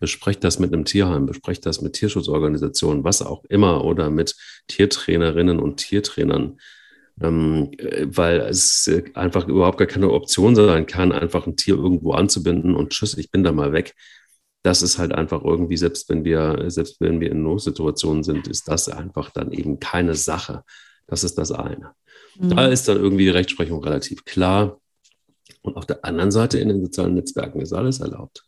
besprecht 0.00 0.42
das 0.44 0.58
mit 0.58 0.72
einem 0.72 0.86
Tierheim, 0.86 1.26
besprecht 1.26 1.66
das 1.66 1.82
mit 1.82 1.92
Tierschutzorganisationen, 1.92 3.04
was 3.04 3.20
auch 3.20 3.44
immer, 3.48 3.84
oder 3.84 4.10
mit 4.10 4.34
Tiertrainerinnen 4.68 5.58
und 5.58 5.76
Tiertrainern 5.76 6.58
ähm, 7.20 7.70
weil 8.04 8.40
es 8.40 8.90
einfach 9.14 9.48
überhaupt 9.48 9.78
gar 9.78 9.86
keine 9.86 10.10
Option 10.10 10.54
sein 10.54 10.86
kann, 10.86 11.12
einfach 11.12 11.46
ein 11.46 11.56
Tier 11.56 11.76
irgendwo 11.76 12.12
anzubinden 12.12 12.74
und 12.74 12.90
tschüss, 12.90 13.16
ich 13.16 13.30
bin 13.30 13.44
da 13.44 13.52
mal 13.52 13.72
weg. 13.72 13.94
Das 14.62 14.82
ist 14.82 14.98
halt 14.98 15.12
einfach 15.12 15.42
irgendwie, 15.44 15.76
selbst 15.76 16.08
wenn 16.08 16.24
wir, 16.24 16.64
selbst 16.68 17.00
wenn 17.00 17.20
wir 17.20 17.30
in 17.30 17.42
Notsituationen 17.42 18.24
sind, 18.24 18.48
ist 18.48 18.68
das 18.68 18.88
einfach 18.88 19.30
dann 19.30 19.52
eben 19.52 19.78
keine 19.78 20.14
Sache. 20.14 20.64
Das 21.06 21.22
ist 21.24 21.38
das 21.38 21.52
eine. 21.52 21.92
Mhm. 22.38 22.50
Da 22.50 22.66
ist 22.66 22.88
dann 22.88 22.96
irgendwie 22.96 23.24
die 23.24 23.30
Rechtsprechung 23.30 23.82
relativ 23.82 24.24
klar. 24.24 24.80
Und 25.62 25.76
auf 25.76 25.86
der 25.86 26.04
anderen 26.04 26.30
Seite 26.30 26.58
in 26.58 26.68
den 26.68 26.84
sozialen 26.84 27.14
Netzwerken 27.14 27.60
ist 27.60 27.72
alles 27.72 28.00
erlaubt. 28.00 28.45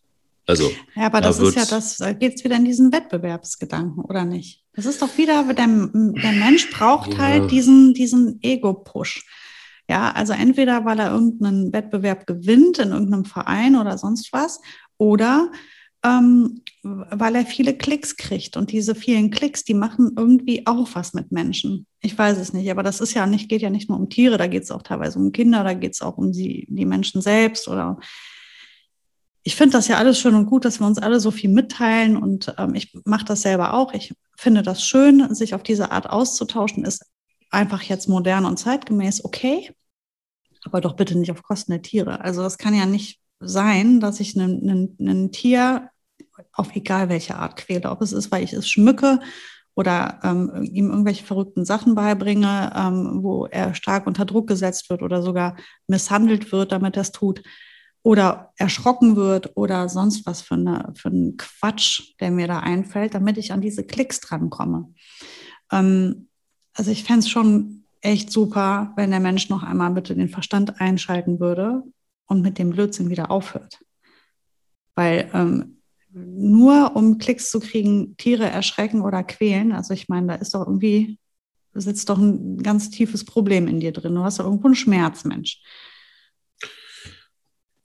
Also, 0.48 0.70
ja, 0.96 1.06
aber 1.06 1.20
das 1.20 1.38
ist 1.38 1.56
ja 1.56 1.66
das, 1.66 1.98
da 1.98 2.14
geht 2.14 2.36
es 2.36 2.44
wieder 2.44 2.56
in 2.56 2.64
diesen 2.64 2.90
Wettbewerbsgedanken, 2.90 4.02
oder 4.02 4.24
nicht? 4.24 4.64
Das 4.72 4.86
ist 4.86 5.02
doch 5.02 5.18
wieder, 5.18 5.44
der, 5.44 5.66
der 5.66 6.32
Mensch 6.32 6.70
braucht 6.70 7.12
ja. 7.12 7.18
halt 7.18 7.50
diesen, 7.50 7.92
diesen 7.92 8.38
Ego-Push. 8.42 9.26
Ja, 9.90 10.10
also 10.12 10.32
entweder 10.32 10.86
weil 10.86 11.00
er 11.00 11.12
irgendeinen 11.12 11.72
Wettbewerb 11.74 12.26
gewinnt 12.26 12.78
in 12.78 12.92
irgendeinem 12.92 13.26
Verein 13.26 13.76
oder 13.76 13.98
sonst 13.98 14.32
was, 14.32 14.60
oder 14.96 15.52
ähm, 16.02 16.62
weil 16.82 17.34
er 17.34 17.44
viele 17.44 17.76
Klicks 17.76 18.16
kriegt. 18.16 18.56
Und 18.56 18.72
diese 18.72 18.94
vielen 18.94 19.30
Klicks, 19.30 19.64
die 19.64 19.74
machen 19.74 20.12
irgendwie 20.16 20.66
auch 20.66 20.88
was 20.94 21.12
mit 21.12 21.30
Menschen. 21.30 21.86
Ich 22.00 22.16
weiß 22.16 22.38
es 22.38 22.54
nicht, 22.54 22.70
aber 22.70 22.82
das 22.82 23.02
ist 23.02 23.12
ja 23.12 23.26
nicht, 23.26 23.50
geht 23.50 23.60
ja 23.60 23.68
nicht 23.68 23.90
nur 23.90 23.98
um 23.98 24.08
Tiere, 24.08 24.38
da 24.38 24.46
geht 24.46 24.62
es 24.62 24.70
auch 24.70 24.82
teilweise 24.82 25.18
um 25.18 25.32
Kinder, 25.32 25.62
da 25.62 25.74
geht 25.74 25.92
es 25.92 26.00
auch 26.00 26.16
um 26.16 26.32
die, 26.32 26.66
die 26.70 26.86
Menschen 26.86 27.20
selbst 27.20 27.68
oder 27.68 27.98
ich 29.48 29.56
finde 29.56 29.78
das 29.78 29.88
ja 29.88 29.96
alles 29.96 30.20
schön 30.20 30.34
und 30.34 30.44
gut, 30.44 30.66
dass 30.66 30.78
wir 30.78 30.86
uns 30.86 30.98
alle 30.98 31.20
so 31.20 31.30
viel 31.30 31.48
mitteilen 31.48 32.18
und 32.18 32.54
ähm, 32.58 32.74
ich 32.74 32.92
mache 33.06 33.24
das 33.24 33.40
selber 33.40 33.72
auch. 33.72 33.94
Ich 33.94 34.12
finde 34.36 34.62
das 34.62 34.84
schön, 34.84 35.34
sich 35.34 35.54
auf 35.54 35.62
diese 35.62 35.90
Art 35.90 36.10
auszutauschen, 36.10 36.84
ist 36.84 37.06
einfach 37.48 37.80
jetzt 37.80 38.10
modern 38.10 38.44
und 38.44 38.58
zeitgemäß 38.58 39.24
okay, 39.24 39.74
aber 40.66 40.82
doch 40.82 40.96
bitte 40.96 41.16
nicht 41.16 41.32
auf 41.32 41.42
Kosten 41.42 41.72
der 41.72 41.80
Tiere. 41.80 42.20
Also 42.20 42.42
das 42.42 42.58
kann 42.58 42.74
ja 42.74 42.84
nicht 42.84 43.22
sein, 43.40 44.00
dass 44.00 44.20
ich 44.20 44.36
ein 44.36 45.32
Tier 45.32 45.88
auf 46.52 46.76
egal 46.76 47.08
welche 47.08 47.36
Art 47.36 47.56
quäle, 47.56 47.90
ob 47.90 48.02
es 48.02 48.12
ist, 48.12 48.30
weil 48.30 48.44
ich 48.44 48.52
es 48.52 48.68
schmücke 48.68 49.18
oder 49.74 50.20
ähm, 50.24 50.62
ihm 50.62 50.90
irgendwelche 50.90 51.24
verrückten 51.24 51.64
Sachen 51.64 51.94
beibringe, 51.94 52.70
ähm, 52.76 53.22
wo 53.22 53.46
er 53.46 53.74
stark 53.74 54.06
unter 54.06 54.26
Druck 54.26 54.46
gesetzt 54.46 54.90
wird 54.90 55.00
oder 55.00 55.22
sogar 55.22 55.56
misshandelt 55.86 56.52
wird, 56.52 56.70
damit 56.70 56.96
er 56.96 57.02
es 57.02 57.12
tut 57.12 57.42
oder 58.02 58.52
erschrocken 58.56 59.16
wird 59.16 59.56
oder 59.56 59.88
sonst 59.88 60.26
was 60.26 60.42
für, 60.42 60.54
eine, 60.54 60.92
für 60.96 61.08
einen 61.08 61.36
Quatsch, 61.36 62.14
der 62.20 62.30
mir 62.30 62.46
da 62.46 62.60
einfällt, 62.60 63.14
damit 63.14 63.38
ich 63.38 63.52
an 63.52 63.60
diese 63.60 63.84
Klicks 63.84 64.20
drankomme. 64.20 64.92
Ähm, 65.72 66.28
also 66.74 66.90
ich 66.90 67.04
fände 67.04 67.20
es 67.20 67.28
schon 67.28 67.84
echt 68.00 68.30
super, 68.30 68.92
wenn 68.96 69.10
der 69.10 69.20
Mensch 69.20 69.48
noch 69.48 69.62
einmal 69.62 69.90
bitte 69.90 70.14
den 70.14 70.28
Verstand 70.28 70.80
einschalten 70.80 71.40
würde 71.40 71.82
und 72.26 72.42
mit 72.42 72.58
dem 72.58 72.70
Blödsinn 72.70 73.10
wieder 73.10 73.30
aufhört. 73.30 73.80
Weil 74.94 75.30
ähm, 75.34 75.78
nur 76.12 76.96
um 76.96 77.18
Klicks 77.18 77.50
zu 77.50 77.60
kriegen, 77.60 78.16
Tiere 78.16 78.46
erschrecken 78.46 79.02
oder 79.02 79.22
quälen, 79.22 79.72
also 79.72 79.94
ich 79.94 80.08
meine, 80.08 80.28
da 80.28 80.34
ist 80.36 80.54
doch 80.54 80.66
irgendwie, 80.66 81.18
da 81.72 81.80
sitzt 81.80 82.08
doch 82.08 82.18
ein 82.18 82.62
ganz 82.62 82.90
tiefes 82.90 83.24
Problem 83.24 83.68
in 83.68 83.80
dir 83.80 83.92
drin. 83.92 84.14
Du 84.14 84.22
hast 84.22 84.38
doch 84.38 84.44
irgendwo 84.44 84.68
einen 84.68 84.74
Schmerz, 84.74 85.24
Mensch. 85.24 85.60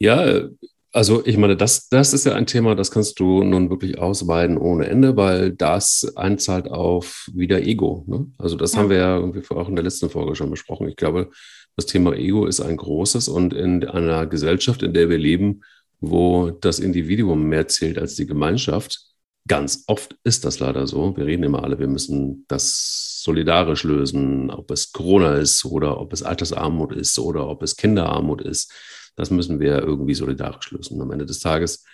Ja, 0.03 0.49
also 0.91 1.25
ich 1.25 1.37
meine, 1.37 1.55
das, 1.55 1.87
das 1.87 2.13
ist 2.13 2.25
ja 2.25 2.33
ein 2.33 2.45
Thema, 2.45 2.75
das 2.75 2.91
kannst 2.91 3.21
du 3.21 3.41
nun 3.41 3.69
wirklich 3.69 3.99
ausweiten 3.99 4.57
ohne 4.57 4.87
Ende, 4.87 5.15
weil 5.15 5.53
das 5.53 6.11
einzahlt 6.17 6.67
auf 6.67 7.29
wieder 7.33 7.61
Ego. 7.61 8.03
Ne? 8.05 8.27
Also 8.37 8.57
das 8.57 8.73
ja. 8.73 8.79
haben 8.79 8.89
wir 8.89 8.97
ja 8.97 9.15
irgendwie 9.15 9.41
auch 9.55 9.69
in 9.69 9.77
der 9.77 9.85
letzten 9.85 10.09
Folge 10.09 10.35
schon 10.35 10.49
besprochen. 10.49 10.89
Ich 10.89 10.97
glaube, 10.97 11.29
das 11.77 11.85
Thema 11.85 12.13
Ego 12.17 12.45
ist 12.47 12.59
ein 12.59 12.75
großes 12.75 13.29
und 13.29 13.53
in 13.53 13.85
einer 13.85 14.27
Gesellschaft, 14.27 14.83
in 14.83 14.93
der 14.93 15.09
wir 15.09 15.17
leben, 15.17 15.61
wo 16.01 16.51
das 16.51 16.79
Individuum 16.79 17.43
mehr 17.43 17.69
zählt 17.69 17.97
als 17.97 18.15
die 18.15 18.27
Gemeinschaft, 18.27 19.05
ganz 19.47 19.85
oft 19.87 20.17
ist 20.25 20.43
das 20.43 20.59
leider 20.59 20.85
so. 20.85 21.15
Wir 21.15 21.25
reden 21.25 21.43
immer 21.43 21.63
alle, 21.63 21.79
wir 21.79 21.87
müssen 21.87 22.43
das 22.49 23.21
solidarisch 23.23 23.85
lösen, 23.85 24.51
ob 24.51 24.69
es 24.69 24.91
Corona 24.91 25.35
ist 25.35 25.63
oder 25.63 25.97
ob 26.01 26.11
es 26.11 26.23
Altersarmut 26.23 26.91
ist 26.91 27.17
oder 27.19 27.47
ob 27.47 27.63
es 27.63 27.77
Kinderarmut 27.77 28.41
ist. 28.41 28.69
Das 29.15 29.31
müssen 29.31 29.59
wir 29.59 29.79
irgendwie 29.79 30.13
solidarisch 30.13 30.71
lösen. 30.71 31.01
Am 31.01 31.11
Ende 31.11 31.25
des 31.25 31.39
Tages 31.39 31.85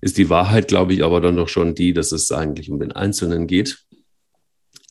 ist 0.00 0.18
die 0.18 0.30
Wahrheit, 0.30 0.68
glaube 0.68 0.94
ich, 0.94 1.04
aber 1.04 1.20
dann 1.20 1.36
doch 1.36 1.48
schon 1.48 1.74
die, 1.74 1.92
dass 1.92 2.12
es 2.12 2.30
eigentlich 2.32 2.70
um 2.70 2.78
den 2.78 2.92
Einzelnen 2.92 3.46
geht. 3.46 3.84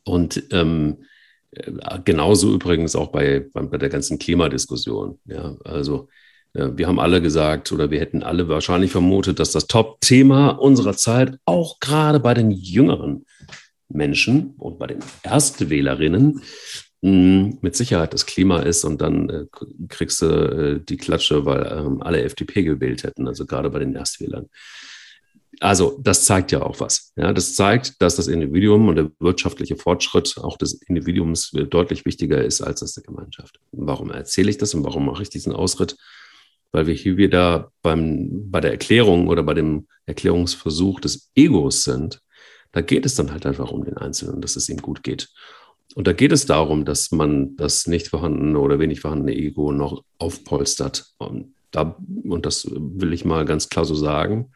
Und 0.06 0.44
ähm, 0.52 1.04
äh, 1.52 1.72
genauso 2.04 2.54
übrigens 2.54 2.96
auch 2.96 3.12
bei, 3.12 3.46
bei 3.54 3.78
der 3.78 3.90
ganzen 3.90 4.20
Klimadiskussion. 4.20 5.20
Ja, 5.26 5.56
also 5.64 6.10
äh, 6.54 6.70
wir 6.76 6.88
haben 6.88 7.00
alle 7.00 7.22
gesagt 7.22 7.72
oder 7.72 7.92
wir 7.92 8.00
hätten 8.00 8.24
alle 8.24 8.48
wahrscheinlich 8.48 8.92
vermutet, 8.92 9.40
dass 9.40 9.52
das 9.52 9.68
Top-Thema 9.68 10.50
unserer 10.50 10.96
Zeit 10.96 11.38
auch 11.46 11.80
gerade 11.80 12.20
bei 12.20 12.34
den 12.34 12.52
jüngeren 12.52 13.26
Menschen 13.90 14.56
und 14.58 14.80
bei 14.80 14.88
den 14.88 15.00
Erstwählerinnen 15.24 16.42
mit 17.06 17.76
Sicherheit 17.76 18.14
das 18.14 18.26
Klima 18.26 18.60
ist 18.60 18.86
und 18.86 19.02
dann 19.02 19.30
äh, 19.30 19.46
kriegst 19.90 20.22
du 20.22 20.26
äh, 20.26 20.80
die 20.80 20.96
Klatsche, 20.96 21.46
weil 21.46 21.66
ähm, 21.66 22.02
alle 22.02 22.24
FDP 22.24 22.64
gewählt 22.64 23.04
hätten, 23.04 23.28
also 23.28 23.46
gerade 23.46 23.70
bei 23.70 23.80
den 23.80 23.94
Erstwählern. 23.94 24.48
Also 25.60 26.00
das 26.02 26.24
zeigt 26.24 26.54
ja 26.54 26.62
auch 26.62 26.80
was. 26.80 27.12
Ja, 27.18 27.34
das 27.34 27.56
zeigt, 27.56 28.02
dass 28.02 28.16
das 28.16 28.28
Individuum 28.28 28.88
und 28.88 28.96
der 28.96 29.12
wirtschaftliche 29.20 29.76
Fortschritt 29.76 30.38
auch 30.38 30.58
des 30.58 30.82
Individuums 30.88 31.52
deutlich 31.70 32.06
wichtiger 32.06 32.42
ist 32.42 32.62
als 32.62 32.80
das 32.80 32.94
der 32.94 33.04
Gemeinschaft. 33.04 33.60
Warum 33.74 34.10
erzähle 34.10 34.50
ich 34.50 34.58
das 34.58 34.74
und 34.74 34.86
warum 34.86 35.06
mache 35.06 35.24
ich 35.24 35.30
diesen 35.30 35.52
Ausritt? 35.52 35.98
Weil 36.72 36.88
wir 36.88 36.94
hier 36.94 37.18
wieder 37.18 37.72
beim, 37.82 38.50
bei 38.50 38.62
der 38.62 38.72
Erklärung 38.72 39.28
oder 39.28 39.44
bei 39.44 39.54
dem 39.54 39.88
Erklärungsversuch 40.06 41.02
des 41.02 41.32
Egos 41.36 41.84
sind. 41.84 42.22
Da 42.72 42.80
geht 42.80 43.06
es 43.06 43.16
dann 43.16 43.32
halt 43.32 43.46
einfach 43.46 43.72
um 43.72 43.84
den 43.84 43.98
Einzelnen, 43.98 44.40
dass 44.40 44.56
es 44.56 44.70
ihm 44.70 44.78
gut 44.78 45.04
geht. 45.04 45.30
Und 45.96 46.08
da 46.08 46.14
geht 46.14 46.32
es 46.32 46.46
darum, 46.46 46.86
dass 46.86 47.12
man 47.12 47.56
das 47.56 47.88
nicht 47.88 48.08
vorhandene 48.08 48.60
oder 48.60 48.80
wenig 48.80 49.02
vorhandene 49.02 49.36
Ego 49.36 49.72
noch 49.72 50.04
aufpolstert. 50.18 51.14
Und, 51.18 51.54
da, 51.72 51.98
und 52.24 52.46
das 52.46 52.68
will 52.70 53.14
ich 53.14 53.26
mal 53.26 53.46
ganz 53.46 53.70
klar 53.70 53.86
so 53.86 53.96
sagen. 53.96 54.52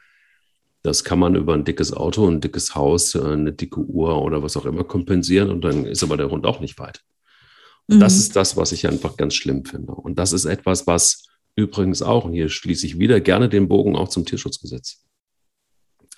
Das 0.84 1.04
kann 1.04 1.20
man 1.20 1.36
über 1.36 1.54
ein 1.54 1.66
dickes 1.66 1.94
Auto, 1.94 2.28
ein 2.28 2.42
dickes 2.42 2.74
Haus, 2.74 3.14
äh, 3.14 3.22
eine 3.22 3.54
dicke 3.54 3.82
Uhr 3.82 4.22
oder 4.22 4.42
was 4.42 4.58
auch 4.58 4.66
immer 4.66 4.84
kompensieren 4.84 5.50
und 5.50 5.62
dann 5.62 5.86
ist 5.86 6.04
aber 6.04 6.18
der 6.18 6.30
Hund 6.30 6.46
auch 6.46 6.60
nicht 6.60 6.80
weit. 6.80 7.04
Mhm. 7.88 8.00
Das 8.00 8.18
ist 8.18 8.36
das, 8.36 8.56
was 8.58 8.72
ich 8.72 8.88
einfach 8.88 9.18
ganz 9.18 9.34
schlimm 9.36 9.66
finde. 9.66 9.94
Und 9.94 10.18
das 10.18 10.34
ist 10.34 10.46
etwas, 10.46 10.88
was 10.88 11.28
übrigens 11.56 12.02
auch, 12.02 12.26
und 12.26 12.34
hier 12.34 12.50
schließe 12.50 12.86
ich 12.86 13.00
wieder 13.00 13.20
gerne 13.20 13.50
den 13.50 13.68
Bogen 13.68 13.96
auch 13.96 14.08
zum 14.08 14.26
Tierschutzgesetz. 14.26 15.04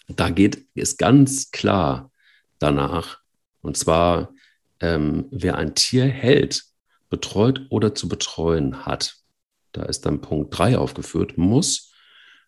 Da 0.07 0.29
geht 0.29 0.65
es 0.75 0.97
ganz 0.97 1.51
klar 1.51 2.11
danach, 2.59 3.19
und 3.61 3.77
zwar 3.77 4.33
ähm, 4.79 5.25
wer 5.31 5.57
ein 5.57 5.75
Tier 5.75 6.05
hält, 6.05 6.63
betreut 7.09 7.65
oder 7.69 7.95
zu 7.95 8.07
betreuen 8.07 8.85
hat, 8.85 9.15
da 9.71 9.83
ist 9.83 10.05
dann 10.05 10.21
Punkt 10.21 10.57
3 10.57 10.77
aufgeführt, 10.77 11.37
muss 11.37 11.89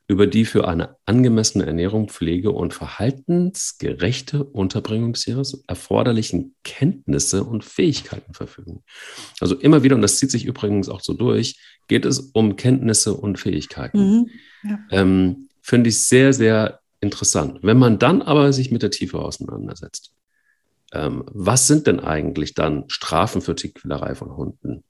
über 0.08 0.28
die 0.28 0.44
für 0.44 0.68
eine 0.68 0.98
angemessene 1.06 1.66
Ernährung, 1.66 2.10
Pflege 2.10 2.52
und 2.52 2.74
verhaltensgerechte 2.74 4.44
Unterbringung 4.44 5.14
des 5.14 5.24
Tieres 5.24 5.64
erforderlichen 5.68 6.54
Kenntnisse 6.66 7.46
und 7.46 7.64
Fähigkeiten 7.64 8.34
verfügen. 8.34 8.84
Also 9.40 9.56
immer 9.56 9.84
wieder, 9.84 9.96
und 9.96 10.02
das 10.02 10.18
zieht 10.18 10.30
sich 10.30 10.46
übrigens 10.46 10.90
auch 10.90 11.00
so 11.00 11.14
durch, 11.14 11.58
geht 11.88 12.04
es 12.04 12.20
um 12.34 12.58
Kenntnisse 12.58 13.14
und 13.14 13.40
Fähigkeiten. 13.40 14.00
Mhm, 14.00 14.30
ja. 14.64 14.80
ähm, 14.92 15.48
Finde 15.62 15.90
ich 15.90 16.00
sehr, 16.00 16.34
sehr 16.34 16.82
interessant. 17.00 17.60
Wenn 17.62 17.78
man 17.78 17.98
dann 17.98 18.22
aber 18.22 18.52
sich 18.52 18.70
mit 18.70 18.82
der 18.82 18.92
Tiefe 18.92 19.20
auseinandersetzt, 19.20 20.12
ähm, 20.92 21.24
was 21.28 21.68
sind 21.68 21.88
denn 21.88 22.00
eigentlich 22.00 22.54
dann 22.54 22.86
Strafen 22.90 23.42
für 23.42 23.56
Tierquälerei 23.56 24.16
von 24.16 24.36
Hunden? 24.36 24.84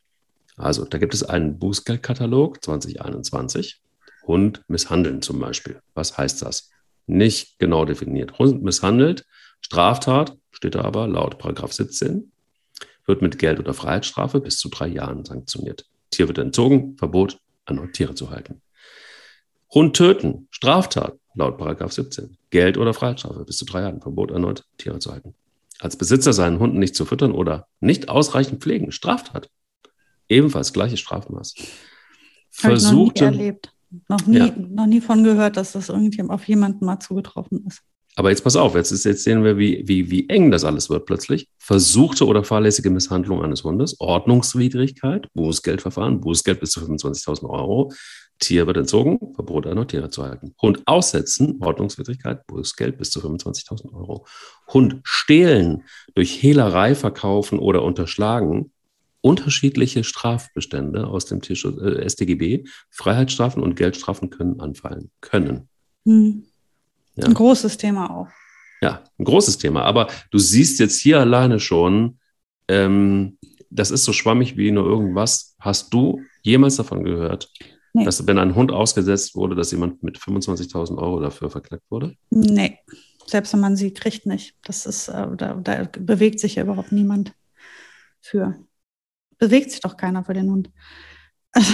Also 0.57 0.85
da 0.85 0.97
gibt 0.97 1.13
es 1.13 1.23
einen 1.23 1.59
Bußgeldkatalog 1.59 2.63
2021. 2.63 3.81
Hund 4.27 4.63
misshandeln 4.67 5.21
zum 5.21 5.39
Beispiel. 5.39 5.81
Was 5.93 6.17
heißt 6.17 6.41
das? 6.41 6.69
Nicht 7.07 7.59
genau 7.59 7.85
definiert. 7.85 8.37
Hund 8.39 8.63
misshandelt, 8.63 9.25
Straftat, 9.61 10.37
steht 10.51 10.75
da 10.75 10.81
aber 10.81 11.07
laut 11.07 11.37
Paragraph 11.37 11.73
17, 11.73 12.31
wird 13.05 13.21
mit 13.21 13.39
Geld 13.39 13.59
oder 13.59 13.73
Freiheitsstrafe 13.73 14.39
bis 14.39 14.57
zu 14.57 14.69
drei 14.69 14.87
Jahren 14.87 15.25
sanktioniert. 15.25 15.85
Tier 16.11 16.27
wird 16.27 16.37
entzogen, 16.37 16.97
Verbot, 16.97 17.39
erneut 17.65 17.93
Tiere 17.93 18.15
zu 18.15 18.29
halten. 18.29 18.61
Hund 19.73 19.95
töten, 19.95 20.47
Straftat, 20.51 21.17
laut 21.33 21.57
Paragraph 21.57 21.93
17. 21.93 22.37
Geld 22.49 22.77
oder 22.77 22.93
Freiheitsstrafe 22.93 23.45
bis 23.45 23.57
zu 23.57 23.65
drei 23.65 23.81
Jahren, 23.81 24.01
Verbot, 24.01 24.31
erneut 24.31 24.65
Tiere 24.77 24.99
zu 24.99 25.11
halten 25.11 25.35
als 25.81 25.97
Besitzer 25.97 26.31
seinen 26.31 26.59
Hunden 26.59 26.79
nicht 26.79 26.95
zu 26.95 27.05
füttern 27.05 27.31
oder 27.31 27.67
nicht 27.79 28.09
ausreichend 28.09 28.61
pflegen, 28.61 28.91
Straftat. 28.91 29.49
Ebenfalls 30.29 30.73
gleiches 30.73 30.99
Strafmaß. 30.99 31.55
Versuchte. 32.51 33.25
Noch 33.25 33.31
nie 33.31 33.37
erlebt. 33.37 33.73
Noch 34.07 34.25
nie, 34.25 34.37
ja. 34.37 34.53
noch 34.55 34.85
nie 34.85 35.01
von 35.01 35.23
gehört, 35.23 35.57
dass 35.57 35.73
das 35.73 35.89
irgendwie 35.89 36.23
auf 36.23 36.47
jemanden 36.47 36.85
mal 36.85 36.99
zugetroffen 36.99 37.65
ist. 37.67 37.81
Aber 38.15 38.29
jetzt 38.29 38.43
pass 38.43 38.55
auf, 38.55 38.75
jetzt, 38.75 38.91
ist, 38.91 39.05
jetzt 39.05 39.23
sehen 39.23 39.43
wir, 39.43 39.57
wie, 39.57 39.83
wie, 39.87 40.11
wie 40.11 40.27
eng 40.29 40.51
das 40.51 40.65
alles 40.65 40.89
wird 40.89 41.05
plötzlich. 41.05 41.47
Versuchte 41.57 42.25
oder 42.25 42.43
fahrlässige 42.43 42.89
Misshandlung 42.89 43.41
eines 43.41 43.63
Hundes, 43.63 43.99
Ordnungswidrigkeit, 43.99 45.27
Bußgeldverfahren, 45.33 46.19
Bußgeld 46.19 46.59
bis 46.59 46.71
zu 46.71 46.81
25.000 46.81 47.49
Euro, 47.49 47.91
Tier 48.41 48.67
wird 48.67 48.75
entzogen, 48.75 49.19
Verbot 49.35 49.67
einer 49.67 49.87
Tiere 49.87 50.09
zu 50.09 50.23
halten. 50.23 50.53
Hund 50.61 50.81
aussetzen, 50.85 51.57
Ordnungswidrigkeit, 51.61 52.45
Bußgeld 52.47 52.97
bis 52.97 53.11
zu 53.11 53.21
25.000 53.21 53.93
Euro. 53.93 54.25
Hund 54.67 54.99
stehlen, 55.03 55.83
durch 56.15 56.41
Hehlerei 56.41 56.95
verkaufen 56.95 57.59
oder 57.59 57.83
unterschlagen, 57.83 58.71
unterschiedliche 59.21 60.03
Strafbestände 60.03 61.07
aus 61.07 61.25
dem 61.25 61.41
Tierschutz, 61.41 61.79
äh, 61.79 62.09
StGB, 62.09 62.65
Freiheitsstrafen 62.89 63.61
und 63.61 63.75
Geldstrafen 63.75 64.31
können 64.31 64.59
anfallen. 64.59 65.11
Können. 65.21 65.69
Hm. 66.05 66.43
Ja. 67.15 67.25
Ein 67.25 67.35
großes 67.35 67.77
Thema 67.77 68.09
auch. 68.09 68.27
Ja, 68.81 69.03
ein 69.19 69.25
großes 69.25 69.59
Thema. 69.59 69.83
Aber 69.83 70.07
du 70.31 70.39
siehst 70.39 70.79
jetzt 70.79 70.99
hier 70.99 71.19
alleine 71.19 71.59
schon, 71.59 72.17
ähm, 72.67 73.37
das 73.69 73.91
ist 73.91 74.03
so 74.03 74.13
schwammig 74.13 74.57
wie 74.57 74.71
nur 74.71 74.85
irgendwas. 74.85 75.55
Hast 75.59 75.93
du 75.93 76.21
jemals 76.41 76.77
davon 76.77 77.03
gehört, 77.03 77.51
Nee. 77.93 78.05
Dass, 78.05 78.25
wenn 78.25 78.39
ein 78.39 78.55
Hund 78.55 78.71
ausgesetzt 78.71 79.35
wurde, 79.35 79.55
dass 79.55 79.71
jemand 79.71 80.01
mit 80.01 80.17
25.000 80.17 80.97
Euro 80.97 81.19
dafür 81.19 81.49
verknackt 81.49 81.89
wurde? 81.89 82.15
Nee, 82.29 82.79
selbst 83.27 83.53
wenn 83.53 83.59
man 83.59 83.75
sie 83.75 83.93
kriegt, 83.93 84.25
nicht. 84.25 84.55
Das 84.63 84.85
ist, 84.85 85.09
äh, 85.09 85.27
da, 85.35 85.55
da 85.55 85.89
bewegt 85.99 86.39
sich 86.39 86.55
ja 86.55 86.63
überhaupt 86.63 86.91
niemand 86.91 87.33
für. 88.21 88.55
Bewegt 89.37 89.71
sich 89.71 89.81
doch 89.81 89.97
keiner 89.97 90.23
für 90.23 90.33
den 90.33 90.49
Hund. 90.49 90.69
Also, 91.51 91.73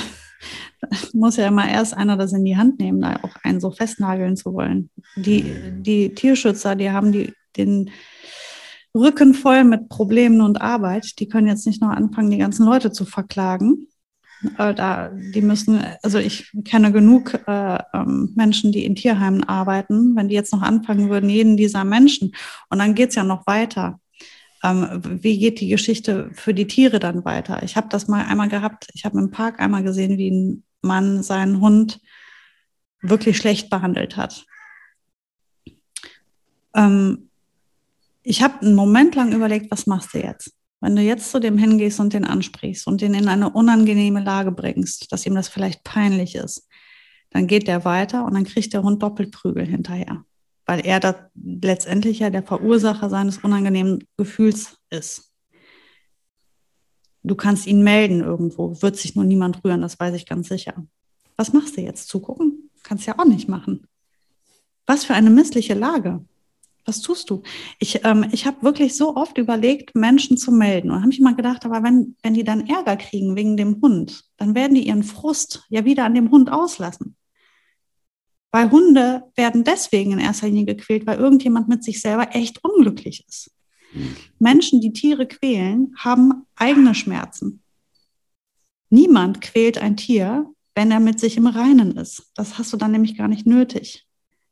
muss 1.14 1.38
ja 1.38 1.48
immer 1.48 1.68
erst 1.68 1.96
einer 1.96 2.18
das 2.18 2.34
in 2.34 2.46
die 2.46 2.58
Hand 2.58 2.80
nehmen, 2.80 3.02
da 3.02 3.18
auch 3.24 3.36
einen 3.44 3.60
so 3.60 3.72
festnageln 3.72 4.38
zu 4.38 4.54
wollen. 4.54 4.90
Die, 5.16 5.44
die 5.82 6.14
Tierschützer, 6.14 6.76
die 6.76 6.92
haben 6.92 7.12
die, 7.12 7.34
den 7.58 7.92
Rücken 8.96 9.34
voll 9.34 9.64
mit 9.64 9.90
Problemen 9.90 10.42
und 10.42 10.62
Arbeit. 10.62 11.20
Die 11.20 11.28
können 11.28 11.48
jetzt 11.48 11.68
nicht 11.68 11.82
noch 11.82 11.90
anfangen, 11.90 12.32
die 12.32 12.38
ganzen 12.38 12.66
Leute 12.66 12.92
zu 12.92 13.06
verklagen. 13.06 13.88
Äh, 14.58 14.74
da, 14.74 15.10
die 15.14 15.42
müssen, 15.42 15.84
also 16.04 16.20
ich 16.20 16.52
kenne 16.66 16.92
genug 16.92 17.34
äh, 17.48 17.80
ähm, 17.94 18.34
Menschen, 18.36 18.72
die 18.72 18.86
in 18.86 18.96
Tierheimen 18.96 19.44
arbeiten, 19.44 20.16
wenn 20.16 20.28
die 20.28 20.36
jetzt 20.36 20.54
noch 20.54 20.62
anfangen 20.62 21.10
würden, 21.10 21.30
jeden 21.30 21.58
dieser 21.58 21.84
Menschen, 21.84 22.34
und 22.70 22.80
dann 22.80 22.96
geht 22.96 23.10
es 23.10 23.16
ja 23.16 23.24
noch 23.24 23.48
weiter. 23.48 24.00
Ähm, 24.64 25.02
wie 25.04 25.38
geht 25.40 25.60
die 25.60 25.70
Geschichte 25.70 26.30
für 26.34 26.54
die 26.54 26.68
Tiere 26.68 27.00
dann 27.00 27.26
weiter? 27.26 27.64
Ich 27.64 27.76
habe 27.76 27.88
das 27.90 28.08
mal 28.08 28.26
einmal 28.26 28.50
gehabt, 28.50 28.88
ich 28.94 29.06
habe 29.06 29.18
im 29.18 29.32
Park 29.32 29.60
einmal 29.60 29.84
gesehen, 29.84 30.18
wie 30.18 30.32
ein 30.32 30.64
Mann 30.82 31.24
seinen 31.24 31.62
Hund 31.62 32.00
wirklich 33.02 33.38
schlecht 33.38 33.70
behandelt 33.70 34.18
hat. 34.18 34.46
Ähm, 36.76 37.30
ich 38.24 38.42
habe 38.44 38.62
einen 38.62 38.76
Moment 38.76 39.16
lang 39.16 39.32
überlegt, 39.32 39.72
was 39.72 39.88
machst 39.88 40.14
du 40.14 40.20
jetzt? 40.20 40.57
Wenn 40.80 40.96
du 40.96 41.02
jetzt 41.02 41.32
zu 41.32 41.40
dem 41.40 41.58
hingehst 41.58 42.00
und 42.00 42.14
den 42.14 42.24
ansprichst 42.24 42.88
und 42.88 43.02
den 43.02 43.14
in 43.14 43.28
eine 43.28 43.50
unangenehme 43.50 44.24
Lage 44.24 44.52
bringst, 44.52 45.12
dass 45.12 45.26
ihm 45.26 45.34
das 45.34 45.48
vielleicht 45.48 45.84
peinlich 45.84 46.36
ist, 46.36 46.68
dann 47.32 47.48
geht 47.48 47.68
der 47.68 47.84
weiter 47.84 48.26
und 48.26 48.36
dann 48.36 48.46
kriegt 48.46 48.74
der 48.74 48.84
Hund 48.84 49.02
doppelt 49.02 49.32
Prügel 49.32 49.66
hinterher, 49.66 50.24
weil 50.66 50.86
er 50.86 51.00
da 51.00 51.30
letztendlich 51.36 52.20
ja 52.20 52.30
der 52.30 52.44
Verursacher 52.44 53.10
seines 53.10 53.40
unangenehmen 53.40 54.04
Gefühls 54.18 54.78
ist. 54.90 55.34
Du 57.24 57.36
kannst 57.36 57.68
ihn 57.68 57.84
melden 57.84 58.22
irgendwo, 58.22 58.82
wird 58.82 58.96
sich 58.96 59.16
nur 59.16 59.26
niemand 59.26 59.64
rühren, 59.64 59.82
das 59.82 60.00
weiß 60.00 60.14
ich 60.14 60.26
ganz 60.26 60.48
sicher. 60.48 60.86
Was 61.36 61.54
machst 61.54 61.76
du 61.76 61.82
jetzt? 61.82 62.08
Zugucken? 62.08 62.70
Kannst 62.84 63.06
ja 63.06 63.18
auch 63.20 63.26
nicht 63.26 63.50
machen. 63.50 63.86
Was 64.86 65.04
für 65.04 65.14
eine 65.14 65.30
missliche 65.30 65.74
Lage 65.74 66.24
was 66.88 67.02
tust 67.02 67.30
du? 67.30 67.44
Ich, 67.80 68.04
ähm, 68.06 68.26
ich 68.32 68.46
habe 68.46 68.64
wirklich 68.64 68.96
so 68.96 69.16
oft 69.16 69.38
überlegt, 69.38 69.94
Menschen 69.94 70.38
zu 70.38 70.52
melden. 70.52 70.90
Und 70.90 71.02
habe 71.02 71.12
ich 71.12 71.20
mal 71.20 71.36
gedacht, 71.36 71.66
aber 71.66 71.84
wenn, 71.84 72.16
wenn 72.24 72.34
die 72.34 72.46
dann 72.46 72.66
Ärger 72.68 72.96
kriegen 72.96 73.36
wegen 73.36 73.58
dem 73.58 73.82
Hund, 73.82 74.24
dann 74.38 74.56
werden 74.56 74.76
die 74.76 74.88
ihren 74.88 75.04
Frust 75.04 75.66
ja 75.70 75.84
wieder 75.84 76.06
an 76.06 76.16
dem 76.16 76.32
Hund 76.32 76.52
auslassen. 76.52 77.18
Weil 78.52 78.72
Hunde 78.72 79.24
werden 79.36 79.66
deswegen 79.66 80.14
in 80.14 80.20
erster 80.20 80.48
Linie 80.48 80.66
gequält, 80.66 81.06
weil 81.06 81.20
irgendjemand 81.20 81.68
mit 81.68 81.84
sich 81.84 82.00
selber 82.00 82.34
echt 82.34 82.64
unglücklich 82.64 83.26
ist. 83.28 83.52
Menschen, 84.40 84.80
die 84.80 84.94
Tiere 84.94 85.28
quälen, 85.28 85.94
haben 85.98 86.46
eigene 86.56 86.96
Schmerzen. 86.96 87.62
Niemand 88.90 89.42
quält 89.42 89.78
ein 89.78 89.98
Tier, 89.98 90.50
wenn 90.76 90.92
er 90.92 91.02
mit 91.02 91.20
sich 91.20 91.36
im 91.36 91.48
Reinen 91.48 91.98
ist. 91.98 92.32
Das 92.36 92.58
hast 92.58 92.72
du 92.72 92.78
dann 92.78 92.92
nämlich 92.92 93.18
gar 93.18 93.28
nicht 93.28 93.46
nötig. 93.46 94.07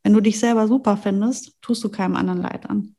Wenn 0.06 0.14
du 0.14 0.22
dich 0.22 0.40
selber 0.40 0.68
super 0.68 0.98
findest, 0.98 1.60
tust 1.64 1.84
du 1.84 1.90
keinem 1.90 2.16
anderen 2.16 2.40
Leid 2.40 2.70
an. 2.70 2.96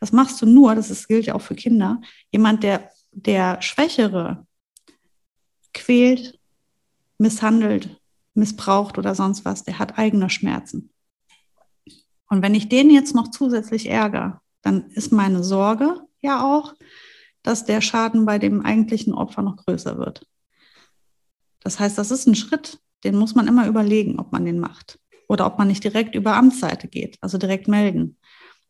Das 0.00 0.10
machst 0.10 0.42
du 0.42 0.46
nur, 0.46 0.74
das 0.74 0.90
ist, 0.90 1.06
gilt 1.06 1.26
ja 1.26 1.36
auch 1.36 1.40
für 1.40 1.54
Kinder, 1.54 2.00
jemand, 2.32 2.64
der, 2.64 2.90
der 3.12 3.62
Schwächere 3.62 4.44
quält, 5.72 6.36
misshandelt, 7.16 8.00
missbraucht 8.34 8.98
oder 8.98 9.14
sonst 9.14 9.44
was, 9.44 9.62
der 9.62 9.78
hat 9.78 9.98
eigene 9.98 10.30
Schmerzen. 10.30 10.90
Und 12.28 12.42
wenn 12.42 12.56
ich 12.56 12.68
den 12.68 12.90
jetzt 12.90 13.14
noch 13.14 13.30
zusätzlich 13.30 13.88
ärgere, 13.88 14.40
dann 14.60 14.90
ist 14.90 15.12
meine 15.12 15.44
Sorge 15.44 16.00
ja 16.22 16.42
auch, 16.42 16.74
dass 17.44 17.66
der 17.66 17.80
Schaden 17.80 18.26
bei 18.26 18.40
dem 18.40 18.66
eigentlichen 18.66 19.14
Opfer 19.14 19.42
noch 19.42 19.58
größer 19.58 19.96
wird. 19.96 20.26
Das 21.60 21.78
heißt, 21.78 21.96
das 21.96 22.10
ist 22.10 22.26
ein 22.26 22.34
Schritt, 22.34 22.80
den 23.04 23.14
muss 23.14 23.36
man 23.36 23.46
immer 23.46 23.68
überlegen, 23.68 24.18
ob 24.18 24.32
man 24.32 24.44
den 24.44 24.58
macht 24.58 24.98
oder 25.28 25.46
ob 25.46 25.58
man 25.58 25.68
nicht 25.68 25.84
direkt 25.84 26.14
über 26.14 26.34
Amtsseite 26.34 26.88
geht, 26.88 27.16
also 27.20 27.38
direkt 27.38 27.68
melden. 27.68 28.16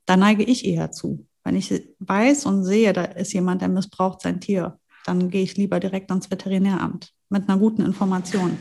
Da 0.05 0.17
neige 0.17 0.43
ich 0.43 0.65
eher 0.65 0.91
zu. 0.91 1.27
Wenn 1.45 1.57
ich 1.57 1.73
weiß 2.01 2.45
und 2.47 2.65
sehe, 2.65 2.93
da 2.93 3.05
ist 3.05 3.33
jemand, 3.33 3.63
der 3.63 3.69
missbraucht 3.69 4.21
sein 4.21 4.41
Tier, 4.41 4.79
dann 5.07 5.31
gehe 5.31 5.43
ich 5.43 5.57
lieber 5.57 5.81
direkt 5.81 6.11
ans 6.11 6.31
Veterinäramt 6.31 7.13
mit 7.31 7.49
einer 7.49 7.59
guten 7.59 7.83
Information. 7.83 8.59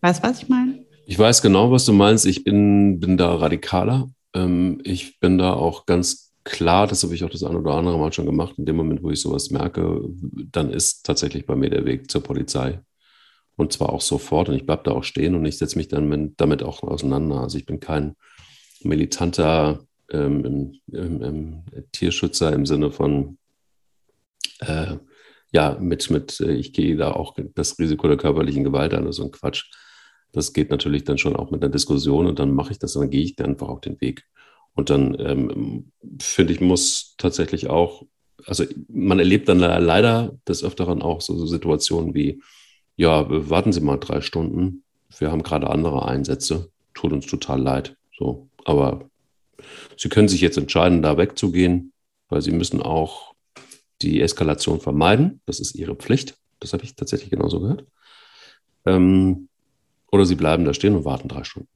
Weißt 0.00 0.22
du, 0.22 0.28
was 0.28 0.42
ich 0.42 0.48
meine? 0.48 0.84
Ich 1.06 1.18
weiß 1.18 1.40
genau, 1.40 1.70
was 1.70 1.86
du 1.86 1.92
meinst. 1.92 2.26
Ich 2.26 2.44
bin, 2.44 3.00
bin 3.00 3.16
da 3.16 3.34
radikaler. 3.34 4.10
Ähm, 4.34 4.80
ich 4.84 5.18
bin 5.20 5.38
da 5.38 5.54
auch 5.54 5.86
ganz 5.86 6.34
klar, 6.44 6.86
das 6.86 7.02
habe 7.02 7.14
ich 7.14 7.24
auch 7.24 7.30
das 7.30 7.42
eine 7.42 7.58
oder 7.58 7.72
andere 7.72 7.98
Mal 7.98 8.12
schon 8.12 8.26
gemacht. 8.26 8.54
In 8.58 8.66
dem 8.66 8.76
Moment, 8.76 9.02
wo 9.02 9.10
ich 9.10 9.20
sowas 9.20 9.50
merke, 9.50 10.02
dann 10.52 10.70
ist 10.70 11.04
tatsächlich 11.04 11.46
bei 11.46 11.56
mir 11.56 11.70
der 11.70 11.84
Weg 11.84 12.10
zur 12.10 12.22
Polizei. 12.22 12.80
Und 13.58 13.72
zwar 13.72 13.92
auch 13.92 14.00
sofort. 14.00 14.48
Und 14.48 14.54
ich 14.54 14.66
bleibe 14.66 14.84
da 14.84 14.92
auch 14.92 15.02
stehen 15.02 15.34
und 15.34 15.44
ich 15.44 15.58
setze 15.58 15.76
mich 15.76 15.88
dann 15.88 16.34
damit 16.36 16.62
auch 16.62 16.84
auseinander. 16.84 17.40
Also 17.40 17.58
ich 17.58 17.66
bin 17.66 17.80
kein 17.80 18.14
militanter 18.84 19.80
ähm, 20.10 20.44
im, 20.44 20.80
im, 20.92 21.22
im 21.22 21.64
Tierschützer 21.90 22.52
im 22.52 22.66
Sinne 22.66 22.92
von, 22.92 23.36
äh, 24.60 24.96
ja, 25.50 25.76
mit, 25.80 26.08
mit, 26.08 26.38
äh, 26.38 26.52
ich 26.52 26.72
gehe 26.72 26.96
da 26.96 27.10
auch 27.10 27.34
das 27.56 27.76
Risiko 27.80 28.06
der 28.06 28.16
körperlichen 28.16 28.62
Gewalt 28.62 28.94
an, 28.94 29.10
so 29.12 29.24
ein 29.24 29.32
Quatsch. 29.32 29.64
Das 30.30 30.52
geht 30.52 30.70
natürlich 30.70 31.02
dann 31.02 31.18
schon 31.18 31.34
auch 31.34 31.50
mit 31.50 31.60
einer 31.60 31.72
Diskussion 31.72 32.28
und 32.28 32.38
dann 32.38 32.52
mache 32.52 32.70
ich 32.70 32.78
das 32.78 32.92
dann 32.92 33.10
gehe 33.10 33.22
ich 33.22 33.34
dann 33.34 33.50
einfach 33.50 33.68
auf 33.68 33.80
den 33.80 34.00
Weg. 34.00 34.24
Und 34.74 34.90
dann 34.90 35.16
ähm, 35.18 35.90
finde 36.20 36.52
ich, 36.52 36.60
muss 36.60 37.16
tatsächlich 37.18 37.68
auch, 37.68 38.04
also 38.46 38.64
man 38.86 39.18
erlebt 39.18 39.48
dann 39.48 39.58
leider 39.58 40.38
des 40.46 40.62
Öfteren 40.62 41.02
auch 41.02 41.20
so, 41.20 41.36
so 41.36 41.46
Situationen 41.46 42.14
wie, 42.14 42.40
ja, 42.98 43.26
warten 43.28 43.72
Sie 43.72 43.80
mal 43.80 43.96
drei 43.96 44.20
Stunden. 44.20 44.82
Wir 45.18 45.30
haben 45.30 45.44
gerade 45.44 45.70
andere 45.70 46.06
Einsätze. 46.06 46.70
Tut 46.94 47.12
uns 47.12 47.26
total 47.26 47.62
leid. 47.62 47.96
So, 48.18 48.48
aber 48.64 49.08
Sie 49.96 50.08
können 50.08 50.28
sich 50.28 50.40
jetzt 50.40 50.58
entscheiden, 50.58 51.00
da 51.00 51.16
wegzugehen, 51.16 51.92
weil 52.28 52.42
Sie 52.42 52.50
müssen 52.50 52.82
auch 52.82 53.34
die 54.02 54.20
Eskalation 54.20 54.80
vermeiden. 54.80 55.40
Das 55.46 55.60
ist 55.60 55.76
Ihre 55.76 55.94
Pflicht. 55.94 56.36
Das 56.58 56.72
habe 56.72 56.82
ich 56.82 56.96
tatsächlich 56.96 57.30
genauso 57.30 57.60
gehört. 57.60 57.86
Ähm, 58.84 59.48
oder 60.10 60.26
Sie 60.26 60.34
bleiben 60.34 60.64
da 60.64 60.74
stehen 60.74 60.96
und 60.96 61.04
warten 61.04 61.28
drei 61.28 61.44
Stunden, 61.44 61.70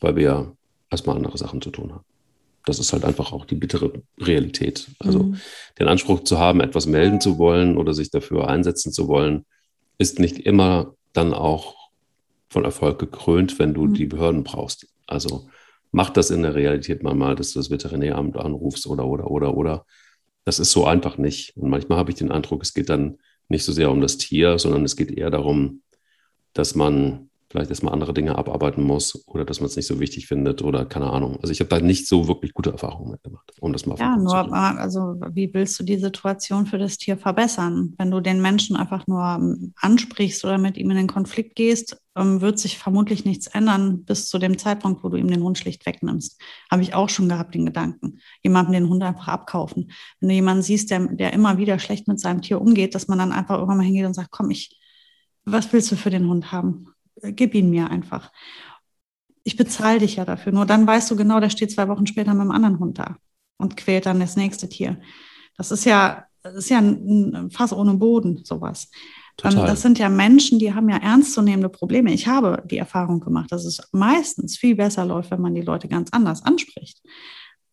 weil 0.00 0.16
wir 0.16 0.22
ja 0.22 0.52
erstmal 0.90 1.16
andere 1.16 1.38
Sachen 1.38 1.62
zu 1.62 1.70
tun 1.70 1.92
haben. 1.92 2.04
Das 2.64 2.80
ist 2.80 2.92
halt 2.92 3.04
einfach 3.04 3.32
auch 3.32 3.44
die 3.44 3.54
bittere 3.54 4.02
Realität. 4.18 4.88
Also 4.98 5.22
mhm. 5.22 5.40
den 5.78 5.86
Anspruch 5.86 6.24
zu 6.24 6.40
haben, 6.40 6.60
etwas 6.60 6.86
melden 6.86 7.20
zu 7.20 7.38
wollen 7.38 7.76
oder 7.76 7.94
sich 7.94 8.10
dafür 8.10 8.48
einsetzen 8.48 8.92
zu 8.92 9.06
wollen, 9.06 9.46
ist 10.00 10.18
nicht 10.18 10.38
immer 10.38 10.94
dann 11.12 11.34
auch 11.34 11.76
von 12.48 12.64
Erfolg 12.64 12.98
gekrönt, 12.98 13.58
wenn 13.58 13.74
du 13.74 13.84
mhm. 13.84 13.94
die 13.94 14.06
Behörden 14.06 14.44
brauchst. 14.44 14.88
Also 15.06 15.48
mach 15.92 16.10
das 16.10 16.30
in 16.30 16.42
der 16.42 16.54
Realität 16.54 17.02
mal 17.02 17.14
mal, 17.14 17.36
dass 17.36 17.52
du 17.52 17.58
das 17.58 17.70
Veterinäramt 17.70 18.36
anrufst 18.36 18.86
oder, 18.86 19.06
oder, 19.06 19.30
oder, 19.30 19.56
oder. 19.56 19.86
Das 20.44 20.58
ist 20.58 20.72
so 20.72 20.86
einfach 20.86 21.18
nicht. 21.18 21.56
Und 21.56 21.68
manchmal 21.68 21.98
habe 21.98 22.10
ich 22.10 22.16
den 22.16 22.32
Eindruck, 22.32 22.62
es 22.62 22.72
geht 22.72 22.88
dann 22.88 23.18
nicht 23.48 23.64
so 23.64 23.72
sehr 23.72 23.90
um 23.90 24.00
das 24.00 24.16
Tier, 24.16 24.58
sondern 24.58 24.84
es 24.84 24.96
geht 24.96 25.10
eher 25.10 25.30
darum, 25.30 25.82
dass 26.54 26.74
man 26.74 27.29
vielleicht 27.50 27.70
erstmal 27.70 27.92
andere 27.92 28.14
Dinge 28.14 28.38
abarbeiten 28.38 28.84
muss 28.84 29.26
oder 29.26 29.44
dass 29.44 29.60
man 29.60 29.66
es 29.66 29.76
nicht 29.76 29.86
so 29.86 29.98
wichtig 29.98 30.28
findet 30.28 30.62
oder 30.62 30.86
keine 30.86 31.10
Ahnung. 31.10 31.38
Also 31.42 31.50
ich 31.50 31.58
habe 31.60 31.68
da 31.68 31.80
nicht 31.80 32.06
so 32.06 32.28
wirklich 32.28 32.54
gute 32.54 32.70
Erfahrungen 32.70 33.10
mitgemacht, 33.10 33.50
um 33.60 33.72
das 33.72 33.86
mal 33.86 33.98
Ja, 33.98 34.16
nur, 34.16 34.52
also 34.52 35.16
wie 35.32 35.52
willst 35.52 35.78
du 35.80 35.84
die 35.84 35.98
Situation 35.98 36.66
für 36.66 36.78
das 36.78 36.96
Tier 36.96 37.16
verbessern? 37.16 37.94
Wenn 37.98 38.12
du 38.12 38.20
den 38.20 38.40
Menschen 38.40 38.76
einfach 38.76 39.08
nur 39.08 39.22
ähm, 39.22 39.72
ansprichst 39.76 40.44
oder 40.44 40.58
mit 40.58 40.76
ihm 40.76 40.90
in 40.90 40.96
den 40.96 41.08
Konflikt 41.08 41.56
gehst, 41.56 42.00
ähm, 42.16 42.40
wird 42.40 42.60
sich 42.60 42.78
vermutlich 42.78 43.24
nichts 43.24 43.48
ändern 43.48 44.04
bis 44.04 44.28
zu 44.28 44.38
dem 44.38 44.56
Zeitpunkt, 44.56 45.02
wo 45.02 45.08
du 45.08 45.16
ihm 45.16 45.28
den 45.28 45.42
Hund 45.42 45.58
schlicht 45.58 45.84
wegnimmst. 45.86 46.40
Habe 46.70 46.82
ich 46.82 46.94
auch 46.94 47.08
schon 47.08 47.28
gehabt, 47.28 47.56
den 47.56 47.66
Gedanken. 47.66 48.20
Jemandem 48.44 48.74
den 48.74 48.88
Hund 48.88 49.02
einfach 49.02 49.26
abkaufen. 49.26 49.90
Wenn 50.20 50.28
du 50.28 50.34
jemanden 50.36 50.62
siehst, 50.62 50.90
der, 50.92 51.06
der 51.08 51.32
immer 51.32 51.58
wieder 51.58 51.80
schlecht 51.80 52.06
mit 52.06 52.20
seinem 52.20 52.42
Tier 52.42 52.60
umgeht, 52.60 52.94
dass 52.94 53.08
man 53.08 53.18
dann 53.18 53.32
einfach 53.32 53.56
irgendwann 53.56 53.78
mal 53.78 53.86
hingeht 53.86 54.06
und 54.06 54.14
sagt, 54.14 54.30
komm, 54.30 54.50
ich, 54.50 54.80
was 55.44 55.72
willst 55.72 55.90
du 55.90 55.96
für 55.96 56.10
den 56.10 56.28
Hund 56.28 56.52
haben? 56.52 56.86
Gib 57.22 57.54
ihn 57.54 57.70
mir 57.70 57.90
einfach. 57.90 58.32
Ich 59.44 59.56
bezahle 59.56 60.00
dich 60.00 60.16
ja 60.16 60.24
dafür. 60.24 60.52
Nur 60.52 60.66
dann 60.66 60.86
weißt 60.86 61.10
du 61.10 61.16
genau, 61.16 61.40
der 61.40 61.50
steht 61.50 61.72
zwei 61.72 61.88
Wochen 61.88 62.06
später 62.06 62.32
mit 62.32 62.42
einem 62.42 62.50
anderen 62.50 62.78
Hund 62.78 62.98
da 62.98 63.16
und 63.58 63.76
quält 63.76 64.06
dann 64.06 64.20
das 64.20 64.36
nächste 64.36 64.68
Tier. 64.68 65.00
Das 65.56 65.70
ist 65.70 65.84
ja, 65.84 66.24
das 66.42 66.54
ist 66.54 66.70
ja 66.70 66.78
ein 66.78 67.50
Fass 67.50 67.72
ohne 67.72 67.94
Boden, 67.94 68.42
sowas. 68.44 68.90
Total. 69.36 69.66
Das 69.66 69.80
sind 69.80 69.98
ja 69.98 70.08
Menschen, 70.08 70.58
die 70.58 70.74
haben 70.74 70.88
ja 70.88 70.98
ernstzunehmende 70.98 71.70
Probleme. 71.70 72.12
Ich 72.12 72.26
habe 72.26 72.62
die 72.66 72.76
Erfahrung 72.76 73.20
gemacht, 73.20 73.50
dass 73.52 73.64
es 73.64 73.80
meistens 73.92 74.58
viel 74.58 74.76
besser 74.76 75.06
läuft, 75.06 75.30
wenn 75.30 75.40
man 75.40 75.54
die 75.54 75.62
Leute 75.62 75.88
ganz 75.88 76.10
anders 76.12 76.44
anspricht. 76.44 77.00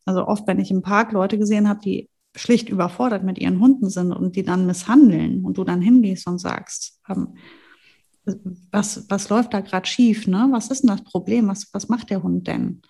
Also 0.06 0.26
oft, 0.26 0.46
wenn 0.46 0.60
ich 0.60 0.70
im 0.70 0.80
Park 0.80 1.12
Leute 1.12 1.38
gesehen 1.38 1.68
habe, 1.68 1.80
die 1.80 2.08
schlicht 2.34 2.68
überfordert 2.70 3.24
mit 3.24 3.38
ihren 3.38 3.60
Hunden 3.60 3.90
sind 3.90 4.12
und 4.12 4.36
die 4.36 4.44
dann 4.44 4.66
misshandeln 4.66 5.44
und 5.44 5.58
du 5.58 5.64
dann 5.64 5.82
hingehst 5.82 6.26
und 6.26 6.38
sagst, 6.38 7.00
ähm, 7.08 7.36
was, 8.70 9.08
was 9.08 9.28
läuft 9.28 9.54
da 9.54 9.60
gerade 9.60 9.86
schief, 9.86 10.26
ne? 10.26 10.48
Was 10.50 10.70
ist 10.70 10.82
denn 10.82 10.88
das 10.88 11.02
Problem? 11.02 11.48
Was, 11.48 11.68
was 11.72 11.88
macht 11.88 12.10
der 12.10 12.22
Hund 12.22 12.46
denn? 12.46 12.82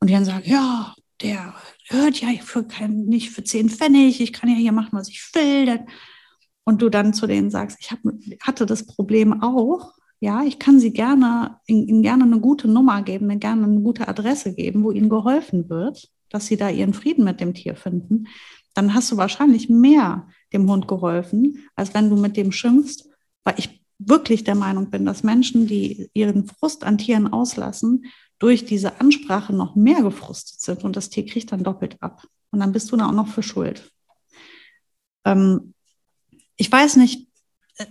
Und 0.00 0.08
die 0.08 0.14
dann 0.14 0.24
sagen, 0.24 0.44
ja, 0.44 0.94
der 1.22 1.54
hört 1.88 2.20
ja 2.20 2.28
für 2.42 2.64
kein, 2.64 3.06
nicht 3.06 3.30
für 3.30 3.44
zehn 3.44 3.70
Pfennig, 3.70 4.20
ich 4.20 4.32
kann 4.32 4.50
ja 4.50 4.56
hier 4.56 4.72
machen, 4.72 4.90
was 4.92 5.08
ich 5.08 5.22
will. 5.34 5.80
Und 6.64 6.82
du 6.82 6.88
dann 6.88 7.14
zu 7.14 7.26
denen 7.26 7.50
sagst, 7.50 7.78
ich 7.80 7.90
hab, 7.90 8.00
hatte 8.42 8.66
das 8.66 8.86
Problem 8.86 9.42
auch, 9.42 9.92
ja, 10.20 10.42
ich 10.42 10.58
kann 10.58 10.80
sie 10.80 10.92
gerne, 10.92 11.58
ihnen 11.66 12.02
gerne 12.02 12.24
eine 12.24 12.40
gute 12.40 12.68
Nummer 12.68 13.02
geben, 13.02 13.30
eine 13.30 13.38
gerne 13.38 13.64
eine 13.64 13.80
gute 13.80 14.08
Adresse 14.08 14.54
geben, 14.54 14.82
wo 14.82 14.90
ihnen 14.90 15.10
geholfen 15.10 15.68
wird, 15.68 16.10
dass 16.30 16.46
sie 16.46 16.56
da 16.56 16.70
ihren 16.70 16.94
Frieden 16.94 17.24
mit 17.24 17.40
dem 17.40 17.54
Tier 17.54 17.76
finden. 17.76 18.26
Dann 18.74 18.94
hast 18.94 19.12
du 19.12 19.16
wahrscheinlich 19.16 19.68
mehr 19.68 20.28
dem 20.52 20.70
Hund 20.70 20.88
geholfen, 20.88 21.66
als 21.74 21.94
wenn 21.94 22.10
du 22.10 22.16
mit 22.16 22.36
dem 22.36 22.52
schimpfst, 22.52 23.08
weil 23.44 23.54
ich 23.58 23.82
wirklich 23.98 24.44
der 24.44 24.54
Meinung 24.54 24.90
bin, 24.90 25.04
dass 25.04 25.22
Menschen, 25.22 25.66
die 25.66 26.10
ihren 26.12 26.46
Frust 26.46 26.84
an 26.84 26.98
Tieren 26.98 27.32
auslassen, 27.32 28.06
durch 28.38 28.66
diese 28.66 29.00
Ansprache 29.00 29.54
noch 29.54 29.74
mehr 29.74 30.02
gefrustet 30.02 30.60
sind 30.60 30.84
und 30.84 30.96
das 30.96 31.08
Tier 31.08 31.24
kriegt 31.24 31.52
dann 31.52 31.64
doppelt 31.64 31.96
ab. 32.00 32.22
Und 32.50 32.60
dann 32.60 32.72
bist 32.72 32.92
du 32.92 32.96
da 32.96 33.08
auch 33.08 33.12
noch 33.12 33.28
für 33.28 33.42
schuld. 33.42 33.90
Ähm, 35.24 35.74
ich 36.56 36.70
weiß 36.70 36.96
nicht, 36.96 37.28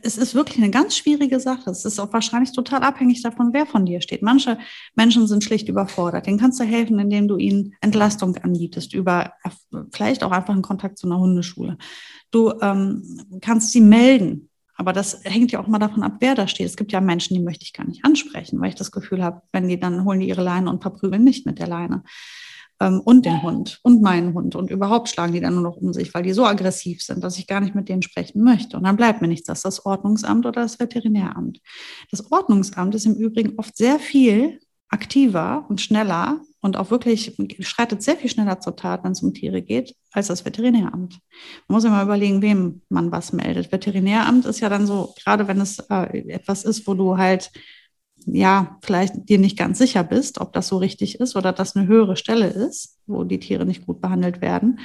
es 0.01 0.17
ist 0.17 0.33
wirklich 0.33 0.57
eine 0.57 0.71
ganz 0.71 0.97
schwierige 0.97 1.39
Sache. 1.39 1.69
Es 1.69 1.85
ist 1.85 1.99
auch 1.99 2.11
wahrscheinlich 2.11 2.51
total 2.51 2.81
abhängig 2.81 3.21
davon, 3.21 3.53
wer 3.53 3.67
von 3.67 3.85
dir 3.85 4.01
steht. 4.01 4.23
Manche 4.23 4.57
Menschen 4.95 5.27
sind 5.27 5.43
schlicht 5.43 5.69
überfordert. 5.69 6.25
Denen 6.25 6.39
kannst 6.39 6.59
du 6.59 6.63
helfen, 6.63 6.97
indem 6.97 7.27
du 7.27 7.37
ihnen 7.37 7.75
Entlastung 7.81 8.35
anbietest, 8.37 8.93
über 8.95 9.33
vielleicht 9.91 10.23
auch 10.23 10.31
einfach 10.31 10.53
einen 10.53 10.63
Kontakt 10.63 10.97
zu 10.97 11.05
einer 11.05 11.19
Hundeschule. 11.19 11.77
Du 12.31 12.51
ähm, 12.61 13.39
kannst 13.41 13.71
sie 13.71 13.81
melden. 13.81 14.49
Aber 14.75 14.93
das 14.93 15.21
hängt 15.23 15.51
ja 15.51 15.59
auch 15.59 15.67
mal 15.67 15.79
davon 15.79 16.03
ab, 16.03 16.17
wer 16.19 16.35
da 16.35 16.47
steht. 16.47 16.67
Es 16.67 16.75
gibt 16.75 16.91
ja 16.91 17.01
Menschen, 17.01 17.33
die 17.33 17.41
möchte 17.41 17.63
ich 17.63 17.73
gar 17.73 17.87
nicht 17.87 18.03
ansprechen, 18.03 18.59
weil 18.59 18.69
ich 18.69 18.75
das 18.75 18.91
Gefühl 18.91 19.23
habe, 19.23 19.41
wenn 19.51 19.67
die 19.67 19.79
dann 19.79 20.03
holen 20.03 20.19
die 20.19 20.27
ihre 20.27 20.43
Leine 20.43 20.69
und 20.69 20.81
verprügeln 20.81 21.23
nicht 21.23 21.45
mit 21.45 21.59
der 21.59 21.67
Leine. 21.67 22.03
Ähm, 22.81 22.99
und 22.99 23.25
den 23.25 23.41
Hund 23.41 23.79
und 23.83 24.01
meinen 24.01 24.33
Hund. 24.33 24.55
Und 24.55 24.69
überhaupt 24.69 25.09
schlagen 25.09 25.33
die 25.33 25.39
dann 25.39 25.53
nur 25.53 25.63
noch 25.63 25.77
um 25.77 25.93
sich, 25.93 26.13
weil 26.13 26.23
die 26.23 26.33
so 26.33 26.45
aggressiv 26.45 27.01
sind, 27.01 27.23
dass 27.23 27.37
ich 27.37 27.47
gar 27.47 27.61
nicht 27.61 27.75
mit 27.75 27.87
denen 27.87 28.01
sprechen 28.01 28.43
möchte. 28.43 28.75
Und 28.77 28.83
dann 28.83 28.97
bleibt 28.97 29.21
mir 29.21 29.29
nichts, 29.29 29.47
das 29.47 29.59
ist 29.59 29.65
das 29.65 29.85
Ordnungsamt 29.85 30.45
oder 30.45 30.61
das 30.61 30.79
Veterinäramt. 30.79 31.61
Das 32.11 32.31
Ordnungsamt 32.31 32.93
ist 32.95 33.05
im 33.05 33.15
Übrigen 33.15 33.57
oft 33.57 33.77
sehr 33.77 33.99
viel 33.99 34.59
aktiver 34.89 35.65
und 35.69 35.79
schneller 35.81 36.41
und 36.65 36.77
auch 36.77 36.89
wirklich 36.89 37.37
schreitet 37.59 38.01
sehr 38.01 38.15
viel 38.15 38.27
schneller 38.27 38.59
zur 38.59 38.75
Tat, 38.75 39.03
wenn 39.03 39.11
es 39.11 39.21
um 39.21 39.35
Tiere 39.35 39.61
geht, 39.61 39.95
als 40.11 40.27
das 40.27 40.45
Veterinäramt. 40.45 41.19
Man 41.67 41.75
muss 41.75 41.83
immer 41.83 42.01
überlegen, 42.01 42.41
wem 42.41 42.81
man 42.89 43.11
was 43.11 43.33
meldet. 43.33 43.71
Veterinäramt 43.71 44.45
ist 44.45 44.61
ja 44.61 44.69
dann 44.69 44.87
so, 44.87 45.13
gerade 45.23 45.47
wenn 45.47 45.61
es 45.61 45.77
äh, 45.91 46.27
etwas 46.27 46.65
ist, 46.65 46.87
wo 46.87 46.95
du 46.95 47.19
halt 47.19 47.51
ja, 48.25 48.79
vielleicht 48.81 49.29
dir 49.29 49.37
nicht 49.37 49.59
ganz 49.59 49.77
sicher 49.77 50.03
bist, 50.03 50.41
ob 50.41 50.53
das 50.53 50.67
so 50.67 50.77
richtig 50.77 51.19
ist 51.19 51.35
oder 51.35 51.53
dass 51.53 51.75
eine 51.75 51.85
höhere 51.85 52.17
Stelle 52.17 52.47
ist, 52.47 52.97
wo 53.05 53.23
die 53.23 53.39
Tiere 53.39 53.67
nicht 53.67 53.85
gut 53.85 54.01
behandelt 54.01 54.41
werden, 54.41 54.79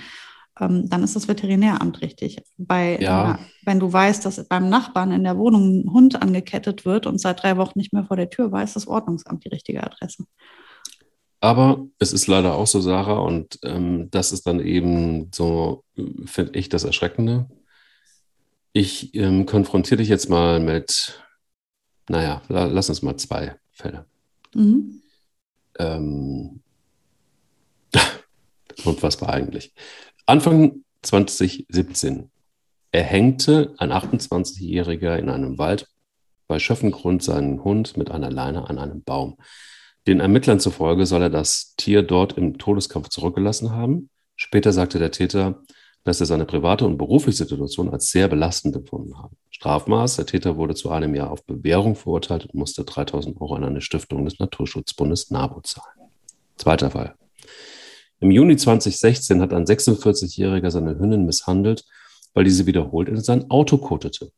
ähm, 0.61 0.87
dann 0.91 1.03
ist 1.03 1.17
das 1.17 1.29
Veterinäramt 1.29 2.03
richtig. 2.03 2.43
Bei, 2.59 2.99
ja. 3.01 3.37
äh, 3.37 3.39
wenn 3.65 3.81
du 3.81 3.91
weißt, 3.91 4.27
dass 4.27 4.47
beim 4.47 4.69
Nachbarn 4.69 5.13
in 5.13 5.25
der 5.25 5.39
Wohnung 5.39 5.81
ein 5.81 5.93
Hund 5.95 6.21
angekettet 6.21 6.85
wird 6.85 7.07
und 7.07 7.23
seit 7.23 7.43
drei 7.43 7.57
Wochen 7.57 7.79
nicht 7.79 7.95
mehr 7.95 8.05
vor 8.05 8.19
der 8.19 8.29
Tür 8.29 8.53
war, 8.53 8.63
ist 8.63 8.77
das 8.77 8.87
Ordnungsamt 8.87 9.47
die 9.47 9.49
richtige 9.49 9.83
Adresse. 9.83 10.27
Aber 11.41 11.87
es 11.99 12.13
ist 12.13 12.27
leider 12.27 12.55
auch 12.55 12.67
so, 12.67 12.81
Sarah, 12.81 13.19
und 13.19 13.59
ähm, 13.65 14.11
das 14.11 14.33
ist 14.33 14.47
dann 14.47 14.61
eben 14.61 15.31
so, 15.33 15.85
finde 16.27 16.59
ich, 16.59 16.69
das 16.69 16.85
Erschreckende. 16.85 17.49
Ich 18.73 19.15
ähm, 19.15 19.47
konfrontiere 19.47 19.99
dich 19.99 20.09
jetzt 20.09 20.29
mal 20.29 20.61
mit 20.61 21.21
naja, 22.11 22.43
lass 22.49 22.89
uns 22.89 23.03
mal 23.03 23.17
zwei 23.19 23.55
Fälle. 23.71 24.05
Mhm. 24.53 25.01
Ähm, 25.79 26.61
unfassbar 28.85 29.29
eigentlich. 29.29 29.73
Anfang 30.27 30.83
2017 31.03 32.33
erhängte 32.91 33.75
ein 33.79 33.93
28-Jähriger 33.93 35.19
in 35.19 35.29
einem 35.29 35.57
Wald 35.59 35.87
bei 36.49 36.59
Schöffengrund 36.59 37.23
seinen 37.23 37.63
Hund 37.63 37.97
mit 37.97 38.11
einer 38.11 38.29
Leine 38.29 38.69
an 38.69 38.81
einem 38.81 39.05
Baum. 39.05 39.37
Den 40.07 40.21
Ermittlern 40.21 40.61
zufolge 40.61 41.07
soll 41.07 41.23
er 41.23 41.31
das 41.31 41.75
Tier 41.77 42.03
dort 42.03 42.37
im 42.39 42.59
Todeskampf 42.59 43.09
zurückgelassen 43.09 43.73
haben. 43.73 44.09
Später 44.37 44.73
sagte 44.73 44.99
der 44.99 45.11
Täter, 45.11 45.63
dass 46.05 46.21
er 46.21 46.27
seine 46.27 46.47
private 46.47 46.87
und 46.87 46.97
berufliche 46.97 47.45
Situation 47.45 47.91
als 47.91 48.09
sehr 48.09 48.29
belastend 48.29 48.75
empfunden 48.75 49.19
habe. 49.19 49.35
Strafmaß, 49.51 50.17
der 50.17 50.27
Täter 50.27 50.57
wurde 50.57 50.75
zu 50.75 50.91
einem 50.91 51.15
Jahr 51.15 51.31
auf 51.31 51.45
Bewährung 51.45 51.95
verurteilt 51.95 52.47
und 52.47 52.55
musste 52.55 52.85
3000 52.85 53.39
Euro 53.41 53.55
an 53.55 53.65
eine 53.65 53.83
Stiftung 53.83 54.25
des 54.25 54.39
Naturschutzbundes 54.39 55.31
NABU 55.31 55.61
zahlen. 55.61 56.09
Zweiter 56.57 56.91
Fall. 56.91 57.15
Im 58.21 58.31
Juni 58.31 58.57
2016 58.57 59.41
hat 59.43 59.53
ein 59.53 59.65
46-Jähriger 59.65 60.71
seine 60.71 60.99
Hündin 60.99 61.27
misshandelt, 61.27 61.85
weil 62.33 62.45
diese 62.45 62.67
wiederholt 62.67 63.09
in 63.09 63.21
sein 63.21 63.51
Auto 63.51 63.79
kotete. 63.79 64.31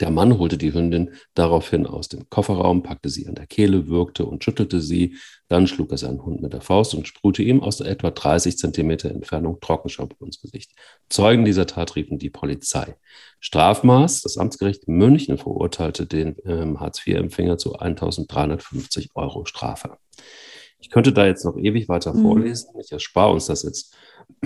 Der 0.00 0.10
Mann 0.10 0.38
holte 0.38 0.56
die 0.56 0.72
Hündin 0.72 1.10
daraufhin 1.34 1.86
aus 1.86 2.08
dem 2.08 2.28
Kofferraum, 2.30 2.82
packte 2.82 3.10
sie 3.10 3.28
an 3.28 3.34
der 3.34 3.46
Kehle, 3.46 3.86
würgte 3.86 4.24
und 4.24 4.42
schüttelte 4.42 4.80
sie. 4.80 5.16
Dann 5.48 5.66
schlug 5.66 5.90
er 5.90 5.98
seinen 5.98 6.24
Hund 6.24 6.40
mit 6.40 6.54
der 6.54 6.62
Faust 6.62 6.94
und 6.94 7.06
sprühte 7.06 7.42
ihm 7.42 7.60
aus 7.60 7.80
etwa 7.80 8.10
30 8.10 8.56
Zentimeter 8.56 9.10
Entfernung 9.10 9.60
Trockenshampoo 9.60 10.24
ins 10.24 10.40
Gesicht. 10.40 10.72
Zeugen 11.10 11.44
dieser 11.44 11.66
Tat 11.66 11.96
riefen 11.96 12.18
die 12.18 12.30
Polizei. 12.30 12.96
Strafmaß, 13.40 14.22
das 14.22 14.38
Amtsgericht 14.38 14.88
München 14.88 15.36
verurteilte 15.36 16.06
den 16.06 16.36
ähm, 16.46 16.80
Hartz-IV-Empfänger 16.80 17.58
zu 17.58 17.74
1350 17.74 19.10
Euro 19.14 19.44
Strafe. 19.44 19.98
Ich 20.78 20.88
könnte 20.88 21.12
da 21.12 21.26
jetzt 21.26 21.44
noch 21.44 21.58
ewig 21.58 21.88
weiter 21.88 22.14
mhm. 22.14 22.22
vorlesen. 22.22 22.70
Ich 22.80 22.90
erspare 22.90 23.32
uns 23.32 23.46
das 23.46 23.64
jetzt. 23.64 23.94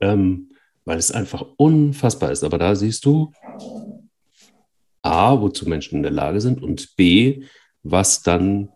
ähm, 0.00 0.47
weil 0.88 0.98
es 0.98 1.12
einfach 1.12 1.44
unfassbar 1.58 2.32
ist. 2.32 2.42
Aber 2.42 2.56
da 2.56 2.74
siehst 2.74 3.04
du 3.04 3.30
A, 5.02 5.38
wozu 5.38 5.68
Menschen 5.68 5.96
in 5.96 6.02
der 6.02 6.12
Lage 6.12 6.40
sind 6.40 6.62
und 6.62 6.96
B, 6.96 7.44
was 7.82 8.22
dann 8.22 8.70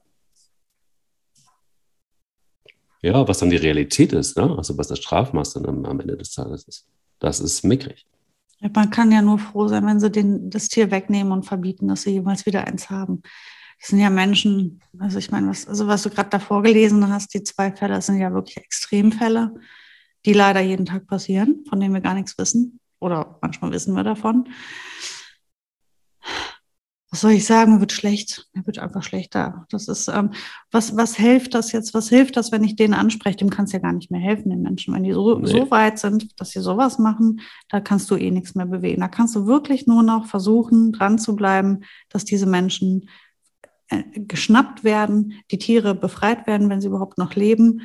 ja, 3.00 3.26
was 3.26 3.38
dann 3.38 3.48
die 3.48 3.56
Realität 3.56 4.12
ist, 4.12 4.36
ne? 4.36 4.54
also 4.56 4.76
was 4.76 4.88
das 4.88 4.98
Strafmaß 4.98 5.54
dann 5.54 5.66
am, 5.66 5.84
am 5.86 6.00
Ende 6.00 6.16
des 6.18 6.32
Tages 6.32 6.64
ist. 6.68 6.86
Das 7.18 7.40
ist 7.40 7.64
mickrig. 7.64 8.06
Man 8.60 8.90
kann 8.90 9.10
ja 9.10 9.22
nur 9.22 9.38
froh 9.38 9.66
sein, 9.66 9.84
wenn 9.86 9.98
sie 9.98 10.10
den, 10.10 10.50
das 10.50 10.68
Tier 10.68 10.90
wegnehmen 10.90 11.32
und 11.32 11.44
verbieten, 11.44 11.88
dass 11.88 12.02
sie 12.02 12.10
jemals 12.10 12.44
wieder 12.44 12.66
eins 12.66 12.90
haben. 12.90 13.22
Das 13.80 13.88
sind 13.88 14.00
ja 14.00 14.10
Menschen, 14.10 14.82
also 14.98 15.18
ich 15.18 15.30
meine, 15.30 15.48
was, 15.48 15.66
also 15.66 15.86
was 15.86 16.02
du 16.02 16.10
gerade 16.10 16.28
davor 16.28 16.62
gelesen 16.62 17.08
hast, 17.08 17.32
die 17.32 17.42
zwei 17.42 17.72
Fälle 17.72 18.00
sind 18.02 18.18
ja 18.18 18.32
wirklich 18.34 18.58
Extremfälle 18.58 19.54
die 20.24 20.32
leider 20.32 20.60
jeden 20.60 20.86
Tag 20.86 21.06
passieren, 21.06 21.64
von 21.68 21.80
denen 21.80 21.94
wir 21.94 22.00
gar 22.00 22.14
nichts 22.14 22.38
wissen. 22.38 22.80
Oder 23.00 23.38
manchmal 23.42 23.72
wissen 23.72 23.94
wir 23.94 24.04
davon. 24.04 24.48
Was 27.10 27.20
soll 27.20 27.32
ich 27.32 27.44
sagen? 27.44 27.74
Mir 27.74 27.80
wird 27.80 27.92
schlecht. 27.92 28.48
Mir 28.54 28.66
wird 28.66 28.78
einfach 28.78 29.02
schlechter. 29.02 29.66
Das 29.70 29.86
ist, 29.86 30.08
ähm, 30.08 30.30
was, 30.70 30.96
was 30.96 31.14
hilft 31.14 31.52
das 31.52 31.72
jetzt? 31.72 31.92
Was 31.92 32.08
hilft 32.08 32.38
das, 32.38 32.52
wenn 32.52 32.64
ich 32.64 32.74
denen 32.74 32.94
anspreche? 32.94 33.36
Dem 33.36 33.50
kannst 33.50 33.72
du 33.72 33.76
ja 33.76 33.82
gar 33.82 33.92
nicht 33.92 34.10
mehr 34.10 34.20
helfen, 34.20 34.48
den 34.48 34.62
Menschen. 34.62 34.94
Wenn 34.94 35.02
die 35.02 35.12
so, 35.12 35.38
nee. 35.38 35.46
so 35.46 35.70
weit 35.70 35.98
sind, 35.98 36.40
dass 36.40 36.52
sie 36.52 36.60
sowas 36.60 36.98
machen, 36.98 37.40
da 37.68 37.80
kannst 37.80 38.10
du 38.10 38.16
eh 38.16 38.30
nichts 38.30 38.54
mehr 38.54 38.64
bewegen. 38.64 39.02
Da 39.02 39.08
kannst 39.08 39.36
du 39.36 39.46
wirklich 39.46 39.86
nur 39.86 40.02
noch 40.02 40.24
versuchen, 40.26 40.92
dran 40.92 41.18
zu 41.18 41.36
bleiben, 41.36 41.80
dass 42.08 42.24
diese 42.24 42.46
Menschen 42.46 43.10
äh, 43.88 44.04
geschnappt 44.14 44.82
werden, 44.82 45.34
die 45.50 45.58
Tiere 45.58 45.94
befreit 45.94 46.46
werden, 46.46 46.70
wenn 46.70 46.80
sie 46.80 46.88
überhaupt 46.88 47.18
noch 47.18 47.34
leben 47.34 47.82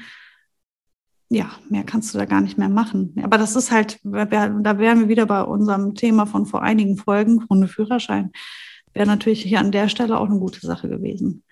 ja, 1.30 1.52
mehr 1.70 1.84
kannst 1.84 2.14
du 2.14 2.18
da 2.18 2.26
gar 2.26 2.42
nicht 2.42 2.58
mehr 2.58 2.70
machen. 2.70 3.14
Aber 3.22 3.38
das 3.38 3.56
ist 3.56 3.72
halt, 3.72 4.00
da 4.04 4.32
wären 4.32 5.00
wir 5.00 5.10
wieder 5.10 5.26
bei 5.26 5.42
unserem 5.44 5.94
Thema 5.94 6.26
von 6.26 6.46
vor 6.46 6.62
einigen 6.62 6.98
Folgen, 6.98 7.46
Hundeführerschein. 7.50 8.32
Wäre 8.94 9.08
natürlich 9.08 9.42
hier 9.44 9.60
an 9.60 9.72
der 9.72 9.90
Stelle 9.90 10.20
auch 10.20 10.30
eine 10.30 10.40
gute 10.40 10.66
Sache 10.66 10.88
gewesen. 10.88 11.44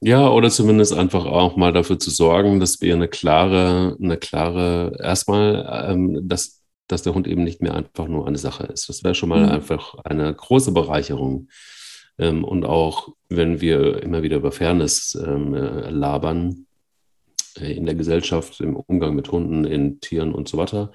Ja, 0.00 0.28
oder 0.28 0.50
zumindest 0.50 0.92
einfach 0.92 1.24
auch 1.24 1.56
mal 1.56 1.72
dafür 1.72 1.98
zu 1.98 2.10
sorgen, 2.10 2.60
dass 2.60 2.80
wir 2.80 2.94
eine 2.94 3.08
klare, 3.08 3.96
eine 4.00 4.16
klare, 4.16 4.96
erstmal, 5.02 5.88
ähm, 5.90 6.28
dass, 6.28 6.62
dass 6.86 7.02
der 7.02 7.14
Hund 7.14 7.26
eben 7.26 7.42
nicht 7.42 7.60
mehr 7.62 7.74
einfach 7.74 8.06
nur 8.06 8.26
eine 8.26 8.38
Sache 8.38 8.64
ist. 8.64 8.88
Das 8.88 9.02
wäre 9.02 9.16
schon 9.16 9.28
mal 9.28 9.46
mhm. 9.46 9.48
einfach 9.48 9.96
eine 10.04 10.32
große 10.32 10.70
Bereicherung. 10.70 11.48
Ähm, 12.16 12.44
und 12.44 12.64
auch 12.64 13.08
wenn 13.28 13.60
wir 13.60 14.02
immer 14.02 14.22
wieder 14.22 14.36
über 14.36 14.52
Fairness 14.52 15.18
ähm, 15.20 15.54
äh, 15.54 15.90
labern, 15.90 16.67
in 17.60 17.86
der 17.86 17.94
Gesellschaft, 17.94 18.60
im 18.60 18.76
Umgang 18.76 19.14
mit 19.14 19.30
Hunden, 19.30 19.64
in 19.64 20.00
Tieren 20.00 20.32
und 20.32 20.48
so 20.48 20.58
weiter, 20.58 20.92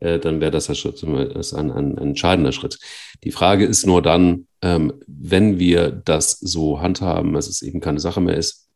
äh, 0.00 0.18
dann 0.18 0.40
wäre 0.40 0.50
das, 0.50 0.68
ein, 0.68 1.54
ein, 1.54 1.70
ein, 1.70 1.98
entscheidender 1.98 2.52
Schritt. 2.52 2.78
Die 3.24 3.32
Frage 3.32 3.64
ist 3.64 3.86
nur 3.86 4.02
dann, 4.02 4.46
ähm, 4.62 4.92
wenn 5.06 5.58
wir 5.58 5.90
das 5.90 6.38
so 6.38 6.80
handhaben, 6.80 7.32
dass 7.32 7.48
es 7.48 7.62
eben 7.62 7.80
keine 7.80 8.00
Sache 8.00 8.20
mehr 8.20 8.36
ist, 8.36 8.68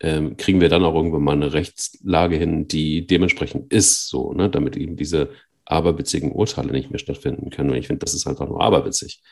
ähm, 0.00 0.36
kriegen 0.38 0.60
wir 0.60 0.70
dann 0.70 0.84
auch 0.84 0.94
irgendwann 0.94 1.22
mal 1.22 1.32
eine 1.32 1.52
Rechtslage 1.52 2.36
hin, 2.36 2.66
die 2.68 3.06
dementsprechend 3.06 3.70
ist, 3.72 4.08
so, 4.08 4.32
ne, 4.32 4.48
damit 4.48 4.76
eben 4.76 4.96
diese 4.96 5.30
aberwitzigen 5.66 6.32
Urteile 6.32 6.72
nicht 6.72 6.90
mehr 6.90 6.98
stattfinden 6.98 7.50
können. 7.50 7.70
Und 7.70 7.76
ich 7.76 7.86
finde, 7.86 8.00
das 8.00 8.14
ist 8.14 8.26
halt 8.26 8.40
auch 8.40 8.48
nur 8.48 8.62
aberwitzig. 8.62 9.22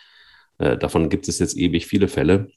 Äh, 0.58 0.76
davon 0.76 1.08
gibt 1.08 1.26
es 1.26 1.38
jetzt 1.38 1.56
ewig 1.56 1.86
viele 1.86 2.06
Fälle, 2.06 2.50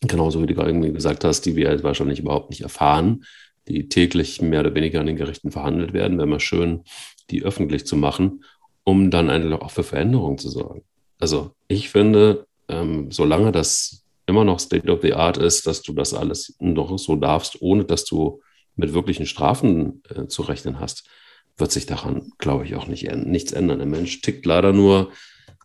genauso 0.00 0.42
wie 0.42 0.46
du 0.46 0.54
gerade 0.54 0.70
irgendwie 0.70 0.92
gesagt 0.92 1.24
hast, 1.24 1.42
die 1.42 1.54
wir 1.54 1.82
wahrscheinlich 1.84 2.18
überhaupt 2.18 2.50
nicht 2.50 2.62
erfahren, 2.62 3.24
die 3.68 3.88
täglich 3.88 4.40
mehr 4.40 4.60
oder 4.60 4.74
weniger 4.74 5.00
an 5.00 5.06
den 5.06 5.16
Gerichten 5.16 5.50
verhandelt 5.50 5.92
werden, 5.92 6.18
wäre 6.18 6.26
mal 6.26 6.40
schön, 6.40 6.84
die 7.30 7.42
öffentlich 7.42 7.86
zu 7.86 7.96
machen, 7.96 8.44
um 8.84 9.10
dann 9.10 9.30
eigentlich 9.30 9.60
auch 9.60 9.70
für 9.70 9.82
Veränderungen 9.84 10.38
zu 10.38 10.48
sorgen. 10.48 10.82
Also 11.18 11.52
ich 11.68 11.90
finde, 11.90 12.46
ähm, 12.68 13.10
solange 13.10 13.52
das 13.52 14.04
immer 14.26 14.44
noch 14.44 14.60
State 14.60 14.90
of 14.90 15.00
the 15.02 15.14
Art 15.14 15.36
ist, 15.36 15.66
dass 15.66 15.82
du 15.82 15.92
das 15.92 16.14
alles 16.14 16.56
noch 16.60 16.98
so 16.98 17.16
darfst, 17.16 17.60
ohne 17.60 17.84
dass 17.84 18.04
du 18.04 18.40
mit 18.76 18.94
wirklichen 18.94 19.26
Strafen 19.26 20.02
äh, 20.08 20.26
zu 20.26 20.42
rechnen 20.42 20.80
hast, 20.80 21.08
wird 21.56 21.72
sich 21.72 21.86
daran, 21.86 22.30
glaube 22.38 22.64
ich, 22.64 22.76
auch 22.76 22.86
nicht, 22.86 23.10
nichts 23.14 23.52
ändern. 23.52 23.78
Der 23.78 23.88
Mensch 23.88 24.20
tickt 24.20 24.46
leider 24.46 24.72
nur 24.72 25.10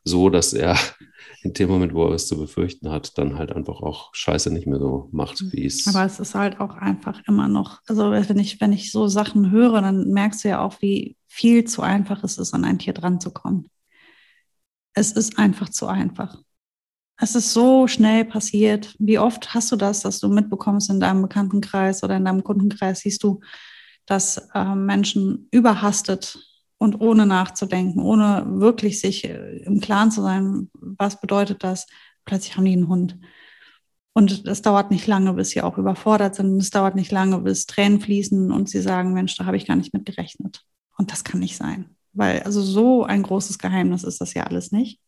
so, 0.03 0.29
dass 0.29 0.53
er 0.53 0.77
in 1.43 1.53
dem 1.53 1.69
Moment, 1.69 1.93
wo 1.93 2.05
er 2.05 2.13
es 2.13 2.27
zu 2.27 2.37
befürchten 2.37 2.89
hat, 2.89 3.17
dann 3.17 3.37
halt 3.37 3.51
einfach 3.51 3.81
auch 3.81 4.13
Scheiße 4.13 4.51
nicht 4.51 4.65
mehr 4.65 4.79
so 4.79 5.09
macht, 5.11 5.41
mhm. 5.41 5.51
wie 5.51 5.65
es. 5.65 5.85
Aber 5.87 6.05
es 6.05 6.19
ist 6.19 6.35
halt 6.35 6.59
auch 6.61 6.75
einfach 6.75 7.21
immer 7.27 7.49
noch, 7.49 7.81
also 7.85 8.11
wenn 8.11 8.39
ich, 8.39 8.61
wenn 8.61 8.71
ich 8.71 8.91
so 8.91 9.07
Sachen 9.07 9.51
höre, 9.51 9.81
dann 9.81 10.07
merkst 10.09 10.43
du 10.43 10.49
ja 10.49 10.61
auch, 10.61 10.81
wie 10.81 11.17
viel 11.27 11.65
zu 11.65 11.81
einfach 11.81 12.23
es 12.23 12.37
ist, 12.37 12.53
an 12.53 12.63
ein 12.63 12.79
Tier 12.79 12.93
dran 12.93 13.19
zu 13.19 13.31
kommen. 13.31 13.69
Es 14.93 15.11
ist 15.11 15.37
einfach 15.37 15.69
zu 15.69 15.87
einfach. 15.87 16.37
Es 17.17 17.35
ist 17.35 17.53
so 17.53 17.87
schnell 17.87 18.25
passiert. 18.25 18.95
Wie 18.99 19.19
oft 19.19 19.53
hast 19.53 19.71
du 19.71 19.75
das, 19.75 19.99
dass 20.01 20.19
du 20.19 20.29
mitbekommst 20.29 20.89
in 20.89 20.99
deinem 20.99 21.21
Bekanntenkreis 21.23 22.03
oder 22.03 22.15
in 22.15 22.25
deinem 22.25 22.43
Kundenkreis, 22.43 23.01
siehst 23.01 23.21
du, 23.23 23.41
dass 24.05 24.49
äh, 24.53 24.75
Menschen 24.75 25.47
überhastet 25.51 26.37
und 26.83 26.99
ohne 26.99 27.25
nachzudenken, 27.25 28.01
ohne 28.01 28.43
wirklich 28.45 28.99
sich 28.99 29.23
äh, 29.23 29.59
im 29.63 29.79
Klaren 29.79 30.11
zu 30.11 30.21
sein, 30.21 30.69
was 30.73 31.21
bedeutet 31.21 31.63
das, 31.63 31.87
plötzlich 32.25 32.57
haben 32.57 32.65
die 32.65 32.73
einen 32.73 32.89
Hund. 32.89 33.17
Und 34.11 34.45
es 34.45 34.61
dauert 34.61 34.91
nicht 34.91 35.07
lange, 35.07 35.33
bis 35.33 35.51
sie 35.51 35.61
auch 35.61 35.77
überfordert 35.77 36.35
sind. 36.35 36.61
Es 36.61 36.71
dauert 36.71 36.95
nicht 36.95 37.09
lange, 37.09 37.39
bis 37.39 37.67
Tränen 37.67 38.01
fließen 38.01 38.51
und 38.51 38.69
sie 38.69 38.81
sagen, 38.81 39.13
Mensch, 39.13 39.37
da 39.37 39.45
habe 39.45 39.55
ich 39.55 39.65
gar 39.65 39.77
nicht 39.77 39.93
mit 39.93 40.05
gerechnet. 40.05 40.61
Und 40.97 41.13
das 41.13 41.23
kann 41.23 41.39
nicht 41.39 41.55
sein. 41.55 41.95
Weil 42.11 42.41
also 42.43 42.61
so 42.61 43.05
ein 43.05 43.23
großes 43.23 43.59
Geheimnis 43.59 44.03
ist 44.03 44.19
das 44.19 44.33
ja 44.33 44.43
alles 44.43 44.73
nicht. 44.73 44.99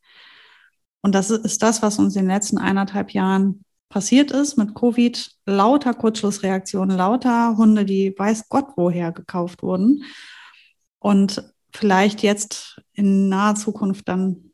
Und 1.01 1.13
das 1.13 1.29
ist 1.29 1.61
das, 1.61 1.81
was 1.81 1.99
uns 1.99 2.15
in 2.15 2.21
den 2.21 2.31
letzten 2.31 2.57
eineinhalb 2.57 3.11
Jahren 3.11 3.65
passiert 3.89 4.31
ist 4.31 4.55
mit 4.55 4.73
Covid. 4.75 5.29
Lauter 5.45 5.93
Kurzschlussreaktionen, 5.93 6.95
lauter 6.95 7.57
Hunde, 7.57 7.83
die 7.83 8.15
weiß 8.17 8.47
Gott 8.47 8.69
woher 8.77 9.11
gekauft 9.11 9.61
wurden. 9.61 10.03
Und 10.99 11.43
vielleicht 11.75 12.23
jetzt 12.23 12.81
in 12.93 13.29
naher 13.29 13.55
Zukunft 13.55 14.07
dann 14.07 14.51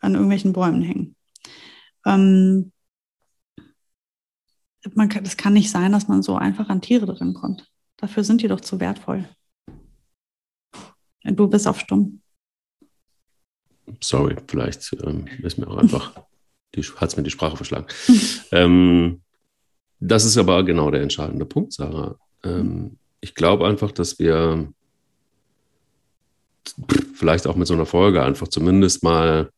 an 0.00 0.14
irgendwelchen 0.14 0.52
Bäumen 0.52 0.82
hängen. 0.82 1.16
Ähm, 2.04 2.72
man 4.94 5.08
kann, 5.08 5.24
das 5.24 5.36
kann 5.36 5.52
nicht 5.52 5.70
sein, 5.70 5.92
dass 5.92 6.08
man 6.08 6.22
so 6.22 6.36
einfach 6.36 6.68
an 6.68 6.80
Tiere 6.80 7.06
drin 7.06 7.34
kommt. 7.34 7.68
Dafür 7.96 8.24
sind 8.24 8.42
die 8.42 8.48
doch 8.48 8.60
zu 8.60 8.78
wertvoll. 8.78 9.28
Du 11.24 11.48
bist 11.48 11.66
auf 11.66 11.80
Stumm. 11.80 12.20
Sorry, 14.00 14.36
vielleicht 14.46 14.92
ähm, 15.04 15.26
ist 15.42 15.58
mir 15.58 15.66
auch 15.66 15.76
einfach, 15.78 16.14
hat 16.16 17.08
es 17.08 17.16
mir 17.16 17.22
die 17.22 17.30
Sprache 17.30 17.56
verschlagen. 17.56 17.86
ähm, 18.52 19.22
das 19.98 20.24
ist 20.24 20.36
aber 20.36 20.62
genau 20.64 20.90
der 20.90 21.02
entscheidende 21.02 21.46
Punkt, 21.46 21.72
Sarah. 21.72 22.16
Ähm, 22.44 22.98
ich 23.20 23.34
glaube 23.34 23.66
einfach, 23.66 23.90
dass 23.92 24.18
wir 24.18 24.72
vielleicht 27.14 27.46
auch 27.46 27.56
mit 27.56 27.66
so 27.66 27.74
einer 27.74 27.86
Folge 27.86 28.22
einfach 28.22 28.48
zumindest 28.48 29.02
mal 29.02 29.50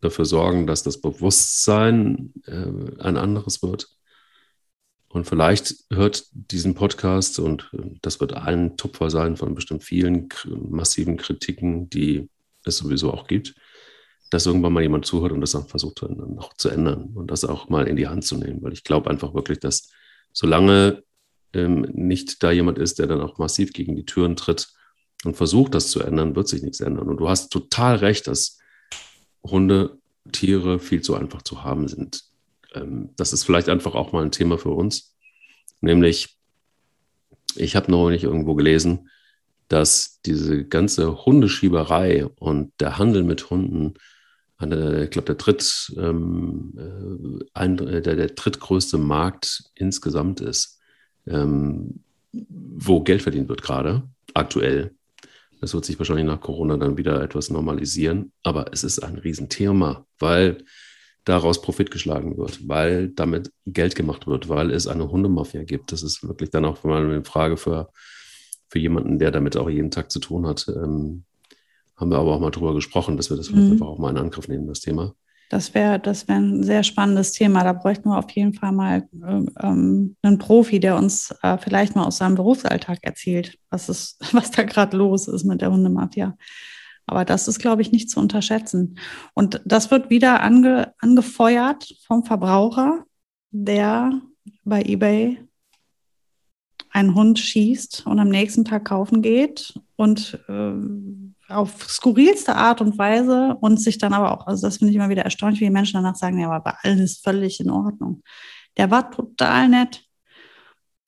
dafür 0.00 0.24
sorgen, 0.24 0.66
dass 0.66 0.82
das 0.82 1.00
Bewusstsein 1.00 2.32
äh, 2.46 3.02
ein 3.02 3.16
anderes 3.16 3.62
wird. 3.62 3.88
Und 5.08 5.26
vielleicht 5.26 5.74
hört 5.90 6.24
diesen 6.32 6.74
Podcast, 6.74 7.38
und 7.38 7.70
äh, 7.74 7.98
das 8.00 8.20
wird 8.20 8.34
ein 8.34 8.76
Tupfer 8.76 9.10
sein 9.10 9.36
von 9.36 9.54
bestimmt 9.54 9.84
vielen 9.84 10.28
massiven 10.70 11.16
Kritiken, 11.16 11.90
die 11.90 12.28
es 12.64 12.78
sowieso 12.78 13.12
auch 13.12 13.26
gibt, 13.26 13.54
dass 14.30 14.46
irgendwann 14.46 14.72
mal 14.72 14.82
jemand 14.82 15.04
zuhört 15.04 15.32
und 15.32 15.42
das 15.42 15.54
auch 15.54 15.68
versucht 15.68 16.02
dann 16.02 16.16
noch 16.34 16.54
zu 16.54 16.70
ändern 16.70 17.10
und 17.14 17.30
das 17.30 17.44
auch 17.44 17.68
mal 17.68 17.86
in 17.86 17.96
die 17.96 18.08
Hand 18.08 18.24
zu 18.24 18.36
nehmen. 18.36 18.62
Weil 18.62 18.72
ich 18.72 18.84
glaube 18.84 19.10
einfach 19.10 19.34
wirklich, 19.34 19.58
dass 19.58 19.90
solange 20.32 21.02
ähm, 21.52 21.82
nicht 21.92 22.42
da 22.42 22.50
jemand 22.50 22.78
ist, 22.78 22.98
der 22.98 23.06
dann 23.06 23.20
auch 23.20 23.36
massiv 23.36 23.72
gegen 23.72 23.94
die 23.96 24.06
Türen 24.06 24.36
tritt, 24.36 24.72
und 25.24 25.36
versucht, 25.36 25.74
das 25.74 25.90
zu 25.90 26.00
ändern, 26.00 26.36
wird 26.36 26.48
sich 26.48 26.62
nichts 26.62 26.80
ändern. 26.80 27.08
Und 27.08 27.18
du 27.18 27.28
hast 27.28 27.50
total 27.52 27.96
recht, 27.96 28.26
dass 28.26 28.58
Hunde, 29.44 29.98
Tiere 30.30 30.78
viel 30.78 31.02
zu 31.02 31.14
einfach 31.14 31.42
zu 31.42 31.64
haben 31.64 31.88
sind. 31.88 32.24
Ähm, 32.74 33.10
das 33.16 33.32
ist 33.32 33.44
vielleicht 33.44 33.68
einfach 33.68 33.94
auch 33.94 34.12
mal 34.12 34.24
ein 34.24 34.32
Thema 34.32 34.58
für 34.58 34.70
uns. 34.70 35.14
Nämlich, 35.80 36.36
ich 37.56 37.76
habe 37.76 37.90
noch 37.90 38.10
nicht 38.10 38.24
irgendwo 38.24 38.54
gelesen, 38.54 39.08
dass 39.68 40.20
diese 40.26 40.64
ganze 40.64 41.24
Hundeschieberei 41.24 42.26
und 42.26 42.72
der 42.78 42.98
Handel 42.98 43.24
mit 43.24 43.50
Hunden, 43.50 43.94
eine, 44.58 45.04
ich 45.04 45.10
glaube, 45.10 45.26
der, 45.26 45.34
dritt, 45.36 45.92
ähm, 45.96 46.74
äh, 46.76 47.44
ein, 47.54 47.76
der, 47.78 48.00
der 48.00 48.28
drittgrößte 48.28 48.98
Markt 48.98 49.64
insgesamt 49.74 50.40
ist, 50.40 50.78
ähm, 51.26 52.04
wo 52.32 53.02
Geld 53.02 53.22
verdient 53.22 53.48
wird 53.48 53.62
gerade, 53.62 54.02
aktuell. 54.34 54.94
Das 55.62 55.74
wird 55.74 55.84
sich 55.84 55.96
wahrscheinlich 55.96 56.26
nach 56.26 56.40
Corona 56.40 56.76
dann 56.76 56.96
wieder 56.96 57.22
etwas 57.22 57.48
normalisieren. 57.48 58.32
Aber 58.42 58.72
es 58.72 58.82
ist 58.82 58.98
ein 58.98 59.16
Riesenthema, 59.16 60.04
weil 60.18 60.64
daraus 61.24 61.62
Profit 61.62 61.92
geschlagen 61.92 62.36
wird, 62.36 62.68
weil 62.68 63.10
damit 63.10 63.52
Geld 63.64 63.94
gemacht 63.94 64.26
wird, 64.26 64.48
weil 64.48 64.72
es 64.72 64.88
eine 64.88 65.08
Hundemafia 65.08 65.62
gibt. 65.62 65.92
Das 65.92 66.02
ist 66.02 66.26
wirklich 66.26 66.50
dann 66.50 66.64
auch 66.64 66.82
mal 66.82 67.04
eine 67.04 67.24
Frage 67.24 67.56
für, 67.56 67.90
für 68.68 68.80
jemanden, 68.80 69.20
der 69.20 69.30
damit 69.30 69.56
auch 69.56 69.70
jeden 69.70 69.92
Tag 69.92 70.10
zu 70.10 70.18
tun 70.18 70.48
hat. 70.48 70.66
Ähm, 70.66 71.22
haben 71.94 72.10
wir 72.10 72.18
aber 72.18 72.34
auch 72.34 72.40
mal 72.40 72.50
drüber 72.50 72.74
gesprochen, 72.74 73.16
dass 73.16 73.30
wir 73.30 73.36
das 73.36 73.46
vielleicht 73.46 73.66
mhm. 73.66 73.72
einfach 73.74 73.86
auch 73.86 73.98
mal 73.98 74.10
in 74.10 74.18
Angriff 74.18 74.48
nehmen, 74.48 74.66
das 74.66 74.80
Thema. 74.80 75.14
Das 75.52 75.74
wäre 75.74 76.00
das 76.00 76.28
wär 76.28 76.36
ein 76.36 76.62
sehr 76.62 76.82
spannendes 76.82 77.32
Thema. 77.32 77.62
Da 77.62 77.74
bräuchten 77.74 78.08
wir 78.08 78.16
auf 78.16 78.30
jeden 78.30 78.54
Fall 78.54 78.72
mal 78.72 79.06
ähm, 79.60 80.16
einen 80.22 80.38
Profi, 80.38 80.80
der 80.80 80.96
uns 80.96 81.34
äh, 81.42 81.58
vielleicht 81.58 81.94
mal 81.94 82.06
aus 82.06 82.16
seinem 82.16 82.36
Berufsalltag 82.36 83.00
erzählt, 83.02 83.58
was, 83.68 83.90
ist, 83.90 84.16
was 84.32 84.50
da 84.50 84.62
gerade 84.62 84.96
los 84.96 85.28
ist 85.28 85.44
mit 85.44 85.60
der 85.60 85.70
Hundemafia. 85.70 86.38
Aber 87.04 87.26
das 87.26 87.48
ist, 87.48 87.58
glaube 87.58 87.82
ich, 87.82 87.92
nicht 87.92 88.08
zu 88.08 88.18
unterschätzen. 88.18 88.98
Und 89.34 89.60
das 89.66 89.90
wird 89.90 90.08
wieder 90.08 90.40
ange, 90.40 90.94
angefeuert 91.00 91.86
vom 92.06 92.24
Verbraucher, 92.24 93.04
der 93.50 94.22
bei 94.64 94.80
eBay 94.80 95.38
einen 96.88 97.14
Hund 97.14 97.38
schießt 97.38 98.06
und 98.06 98.18
am 98.18 98.30
nächsten 98.30 98.64
Tag 98.64 98.86
kaufen 98.86 99.20
geht 99.20 99.78
und 99.96 100.42
äh, 100.48 100.72
auf 101.52 101.88
skurrilste 101.88 102.56
Art 102.56 102.80
und 102.80 102.98
Weise 102.98 103.56
und 103.60 103.80
sich 103.80 103.98
dann 103.98 104.12
aber 104.12 104.32
auch, 104.32 104.46
also 104.46 104.66
das 104.66 104.78
finde 104.78 104.90
ich 104.90 104.96
immer 104.96 105.08
wieder 105.08 105.22
erstaunlich, 105.22 105.60
wie 105.60 105.66
die 105.66 105.70
Menschen 105.70 105.94
danach 105.94 106.16
sagen, 106.16 106.38
ja, 106.38 106.50
aber 106.50 106.78
alles 106.82 107.18
völlig 107.18 107.60
in 107.60 107.70
Ordnung. 107.70 108.22
Der 108.76 108.90
war 108.90 109.10
total 109.10 109.68
nett. 109.68 110.04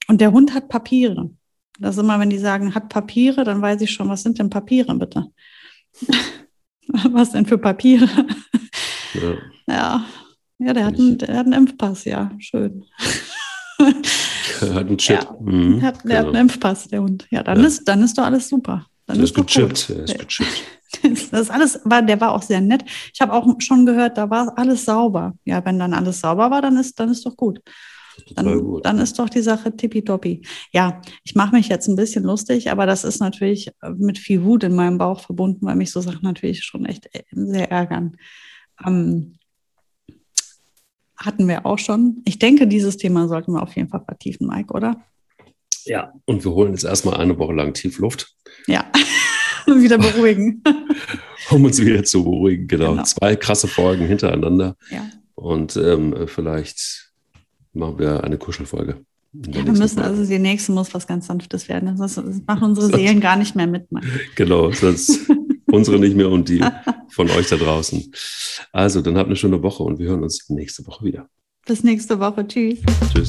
Und 0.08 0.20
der 0.20 0.32
Hund 0.32 0.54
hat 0.54 0.68
Papiere. 0.68 1.30
Das 1.78 1.96
ist 1.96 2.02
immer, 2.02 2.20
wenn 2.20 2.30
die 2.30 2.38
sagen, 2.38 2.74
hat 2.74 2.88
Papiere, 2.88 3.44
dann 3.44 3.62
weiß 3.62 3.80
ich 3.80 3.90
schon, 3.90 4.08
was 4.08 4.22
sind 4.22 4.38
denn 4.38 4.50
Papiere, 4.50 4.94
bitte? 4.94 5.26
was 6.88 7.32
denn 7.32 7.46
für 7.46 7.58
Papiere? 7.58 8.08
Ja. 9.14 9.36
ja. 9.66 10.04
Ja, 10.58 10.72
der 10.72 10.86
hat, 10.86 10.94
einen, 10.94 11.18
der 11.18 11.36
hat 11.36 11.46
einen 11.46 11.52
Impfpass, 11.52 12.04
ja, 12.04 12.30
schön. 12.38 12.84
Er 14.60 14.74
hat 14.74 14.86
einen 14.86 14.98
Chip. 14.98 15.20
Ja, 15.20 15.36
mhm, 15.40 15.82
hat, 15.82 15.96
der 15.96 16.02
genau. 16.02 16.18
hat 16.18 16.26
einen 16.26 16.36
Impfpass, 16.36 16.88
der 16.88 17.02
Hund. 17.02 17.26
Ja, 17.30 17.42
dann, 17.42 17.60
ja. 17.60 17.66
Ist, 17.66 17.88
dann 17.88 18.02
ist 18.02 18.16
doch 18.16 18.24
alles 18.24 18.48
super. 18.48 18.86
Dann 19.06 19.16
der 19.16 19.24
ist, 19.24 19.34
gechippt. 19.34 19.90
Er 19.90 20.04
ist 20.04 20.18
gechippt. 20.18 20.50
Das 21.02 21.40
ist 21.40 21.50
alles, 21.50 21.80
war, 21.84 22.02
der 22.02 22.20
war 22.20 22.32
auch 22.32 22.42
sehr 22.42 22.60
nett. 22.60 22.84
Ich 23.12 23.20
habe 23.20 23.32
auch 23.32 23.46
schon 23.58 23.84
gehört, 23.84 24.16
da 24.16 24.30
war 24.30 24.56
alles 24.56 24.84
sauber. 24.84 25.34
Ja, 25.44 25.62
wenn 25.64 25.78
dann 25.78 25.92
alles 25.92 26.20
sauber 26.20 26.52
war, 26.52 26.62
dann 26.62 26.76
ist, 26.76 26.98
dann 27.00 27.10
ist 27.10 27.26
doch 27.26 27.36
gut. 27.36 27.60
Dann, 28.36 28.60
gut. 28.60 28.86
dann 28.86 28.98
ist 28.98 29.18
doch 29.18 29.28
die 29.28 29.42
Sache 29.42 29.76
tippitoppi. 29.76 30.42
Ja, 30.72 31.02
ich 31.24 31.34
mache 31.34 31.56
mich 31.56 31.68
jetzt 31.68 31.88
ein 31.88 31.96
bisschen 31.96 32.24
lustig, 32.24 32.70
aber 32.70 32.86
das 32.86 33.02
ist 33.02 33.20
natürlich 33.20 33.72
mit 33.96 34.18
viel 34.18 34.44
Wut 34.44 34.62
in 34.62 34.74
meinem 34.74 34.98
Bauch 34.98 35.20
verbunden, 35.20 35.66
weil 35.66 35.74
mich 35.76 35.90
so 35.90 36.00
Sachen 36.00 36.22
natürlich 36.22 36.62
schon 36.62 36.86
echt 36.86 37.08
äh, 37.12 37.24
sehr 37.32 37.70
ärgern. 37.70 38.16
Ähm, 38.86 39.34
hatten 41.16 41.48
wir 41.48 41.66
auch 41.66 41.78
schon. 41.78 42.22
Ich 42.24 42.38
denke, 42.38 42.66
dieses 42.66 42.96
Thema 42.96 43.28
sollten 43.28 43.52
wir 43.52 43.62
auf 43.62 43.74
jeden 43.76 43.88
Fall 43.88 44.04
vertiefen, 44.04 44.46
Mike, 44.46 44.72
oder? 44.72 45.02
Ja, 45.84 46.12
und 46.24 46.44
wir 46.44 46.52
holen 46.52 46.72
jetzt 46.72 46.84
erstmal 46.84 47.16
eine 47.16 47.38
Woche 47.38 47.52
lang 47.52 47.74
Tiefluft. 47.74 48.34
Ja, 48.66 48.90
wieder 49.66 49.98
beruhigen. 49.98 50.62
um 51.50 51.64
uns 51.64 51.80
wieder 51.80 52.04
zu 52.04 52.24
beruhigen, 52.24 52.66
genau. 52.66 52.92
genau. 52.92 53.02
Zwei 53.04 53.36
krasse 53.36 53.68
Folgen 53.68 54.06
hintereinander. 54.06 54.76
Ja. 54.90 55.08
Und 55.34 55.76
ähm, 55.76 56.26
vielleicht 56.26 57.12
machen 57.72 57.98
wir 57.98 58.24
eine 58.24 58.38
Kuschelfolge. 58.38 59.04
Ja, 59.32 59.64
wir 59.66 59.72
müssen 59.72 59.98
Folge. 59.98 60.10
also 60.10 60.26
die 60.26 60.38
nächste 60.38 60.72
muss 60.72 60.94
was 60.94 61.06
ganz 61.06 61.26
Sanftes 61.26 61.68
werden. 61.68 61.96
Sonst 61.96 62.46
machen 62.46 62.68
unsere 62.68 62.96
Seelen 62.96 63.20
gar 63.20 63.36
nicht 63.36 63.56
mehr 63.56 63.66
mit. 63.66 63.88
Genau, 64.36 64.70
sonst 64.70 65.28
unsere 65.66 65.98
nicht 65.98 66.16
mehr 66.16 66.30
und 66.30 66.48
die 66.48 66.64
von 67.10 67.28
euch 67.30 67.48
da 67.48 67.56
draußen. 67.56 68.12
Also, 68.72 69.00
dann 69.02 69.16
habt 69.16 69.26
eine 69.26 69.36
schöne 69.36 69.62
Woche 69.62 69.82
und 69.82 69.98
wir 69.98 70.08
hören 70.08 70.22
uns 70.22 70.48
nächste 70.48 70.86
Woche 70.86 71.04
wieder. 71.04 71.28
Bis 71.66 71.82
nächste 71.82 72.20
Woche. 72.20 72.46
Tschüss. 72.46 72.78
Tschüss. 73.12 73.28